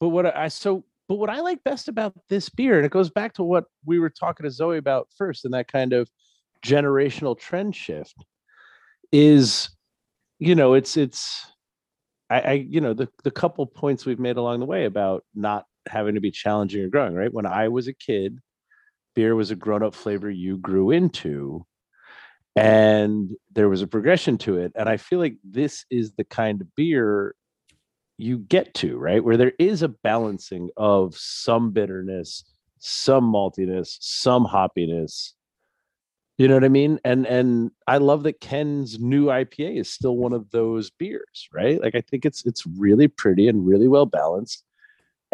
but 0.00 0.08
what 0.08 0.26
I 0.36 0.48
so 0.48 0.84
but 1.08 1.16
what 1.16 1.30
I 1.30 1.40
like 1.40 1.62
best 1.64 1.88
about 1.88 2.14
this 2.28 2.48
beer, 2.48 2.76
and 2.76 2.86
it 2.86 2.92
goes 2.92 3.10
back 3.10 3.34
to 3.34 3.42
what 3.42 3.64
we 3.84 3.98
were 3.98 4.10
talking 4.10 4.44
to 4.44 4.50
Zoe 4.50 4.78
about 4.78 5.08
first, 5.16 5.44
and 5.44 5.52
that 5.54 5.68
kind 5.68 5.92
of 5.92 6.08
generational 6.64 7.38
trend 7.38 7.76
shift 7.76 8.14
is, 9.12 9.70
you 10.38 10.54
know, 10.54 10.74
it's 10.74 10.96
it's 10.96 11.46
I, 12.30 12.40
I 12.40 12.52
you 12.52 12.80
know 12.80 12.92
the 12.94 13.08
the 13.22 13.30
couple 13.30 13.66
points 13.66 14.04
we've 14.06 14.18
made 14.18 14.36
along 14.36 14.60
the 14.60 14.66
way 14.66 14.84
about 14.86 15.24
not 15.34 15.66
having 15.86 16.14
to 16.14 16.20
be 16.22 16.30
challenging 16.30 16.82
or 16.84 16.88
growing. 16.88 17.14
Right 17.14 17.32
when 17.32 17.46
I 17.46 17.68
was 17.68 17.86
a 17.88 17.92
kid, 17.94 18.38
beer 19.14 19.34
was 19.34 19.50
a 19.50 19.56
grown 19.56 19.82
up 19.82 19.94
flavor 19.94 20.30
you 20.30 20.58
grew 20.58 20.90
into 20.90 21.64
and 22.56 23.30
there 23.52 23.68
was 23.68 23.82
a 23.82 23.86
progression 23.86 24.38
to 24.38 24.58
it 24.58 24.72
and 24.74 24.88
i 24.88 24.96
feel 24.96 25.18
like 25.18 25.36
this 25.42 25.84
is 25.90 26.12
the 26.12 26.24
kind 26.24 26.60
of 26.60 26.74
beer 26.74 27.34
you 28.18 28.38
get 28.38 28.74
to 28.74 28.96
right? 28.96 29.22
Where 29.22 29.36
there 29.36 29.52
is 29.58 29.82
a 29.82 29.88
balancing 29.88 30.70
of 30.76 31.16
some 31.16 31.70
bitterness 31.72 32.44
some 32.78 33.32
maltiness 33.32 33.96
some 34.00 34.44
hoppiness. 34.44 35.32
You 36.36 36.48
know 36.48 36.54
what 36.54 36.64
i 36.64 36.68
mean? 36.68 37.00
And 37.04 37.26
and 37.26 37.70
i 37.86 37.98
love 37.98 38.24
that 38.24 38.40
ken's 38.40 38.98
new 38.98 39.26
ipa 39.26 39.78
is 39.78 39.90
still 39.90 40.16
one 40.16 40.32
of 40.32 40.50
those 40.50 40.90
beers 40.90 41.48
right? 41.52 41.80
Like 41.80 41.94
i 41.94 42.00
think 42.02 42.24
it's 42.24 42.44
it's 42.46 42.66
really 42.78 43.08
pretty 43.08 43.48
and 43.48 43.66
really 43.66 43.88
well 43.88 44.06
balanced 44.06 44.63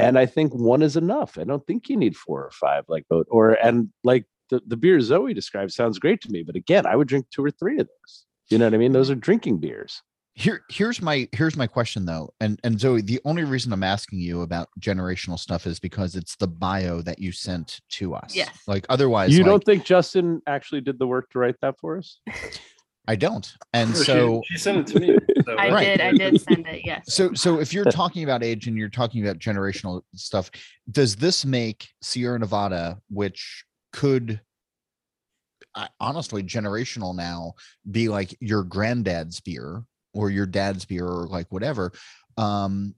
and 0.00 0.18
i 0.18 0.26
think 0.26 0.54
one 0.54 0.82
is 0.82 0.96
enough. 0.96 1.38
I 1.38 1.44
don't 1.44 1.66
think 1.66 1.88
you 1.88 1.96
need 1.96 2.16
four 2.16 2.44
or 2.44 2.50
five 2.50 2.84
like 2.88 3.06
both 3.08 3.26
or 3.30 3.52
and 3.64 3.88
like 4.04 4.24
the, 4.48 4.60
the 4.66 4.76
beer 4.76 5.00
zoe 5.00 5.34
described 5.34 5.72
sounds 5.72 5.98
great 5.98 6.20
to 6.22 6.30
me 6.30 6.42
but 6.42 6.56
again 6.56 6.86
i 6.86 6.96
would 6.96 7.08
drink 7.08 7.26
two 7.30 7.44
or 7.44 7.50
three 7.50 7.78
of 7.78 7.86
those. 7.86 8.26
You 8.48 8.58
know 8.58 8.66
what 8.66 8.74
i 8.74 8.78
mean? 8.78 8.92
Those 8.92 9.10
are 9.10 9.14
drinking 9.14 9.58
beers. 9.58 10.02
Here, 10.34 10.62
here's 10.70 11.02
my 11.02 11.28
here's 11.32 11.56
my 11.56 11.66
question 11.66 12.06
though, 12.06 12.32
and 12.40 12.58
and 12.64 12.80
Zoe, 12.80 13.02
the 13.02 13.20
only 13.24 13.44
reason 13.44 13.72
I'm 13.72 13.82
asking 13.82 14.20
you 14.20 14.42
about 14.42 14.68
generational 14.80 15.38
stuff 15.38 15.66
is 15.66 15.80
because 15.80 16.14
it's 16.14 16.36
the 16.36 16.46
bio 16.46 17.02
that 17.02 17.18
you 17.18 17.32
sent 17.32 17.80
to 17.90 18.14
us. 18.14 18.34
Yes. 18.34 18.56
Like 18.66 18.86
otherwise, 18.88 19.36
you 19.36 19.42
like, 19.42 19.50
don't 19.50 19.64
think 19.64 19.84
justin 19.84 20.40
actually 20.46 20.80
did 20.80 20.98
the 20.98 21.06
work 21.06 21.30
to 21.30 21.38
write 21.40 21.56
that 21.60 21.78
for 21.78 21.98
us 21.98 22.20
I 23.10 23.16
don't. 23.16 23.52
And 23.72 23.90
No, 23.90 23.96
she- 23.96 24.04
so 24.04 24.42
she, 24.46 24.56
sent 24.56 24.78
it 24.78 24.86
to 24.92 25.00
me. 25.00 25.18
so 25.44 25.56
I 25.56 25.70
Right. 25.72 25.84
did. 25.84 26.00
I 26.00 26.12
did 26.12 26.40
send 26.40 26.64
it. 26.68 26.82
Yes. 26.84 27.12
so 27.12 27.32
so 27.34 27.58
if 27.58 27.72
you're 27.74 27.84
talking 28.00 28.22
about 28.22 28.44
age 28.44 28.68
and 28.68 28.76
you're 28.78 28.88
talking 28.88 29.20
about 29.26 29.40
generational 29.40 30.02
stuff, 30.14 30.48
does 30.92 31.16
this 31.16 31.44
make 31.44 31.88
Sierra 32.02 32.38
Nevada, 32.38 33.00
which 33.08 33.64
could 33.92 34.40
I- 35.74 35.88
honestly 35.98 36.44
generational 36.44 37.12
now, 37.16 37.54
be 37.90 38.08
like 38.08 38.36
your 38.40 38.62
granddad's 38.62 39.40
beer? 39.40 39.82
or 40.12 40.28
your 40.28 40.44
dad's 40.46 40.84
beer 40.84 41.06
or 41.06 41.28
like 41.28 41.46
whatever 41.52 41.92
um 42.36 42.92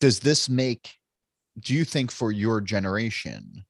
does 0.00 0.20
this 0.20 0.48
make 0.48 0.94
do 1.60 1.74
you 1.74 1.84
think 1.84 2.10
for 2.10 2.32
your 2.32 2.62
generation 2.62 3.62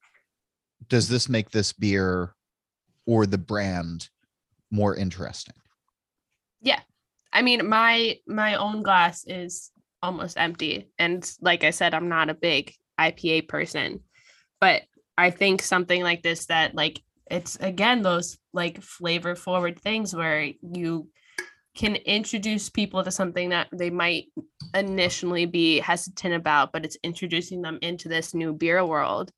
does 0.88 1.08
this 1.08 1.28
make 1.28 1.50
this 1.50 1.72
beer 1.72 2.32
or 3.06 3.26
the 3.26 3.36
brand 3.38 4.08
more 4.72 4.96
interesting 4.96 5.54
Yeah. 6.62 6.80
I 7.32 7.42
mean, 7.42 7.68
my 7.68 8.18
my 8.26 8.56
own 8.56 8.82
glass 8.82 9.24
is 9.26 9.70
almost 10.02 10.36
empty, 10.36 10.90
and 10.98 11.28
like 11.40 11.64
I 11.64 11.70
said, 11.70 11.94
I'm 11.94 12.08
not 12.08 12.28
a 12.28 12.34
big 12.34 12.74
IPA 13.00 13.48
person, 13.48 14.00
but 14.60 14.82
I 15.16 15.30
think 15.30 15.62
something 15.62 16.02
like 16.02 16.22
this 16.22 16.46
that 16.46 16.74
like 16.74 17.00
it's 17.30 17.56
again 17.56 18.02
those 18.02 18.38
like 18.52 18.82
flavor 18.82 19.34
forward 19.34 19.80
things 19.80 20.14
where 20.14 20.50
you 20.62 21.08
can 21.74 21.96
introduce 21.96 22.68
people 22.68 23.02
to 23.02 23.10
something 23.10 23.48
that 23.50 23.68
they 23.72 23.88
might 23.88 24.26
initially 24.74 25.46
be 25.46 25.78
hesitant 25.80 26.34
about, 26.34 26.72
but 26.72 26.84
it's 26.84 26.98
introducing 27.02 27.62
them 27.62 27.78
into 27.80 28.08
this 28.08 28.34
new 28.34 28.52
beer 28.52 28.84
world. 28.84 29.32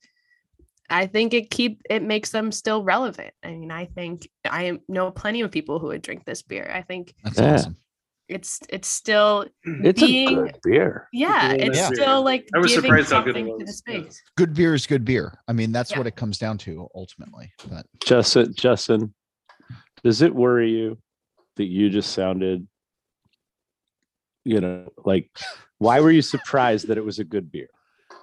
I 0.90 1.06
think 1.06 1.32
it 1.34 1.50
keep 1.50 1.80
it 1.88 2.02
makes 2.02 2.30
them 2.30 2.52
still 2.52 2.82
relevant. 2.84 3.32
I 3.42 3.54
mean, 3.54 3.70
I 3.70 3.86
think 3.86 4.28
I 4.44 4.78
know 4.88 5.10
plenty 5.10 5.40
of 5.40 5.50
people 5.50 5.78
who 5.78 5.88
would 5.88 6.02
drink 6.02 6.24
this 6.24 6.42
beer. 6.42 6.70
I 6.72 6.82
think 6.82 7.14
that's 7.24 7.38
Yeah. 7.38 7.54
awesome 7.54 7.76
it's 8.28 8.60
it's 8.70 8.88
still 8.88 9.44
It's 9.64 10.00
being 10.00 10.38
a 10.38 10.42
good 10.44 10.58
beer. 10.64 11.08
yeah, 11.12 11.52
really 11.52 11.64
it's 11.64 11.76
beer. 11.88 11.94
still 11.94 12.24
like 12.24 12.48
I 12.54 12.58
was 12.58 12.72
giving 12.74 12.88
surprised 12.88 13.12
how 13.12 13.20
good 13.20 13.36
it 13.36 13.40
something 13.40 13.58
to 13.58 13.64
the 13.64 13.70
was, 13.70 13.76
space. 13.76 14.22
good 14.38 14.54
beer 14.54 14.72
is 14.72 14.86
good 14.86 15.04
beer 15.04 15.38
i 15.46 15.52
mean 15.52 15.72
that's 15.72 15.90
Yeah. 15.90 15.98
what 15.98 16.06
it 16.06 16.16
comes 16.16 16.38
down 16.38 16.56
to 16.58 16.88
ultimately 16.94 17.52
but 17.68 17.84
Justin, 18.02 18.54
Justin, 18.54 19.12
does 20.02 20.22
it 20.22 20.34
worry 20.34 20.70
you 20.70 20.96
that 21.56 21.64
you 21.66 21.90
just 21.90 22.12
sounded, 22.12 22.66
you 24.44 24.60
know, 24.60 24.88
like, 25.04 25.30
why 25.78 26.00
were 26.00 26.10
you 26.10 26.22
surprised 26.22 26.88
that 26.88 26.96
it 26.98 27.04
was 27.04 27.18
a 27.18 27.24
good 27.24 27.52
beer? 27.52 27.68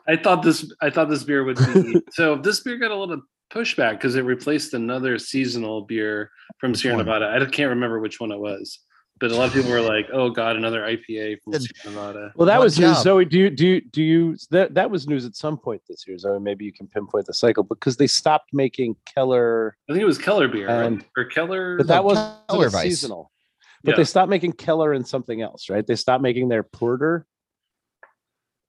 I 0.07 0.15
thought 0.17 0.43
this 0.43 0.71
I 0.81 0.89
thought 0.89 1.09
this 1.09 1.23
beer 1.23 1.43
would 1.43 1.57
be 1.57 2.01
so 2.11 2.35
this 2.35 2.59
beer 2.61 2.77
got 2.77 2.91
a 2.91 2.95
little 2.95 3.21
pushback 3.53 3.91
because 3.93 4.15
it 4.15 4.21
replaced 4.23 4.73
another 4.73 5.17
seasonal 5.19 5.81
beer 5.81 6.31
from 6.57 6.73
Sierra 6.73 6.95
one? 6.97 7.05
Nevada. 7.05 7.27
I 7.33 7.45
can't 7.49 7.69
remember 7.69 7.99
which 7.99 8.19
one 8.19 8.31
it 8.31 8.39
was, 8.39 8.79
but 9.19 9.29
a 9.31 9.35
lot 9.35 9.47
of 9.49 9.53
people 9.53 9.69
were 9.71 9.81
like, 9.81 10.07
"Oh 10.13 10.29
God, 10.29 10.55
another 10.55 10.81
IPA 10.81 11.37
from 11.43 11.53
Sierra 11.53 11.69
Nevada." 11.95 12.31
Well, 12.35 12.45
that 12.47 12.57
One 12.57 12.65
was 12.65 12.79
news. 12.79 12.93
job. 12.95 13.03
Zoe, 13.03 13.25
do 13.25 13.37
you 13.37 13.49
do 13.49 13.67
you 13.67 13.81
do 13.81 14.01
you 14.01 14.35
that 14.51 14.73
that 14.75 14.89
was 14.89 15.07
news 15.07 15.25
at 15.25 15.35
some 15.35 15.57
point 15.57 15.81
this 15.89 16.07
year, 16.07 16.17
Zoe? 16.17 16.39
Maybe 16.39 16.65
you 16.65 16.73
can 16.73 16.87
pinpoint 16.87 17.25
the 17.25 17.33
cycle 17.33 17.63
because 17.63 17.97
they 17.97 18.07
stopped 18.07 18.53
making 18.53 18.95
Keller, 19.13 19.75
I 19.89 19.93
think 19.93 20.01
it 20.01 20.05
was 20.05 20.17
Keller 20.17 20.47
beer 20.47 20.67
right? 20.67 20.85
And- 20.85 21.05
or 21.17 21.25
Keller. 21.25 21.77
but 21.77 21.87
that 21.87 22.03
was 22.03 22.17
Keller 22.49 22.69
seasonal. 22.69 23.31
But 23.83 23.91
Yeah. 23.91 23.97
they 23.97 24.03
stopped 24.03 24.29
making 24.29 24.53
Keller 24.53 24.93
and 24.93 25.05
something 25.07 25.41
else, 25.41 25.67
right? 25.69 25.85
They 25.85 25.95
stopped 25.95 26.21
making 26.21 26.49
their 26.49 26.61
porter. 26.63 27.25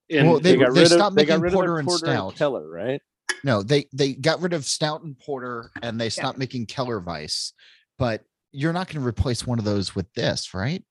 And 0.09 0.27
Well, 0.29 0.39
They- 0.39 0.57
got 0.57 0.73
they 0.73 0.81
rid 0.81 0.91
of 0.91 0.97
stopped 0.97 1.15
they 1.15 1.25
got 1.25 1.35
making 1.35 1.41
rid 1.43 1.53
porter 1.53 1.73
of 1.73 1.79
and 1.79 1.87
their 1.87 1.91
porter 1.91 2.05
stout. 2.05 2.35
Keller, 2.35 2.69
right? 2.69 3.01
no 3.45 3.61
they 3.63 3.85
they 3.93 4.13
got 4.13 4.41
rid 4.41 4.53
of 4.53 4.63
stout 4.65 5.03
and 5.03 5.17
porter 5.19 5.69
and 5.81 5.99
they 5.99 6.09
stopped 6.09 6.37
making 6.37 6.65
Kellerweis 6.65 7.51
but 7.97 8.23
you're 8.51 8.71
not 8.73 8.87
going 8.87 9.01
to 9.01 9.07
replace 9.07 9.45
one 9.47 9.59
of 9.59 9.65
those 9.65 9.95
with 9.95 10.11
this 10.13 10.53
right 10.53 10.83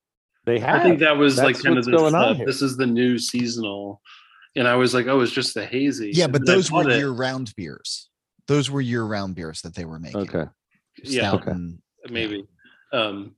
They 0.44 0.58
have. 0.58 0.80
I 0.80 0.82
think 0.82 0.98
that 1.00 1.16
was 1.16 1.38
like 1.38 1.54
kind 1.56 1.68
of 1.68 1.74
what's 1.76 1.86
this, 1.86 1.96
going 1.96 2.14
on 2.14 2.40
uh, 2.40 2.44
this 2.44 2.60
is 2.62 2.76
the 2.76 2.86
new 2.86 3.18
seasonal, 3.18 4.00
and 4.56 4.66
I 4.66 4.74
was 4.74 4.92
like, 4.92 5.06
"Oh, 5.06 5.20
it's 5.20 5.32
just 5.32 5.54
the 5.54 5.64
hazy." 5.64 6.10
yeah 6.12 6.26
but 6.26 6.44
then 6.44 6.54
I 6.54 6.56
those 6.56 6.72
were 6.72 6.90
it. 6.90 6.96
year-round 6.96 7.52
beers 7.56 8.10
those 8.48 8.70
were 8.70 8.80
year-round 8.80 9.34
beers 9.36 9.60
that 9.62 9.74
they 9.74 9.84
were 9.84 9.98
making 10.00 10.22
okay. 10.22 10.44
Yeah, 11.04 11.28
stout 11.30 11.42
Okay. 11.42 11.50
and 11.52 11.78
maybe. 12.10 12.44
Um, 12.92 13.36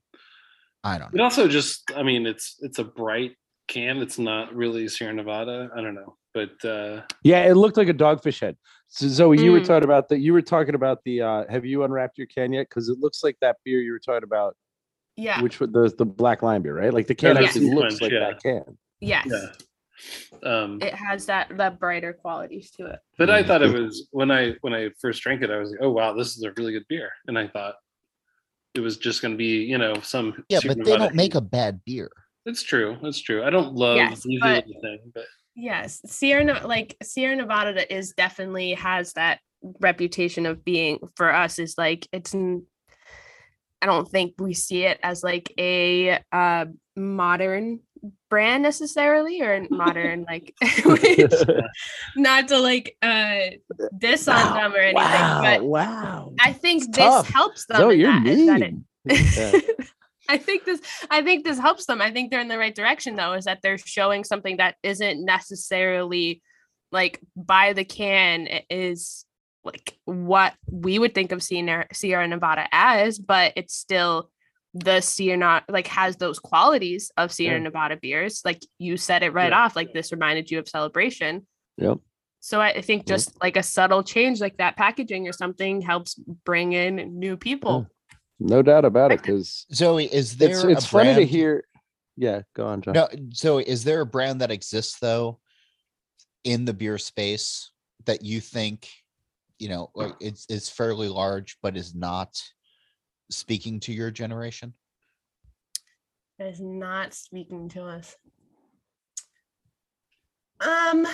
i 0.82 0.98
don't 0.98 1.14
It 1.14 1.20
also 1.20 1.46
just, 1.46 1.92
I 1.94 2.02
mean, 2.02 2.26
it's 2.26 2.56
it's 2.60 2.78
a 2.78 2.84
bright 2.84 3.32
can. 3.68 3.98
It's 3.98 4.18
not 4.18 4.54
really 4.54 4.88
Sierra 4.88 5.12
Nevada. 5.14 5.70
I 5.74 5.80
don't 5.80 5.94
know, 5.94 6.16
but 6.32 6.64
uh, 6.64 7.02
Yeah, 7.22 7.44
it 7.44 7.54
looked 7.54 7.76
like 7.76 7.88
a 7.88 7.94
dogfish 7.94 8.40
head. 8.40 8.56
So 8.88 9.08
Zoe, 9.08 9.40
you 9.42 9.52
were 9.52 9.60
Mm. 9.60 9.66
talking 9.66 9.84
about 9.84 10.08
that. 10.10 10.18
You 10.20 10.32
were 10.32 10.42
talking 10.42 10.74
about 10.74 11.02
the. 11.04 11.22
uh 11.22 11.44
Have 11.48 11.64
you 11.64 11.84
unwrapped 11.84 12.18
your 12.18 12.26
can 12.28 12.52
yet? 12.52 12.68
Because 12.68 12.88
it 12.88 12.98
looks 12.98 13.24
like 13.24 13.36
that 13.40 13.56
beer 13.64 13.80
you 13.80 13.92
were 13.92 13.98
talking 13.98 14.24
about, 14.24 14.56
Yeah. 15.16 15.40
which 15.40 15.58
was 15.60 15.70
the 15.72 15.92
the 15.96 16.04
black 16.06 16.42
lime 16.42 16.62
beer, 16.62 16.76
right? 16.76 16.92
Like 16.94 17.06
the 17.06 17.14
can 17.14 17.36
Yeah, 17.36 17.42
actually 17.44 17.74
looks 17.74 17.94
SeaQuench, 17.96 18.00
like 18.02 18.12
yeah. 18.12 18.18
that 18.20 18.42
can. 18.42 18.78
yes. 19.00 19.26
yeah. 19.26 19.46
Um, 20.42 20.78
It 20.82 20.94
has 20.94 21.26
that 21.26 21.56
that 21.56 21.78
brighter 21.80 22.12
qualities 22.12 22.70
to 22.72 22.86
it. 22.86 22.98
but 23.18 23.30
I 23.30 23.42
Mm. 23.42 23.46
thought 23.46 23.62
it 23.62 23.72
was 23.72 24.08
when 24.12 24.30
I 24.30 24.54
when 24.60 24.74
I 24.74 24.90
first 25.00 25.22
drank 25.22 25.42
it, 25.42 25.50
I 25.50 25.58
was 25.58 25.70
like, 25.70 25.80
oh 25.82 25.90
wow, 25.90 26.12
this 26.12 26.36
is 26.36 26.42
a 26.44 26.52
really 26.56 26.72
good 26.72 26.86
beer, 26.88 27.10
and 27.26 27.38
I 27.38 27.48
thought 27.48 27.76
it 28.74 28.80
was 28.80 28.96
just 28.98 29.22
going 29.22 29.32
to 29.32 29.38
be, 29.38 29.62
you 29.64 29.78
know, 29.78 29.94
some. 30.02 30.44
yeah 30.48 30.58
but 30.66 30.76
they 30.84 30.96
don't 30.96 31.14
make 31.14 31.34
a 31.36 31.40
bad 31.40 31.80
beer 31.84 32.10
It's 32.46 32.62
true. 32.62 32.96
It's 33.02 33.20
true. 33.20 33.42
I 33.44 33.50
don't 33.50 33.74
love 33.74 33.96
Yes, 33.96 34.22
but- 34.40 34.66
little 34.66 34.80
thing, 34.82 35.12
but 35.14 35.24
Yes. 35.56 36.00
Sierra 36.06 36.66
like 36.66 36.96
Sierra 37.02 37.36
Nevada 37.36 37.92
is 37.94 38.12
definitely 38.16 38.74
has 38.74 39.12
that 39.12 39.38
reputation 39.80 40.46
of 40.46 40.64
being 40.64 40.98
for 41.16 41.32
us 41.32 41.58
is 41.60 41.76
like 41.78 42.08
it's 42.12 42.34
I 42.34 43.86
don't 43.86 44.08
think 44.10 44.34
we 44.38 44.52
see 44.54 44.82
it 44.84 44.98
as 45.02 45.22
like 45.22 45.52
a 45.58 46.18
uh 46.32 46.66
modern 46.96 47.80
brand 48.28 48.62
necessarily 48.64 49.40
or 49.42 49.64
modern 49.70 50.24
like 50.28 50.54
which, 50.84 51.30
not 52.16 52.48
to 52.48 52.58
like 52.58 52.96
uh 53.00 53.38
diss 53.96 54.26
on 54.26 54.54
them 54.56 54.74
or 54.74 54.78
anything 54.78 54.96
wow, 54.96 55.40
but 55.42 55.64
wow. 55.64 56.32
I 56.40 56.52
think 56.52 56.82
It's 56.82 56.96
this 56.96 57.04
tough. 57.06 57.28
helps 57.28 57.66
them 57.66 57.76
Zoe, 57.78 57.94
in 57.94 58.00
you're 58.00 58.12
that, 58.12 58.26
is 58.26 58.46
that 58.46 58.62
it- 58.62 59.74
Yeah. 59.78 59.84
I 60.28 60.38
think 60.38 60.64
this 60.64 60.80
I 61.10 61.22
think 61.22 61.44
this 61.44 61.58
helps 61.58 61.86
them. 61.86 62.00
I 62.00 62.10
think 62.10 62.30
they're 62.30 62.40
in 62.40 62.48
the 62.48 62.58
right 62.58 62.74
direction 62.74 63.16
though, 63.16 63.34
is 63.34 63.44
that 63.44 63.60
they're 63.62 63.78
showing 63.78 64.24
something 64.24 64.56
that 64.58 64.76
isn't 64.82 65.24
necessarily 65.24 66.42
like 66.92 67.20
by 67.36 67.72
the 67.72 67.84
can 67.84 68.48
is 68.70 69.24
like 69.64 69.96
what 70.04 70.54
we 70.70 70.98
would 70.98 71.14
think 71.14 71.32
of 71.32 71.42
Sierra, 71.42 71.86
Sierra 71.92 72.28
Nevada 72.28 72.66
as, 72.72 73.18
but 73.18 73.52
it's 73.56 73.74
still 73.74 74.30
the 74.74 75.00
Sierra 75.00 75.64
like 75.68 75.86
has 75.86 76.16
those 76.16 76.38
qualities 76.38 77.10
of 77.16 77.32
Sierra 77.32 77.56
Yeah. 77.58 77.64
Nevada 77.64 77.96
beers. 77.96 78.42
Like 78.44 78.60
you 78.78 78.96
said 78.96 79.22
it 79.22 79.32
right 79.32 79.50
Yeah. 79.52 79.64
off, 79.64 79.76
like 79.76 79.92
this 79.92 80.12
reminded 80.12 80.50
you 80.50 80.58
of 80.58 80.68
celebration. 80.68 81.46
Yep. 81.78 81.98
So 82.40 82.60
I 82.60 82.82
think 82.82 83.06
just 83.06 83.40
like 83.40 83.56
a 83.56 83.62
subtle 83.62 84.02
change 84.02 84.38
like 84.38 84.58
that 84.58 84.76
packaging 84.76 85.26
or 85.26 85.32
something 85.32 85.80
helps 85.80 86.14
bring 86.44 86.74
in 86.74 87.18
new 87.18 87.38
people. 87.38 87.88
No 88.40 88.62
doubt 88.62 88.84
about 88.84 89.12
it. 89.12 89.22
Because 89.22 89.66
zoe 89.72 90.06
is 90.06 90.36
there 90.36 90.50
it's 90.50 90.64
a 90.64 90.68
it's 90.70 90.86
funny 90.86 91.14
to 91.14 91.24
hear. 91.24 91.64
Yeah, 92.16 92.42
go 92.54 92.66
on, 92.66 92.82
John. 92.82 92.94
no 92.94 93.08
zoe 93.32 93.64
is 93.64 93.84
there 93.84 94.00
a 94.00 94.06
brand 94.06 94.40
that 94.40 94.50
exists 94.50 94.98
though 95.00 95.40
in 96.44 96.64
the 96.64 96.74
beer 96.74 96.98
space 96.98 97.70
that 98.06 98.22
you 98.22 98.40
think 98.40 98.88
you 99.58 99.68
know 99.68 99.90
it's 100.20 100.46
it's 100.48 100.68
fairly 100.68 101.08
large 101.08 101.56
but 101.62 101.76
is 101.76 101.94
not 101.94 102.40
speaking 103.30 103.80
to 103.80 103.92
your 103.92 104.10
generation 104.10 104.74
That 106.38 106.48
is 106.48 106.60
not 106.60 107.14
speaking 107.14 107.68
to 107.70 107.84
us. 107.84 108.16
Um, 110.60 111.06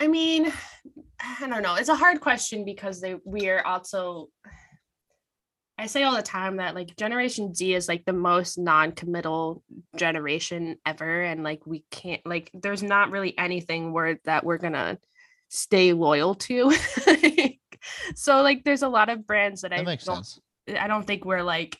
I 0.00 0.08
mean, 0.08 0.52
I 1.20 1.46
don't 1.48 1.62
know. 1.62 1.74
It's 1.74 1.88
a 1.88 1.94
hard 1.94 2.20
question 2.20 2.64
because 2.64 3.00
they 3.00 3.16
we 3.24 3.48
are 3.48 3.64
also. 3.64 4.28
I 5.80 5.86
say 5.86 6.02
all 6.02 6.14
the 6.14 6.22
time 6.22 6.58
that 6.58 6.74
like 6.74 6.94
Generation 6.96 7.54
Z 7.54 7.74
is 7.74 7.88
like 7.88 8.04
the 8.04 8.12
most 8.12 8.58
non-committal 8.58 9.62
generation 9.96 10.76
ever, 10.84 11.22
and 11.22 11.42
like 11.42 11.66
we 11.66 11.84
can't 11.90 12.20
like 12.26 12.50
there's 12.52 12.82
not 12.82 13.10
really 13.10 13.36
anything 13.38 13.94
where 13.94 14.20
that 14.24 14.44
we're 14.44 14.58
gonna 14.58 14.98
stay 15.48 15.94
loyal 15.94 16.34
to. 16.34 16.70
so 18.14 18.42
like 18.42 18.62
there's 18.62 18.82
a 18.82 18.88
lot 18.88 19.08
of 19.08 19.26
brands 19.26 19.62
that, 19.62 19.72
I 19.72 19.78
that 19.78 19.86
makes 19.86 20.04
don't 20.04 20.24
sense 20.24 20.40
I 20.78 20.86
don't 20.86 21.06
think 21.06 21.24
we're 21.24 21.42
like 21.42 21.78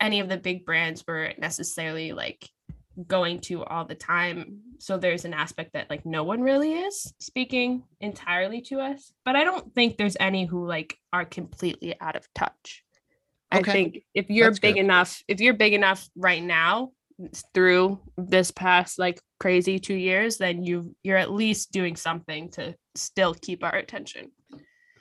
any 0.00 0.20
of 0.20 0.28
the 0.28 0.36
big 0.36 0.64
brands 0.64 1.04
were 1.06 1.32
necessarily 1.36 2.12
like 2.12 2.48
going 3.06 3.40
to 3.40 3.64
all 3.64 3.84
the 3.84 3.94
time. 3.94 4.60
So 4.78 4.98
there's 4.98 5.24
an 5.24 5.34
aspect 5.34 5.72
that 5.74 5.90
like 5.90 6.04
no 6.04 6.24
one 6.24 6.40
really 6.40 6.74
is 6.74 7.12
speaking 7.20 7.84
entirely 8.00 8.60
to 8.62 8.80
us. 8.80 9.12
But 9.24 9.36
I 9.36 9.44
don't 9.44 9.74
think 9.74 9.96
there's 9.96 10.16
any 10.18 10.46
who 10.46 10.66
like 10.66 10.96
are 11.12 11.24
completely 11.24 11.94
out 12.00 12.16
of 12.16 12.26
touch. 12.34 12.82
Okay. 13.54 13.70
I 13.70 13.72
think 13.72 13.98
if 14.14 14.28
you're 14.28 14.48
That's 14.48 14.58
big 14.58 14.74
good. 14.74 14.80
enough, 14.80 15.22
if 15.28 15.40
you're 15.40 15.54
big 15.54 15.74
enough 15.74 16.08
right 16.16 16.42
now 16.42 16.90
through 17.54 18.00
this 18.16 18.50
past 18.50 18.98
like 18.98 19.20
crazy 19.40 19.78
two 19.78 19.94
years, 19.94 20.38
then 20.38 20.62
you 20.62 20.94
you're 21.02 21.16
at 21.16 21.32
least 21.32 21.72
doing 21.72 21.96
something 21.96 22.50
to 22.52 22.74
still 22.94 23.34
keep 23.34 23.64
our 23.64 23.74
attention. 23.74 24.32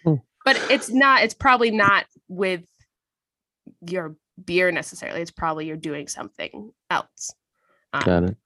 Hmm. 0.04 0.16
But 0.45 0.58
it's 0.70 0.89
not, 0.89 1.24
it's 1.24 1.34
probably 1.34 1.72
not 1.72 2.06
with 2.30 2.62
your 3.86 4.16
beer 4.43 4.72
necessarily. 4.72 5.22
It's 5.22 5.32
probably 5.32 5.66
you're 5.68 5.76
doing 5.76 6.08
something 6.08 6.72
else. 6.89 7.34
Um, 7.98 8.04
Got 8.06 8.24
it. 8.24 8.38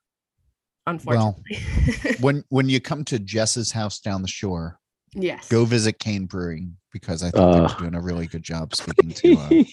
unfortunately. 0.87 2.15
when 2.19 2.43
when 2.49 2.69
you 2.69 2.79
come 2.79 3.03
to 3.05 3.19
jess's 3.19 3.71
house 3.71 3.99
down 3.99 4.21
the 4.21 4.27
shore 4.27 4.79
yes. 5.13 5.47
go 5.49 5.65
visit 5.65 5.99
Kane 5.99 6.25
Brewing 6.25 6.77
because 6.91 7.23
I 7.23 7.31
think 7.31 7.43
Uh. 7.43 7.67
they're 7.67 7.77
doing 7.79 7.95
a 7.95 8.01
really 8.01 8.27
good 8.27 8.43
job 8.43 8.75
speaking 8.75 9.11
to. 9.11 9.37
Uh, 9.37 9.63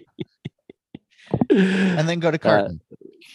and 1.50 2.08
then 2.08 2.20
go 2.20 2.30
to 2.30 2.38
Carton. 2.38 2.80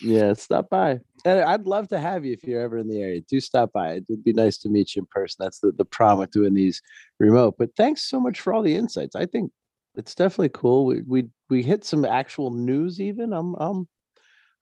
yeah, 0.01 0.33
stop 0.33 0.69
by. 0.69 0.99
And 1.25 1.39
I'd 1.41 1.65
love 1.65 1.89
to 1.89 1.99
have 1.99 2.25
you 2.25 2.33
if 2.33 2.43
you're 2.43 2.61
ever 2.61 2.77
in 2.77 2.87
the 2.87 3.01
area. 3.01 3.21
Do 3.21 3.39
stop 3.41 3.73
by. 3.73 3.93
It 3.93 4.05
would 4.09 4.23
be 4.23 4.33
nice 4.33 4.57
to 4.59 4.69
meet 4.69 4.95
you 4.95 5.01
in 5.01 5.05
person. 5.07 5.37
That's 5.39 5.59
the, 5.59 5.71
the 5.71 5.85
problem 5.85 6.19
with 6.19 6.31
doing 6.31 6.53
these 6.53 6.81
remote. 7.19 7.55
But 7.57 7.75
thanks 7.75 8.03
so 8.09 8.19
much 8.19 8.39
for 8.39 8.53
all 8.53 8.61
the 8.61 8.75
insights. 8.75 9.15
I 9.15 9.25
think 9.25 9.51
it's 9.95 10.15
definitely 10.15 10.49
cool. 10.53 10.85
We 10.85 11.01
we 11.01 11.25
we 11.49 11.61
hit 11.63 11.83
some 11.83 12.05
actual 12.05 12.51
news 12.51 13.01
even. 13.01 13.33
I'm 13.33 13.55
I'm 13.55 13.87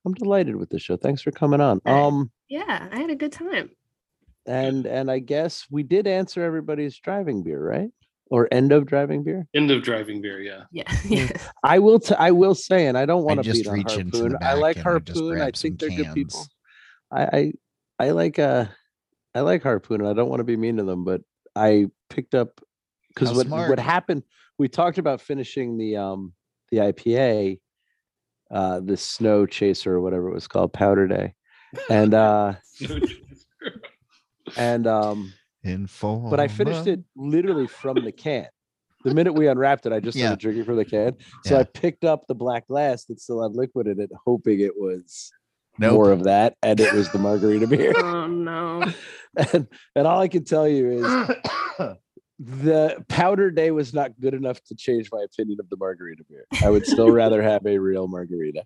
I'm 0.04 0.14
delighted 0.14 0.56
with 0.56 0.70
the 0.70 0.78
show. 0.78 0.96
Thanks 0.96 1.22
for 1.22 1.30
coming 1.30 1.60
on. 1.60 1.80
Um 1.84 2.30
Yeah, 2.48 2.88
I 2.90 2.98
had 2.98 3.10
a 3.10 3.16
good 3.16 3.32
time. 3.32 3.70
and 4.46 4.86
and 4.86 5.10
I 5.10 5.18
guess 5.18 5.66
we 5.70 5.82
did 5.82 6.06
answer 6.06 6.42
everybody's 6.42 6.98
driving 6.98 7.42
beer, 7.42 7.62
right? 7.62 7.90
Or 8.30 8.48
end 8.52 8.72
of 8.72 8.86
driving 8.86 9.24
beer. 9.24 9.46
End 9.54 9.70
of 9.70 9.82
driving 9.82 10.20
beer. 10.20 10.40
Yeah. 10.40 10.64
Yeah. 10.70 10.96
yeah. 11.04 11.30
I 11.62 11.78
will. 11.78 11.98
T- 11.98 12.14
I 12.14 12.30
will 12.30 12.54
say, 12.54 12.86
and 12.86 12.98
I 12.98 13.06
don't 13.06 13.24
want 13.24 13.38
to 13.38 13.42
just 13.42 13.62
beat 13.62 13.68
on 13.68 13.74
reach 13.74 13.96
into 13.96 14.18
the 14.18 14.22
Harpoon. 14.24 14.36
I 14.36 14.52
back 14.52 14.60
like 14.60 14.76
and 14.76 14.88
I 14.88 14.98
just 14.98 15.18
Harpoon. 15.18 15.32
I 15.32 15.36
grab 15.36 15.56
think 15.56 15.78
they're 15.80 15.88
good 15.88 16.14
people. 16.14 16.38
cans. 16.38 16.48
I, 17.10 17.38
I 17.38 17.52
I 17.98 18.10
like 18.10 18.38
uh 18.38 18.66
I 19.34 19.40
like 19.40 19.62
Harpoon, 19.62 20.00
and 20.00 20.08
I 20.08 20.12
don't 20.12 20.28
want 20.28 20.40
to 20.40 20.44
be 20.44 20.56
mean 20.56 20.76
to 20.76 20.84
them, 20.84 21.04
but 21.04 21.22
I 21.56 21.86
picked 22.10 22.34
up 22.34 22.60
because 23.08 23.34
what 23.34 23.46
smart. 23.46 23.70
what 23.70 23.78
happened. 23.78 24.22
We 24.58 24.68
talked 24.68 24.98
about 24.98 25.20
finishing 25.20 25.78
the 25.78 25.96
um 25.96 26.32
the 26.70 26.78
IPA, 26.78 27.60
uh 28.50 28.80
the 28.80 28.96
Snow 28.96 29.46
Chaser 29.46 29.94
or 29.94 30.00
whatever 30.00 30.28
it 30.28 30.34
was 30.34 30.48
called, 30.48 30.72
Powder 30.72 31.06
Day, 31.06 31.34
and 31.90 32.14
uh 32.14 32.54
and 34.56 34.86
um 34.86 35.32
Info. 35.64 36.30
but 36.30 36.40
I 36.40 36.48
finished 36.48 36.86
it 36.86 37.00
literally 37.16 37.66
from 37.66 38.04
the 38.04 38.12
can. 38.12 38.46
The 39.04 39.14
minute 39.14 39.32
we 39.32 39.46
unwrapped 39.48 39.86
it, 39.86 39.92
I 39.92 40.00
just 40.00 40.18
started 40.18 40.32
Yeah. 40.32 40.36
drinking 40.36 40.64
from 40.64 40.76
the 40.76 40.84
can. 40.84 41.16
So 41.44 41.58
I 41.58 41.62
picked 41.64 42.04
up 42.04 42.26
the 42.26 42.34
black 42.34 42.66
glass 42.66 43.04
that 43.06 43.20
still 43.20 43.42
had 43.42 43.52
liquid 43.52 43.86
in 43.86 44.00
it, 44.00 44.10
hoping 44.26 44.60
it 44.60 44.72
was 44.76 45.30
Nope. 45.80 45.92
more 45.94 46.10
of 46.10 46.24
that, 46.24 46.54
and 46.62 46.80
it 46.80 46.92
was 46.92 47.08
the 47.12 47.18
margarita 47.18 47.66
beer. 47.68 47.92
oh 47.96 48.26
no. 48.26 48.84
and, 49.52 49.68
and 49.94 50.06
all 50.06 50.20
I 50.20 50.26
can 50.28 50.44
tell 50.44 50.66
you 50.66 50.90
is 50.90 51.28
the 52.38 53.04
powder 53.08 53.50
day 53.50 53.70
was 53.70 53.92
not 53.92 54.18
good 54.20 54.34
enough 54.34 54.62
to 54.64 54.74
change 54.74 55.10
my 55.10 55.22
opinion 55.22 55.58
of 55.60 55.68
the 55.70 55.76
margarita 55.76 56.22
beer. 56.28 56.46
I 56.62 56.70
would 56.70 56.86
still 56.86 57.10
rather 57.10 57.42
have 57.42 57.66
a 57.66 57.78
real 57.78 58.06
margarita. 58.06 58.64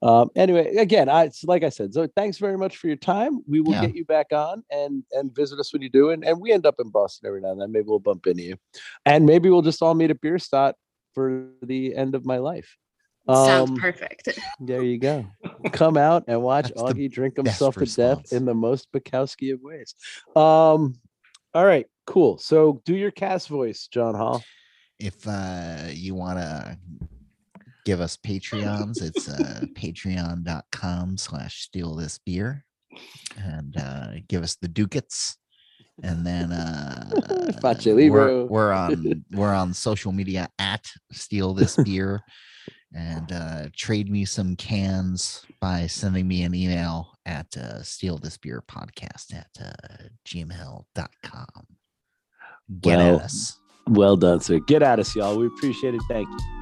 Um, 0.00 0.30
anyway, 0.36 0.76
again, 0.76 1.08
I 1.08 1.24
it's 1.24 1.42
like 1.42 1.64
I 1.64 1.70
said, 1.70 1.92
so 1.92 2.06
thanks 2.14 2.38
very 2.38 2.56
much 2.56 2.76
for 2.76 2.86
your 2.86 2.96
time. 2.96 3.40
We 3.48 3.60
will 3.60 3.72
Yeah. 3.74 3.80
get 3.80 3.96
you 3.96 4.04
back 4.04 4.26
on 4.32 4.62
and 4.70 5.02
and 5.10 5.34
visit 5.34 5.58
us 5.58 5.72
when 5.72 5.82
you 5.82 5.90
do, 5.90 6.10
and, 6.10 6.24
and 6.24 6.40
we 6.40 6.52
end 6.52 6.66
up 6.66 6.76
in 6.78 6.90
Boston 6.90 7.26
every 7.26 7.40
now 7.40 7.50
and 7.50 7.60
then. 7.60 7.72
Maybe 7.72 7.86
we'll 7.88 7.98
bump 7.98 8.28
into 8.28 8.44
you, 8.44 8.56
and 9.04 9.26
maybe 9.26 9.50
we'll 9.50 9.62
just 9.62 9.82
all 9.82 9.94
meet 9.94 10.10
at 10.10 10.20
Bierstadt 10.20 10.76
for 11.14 11.48
the 11.62 11.96
end 11.96 12.14
of 12.14 12.24
my 12.24 12.38
life. 12.38 12.76
Sounds 13.28 13.70
Um, 13.70 13.76
perfect. 13.76 14.28
there 14.60 14.82
you 14.82 14.98
go. 14.98 15.26
Come 15.72 15.96
out 15.96 16.22
and 16.28 16.40
watch 16.42 16.68
That's 16.68 16.80
Augie 16.80 17.10
drink 17.10 17.36
himself 17.36 17.74
to 17.74 17.84
death 17.84 18.32
in 18.32 18.44
the 18.44 18.54
most 18.54 18.92
Bukowski 18.92 19.52
of 19.52 19.60
ways. 19.62 19.96
Um, 20.36 20.94
all 21.58 21.66
right, 21.66 21.86
cool. 22.06 22.38
So 22.38 22.80
do 22.84 22.94
your 22.94 23.10
cast 23.10 23.48
voice, 23.48 23.88
John 23.88 24.14
Holl. 24.14 24.44
if 25.00 25.26
uh 25.26 25.88
you 25.90 26.14
want 26.14 26.38
to 26.38 26.78
give 27.84 28.00
us 28.00 28.16
patreons 28.16 29.02
it's 29.02 29.28
uh 29.28 29.60
patreon.com 29.74 31.16
slash 31.16 31.62
steal 31.62 31.96
this 31.96 32.18
beer 32.18 32.64
and 33.36 33.76
uh 33.76 34.10
give 34.28 34.44
us 34.44 34.56
the 34.56 34.68
ducats 34.68 35.36
and 36.04 36.24
then 36.24 36.52
uh 36.52 37.10
we're, 38.10 38.44
we're 38.44 38.72
on 38.72 39.24
we're 39.32 39.54
on 39.54 39.74
social 39.74 40.12
media 40.12 40.48
at 40.60 40.86
steal 41.12 41.54
this 41.54 41.76
beer 41.78 42.22
and 42.94 43.32
uh 43.32 43.68
trade 43.76 44.10
me 44.10 44.24
some 44.24 44.54
cans 44.54 45.44
by 45.60 45.88
sending 45.88 46.28
me 46.28 46.42
an 46.44 46.54
email 46.54 47.17
at 47.28 47.54
uh 47.56 47.82
steal 47.82 48.16
this 48.18 48.38
beer 48.38 48.62
podcast 48.66 49.34
at 49.34 49.48
uh 49.60 50.08
gmail.com 50.26 51.66
get 52.80 52.96
Well, 52.96 53.16
at 53.16 53.22
us 53.22 53.58
Well 53.86 54.16
done, 54.16 54.40
sir. 54.40 54.58
Get 54.58 54.82
at 54.82 54.98
us, 54.98 55.14
y'all. 55.14 55.38
We 55.38 55.46
appreciate 55.46 55.94
it. 55.94 56.02
Thank 56.08 56.28
you. 56.28 56.57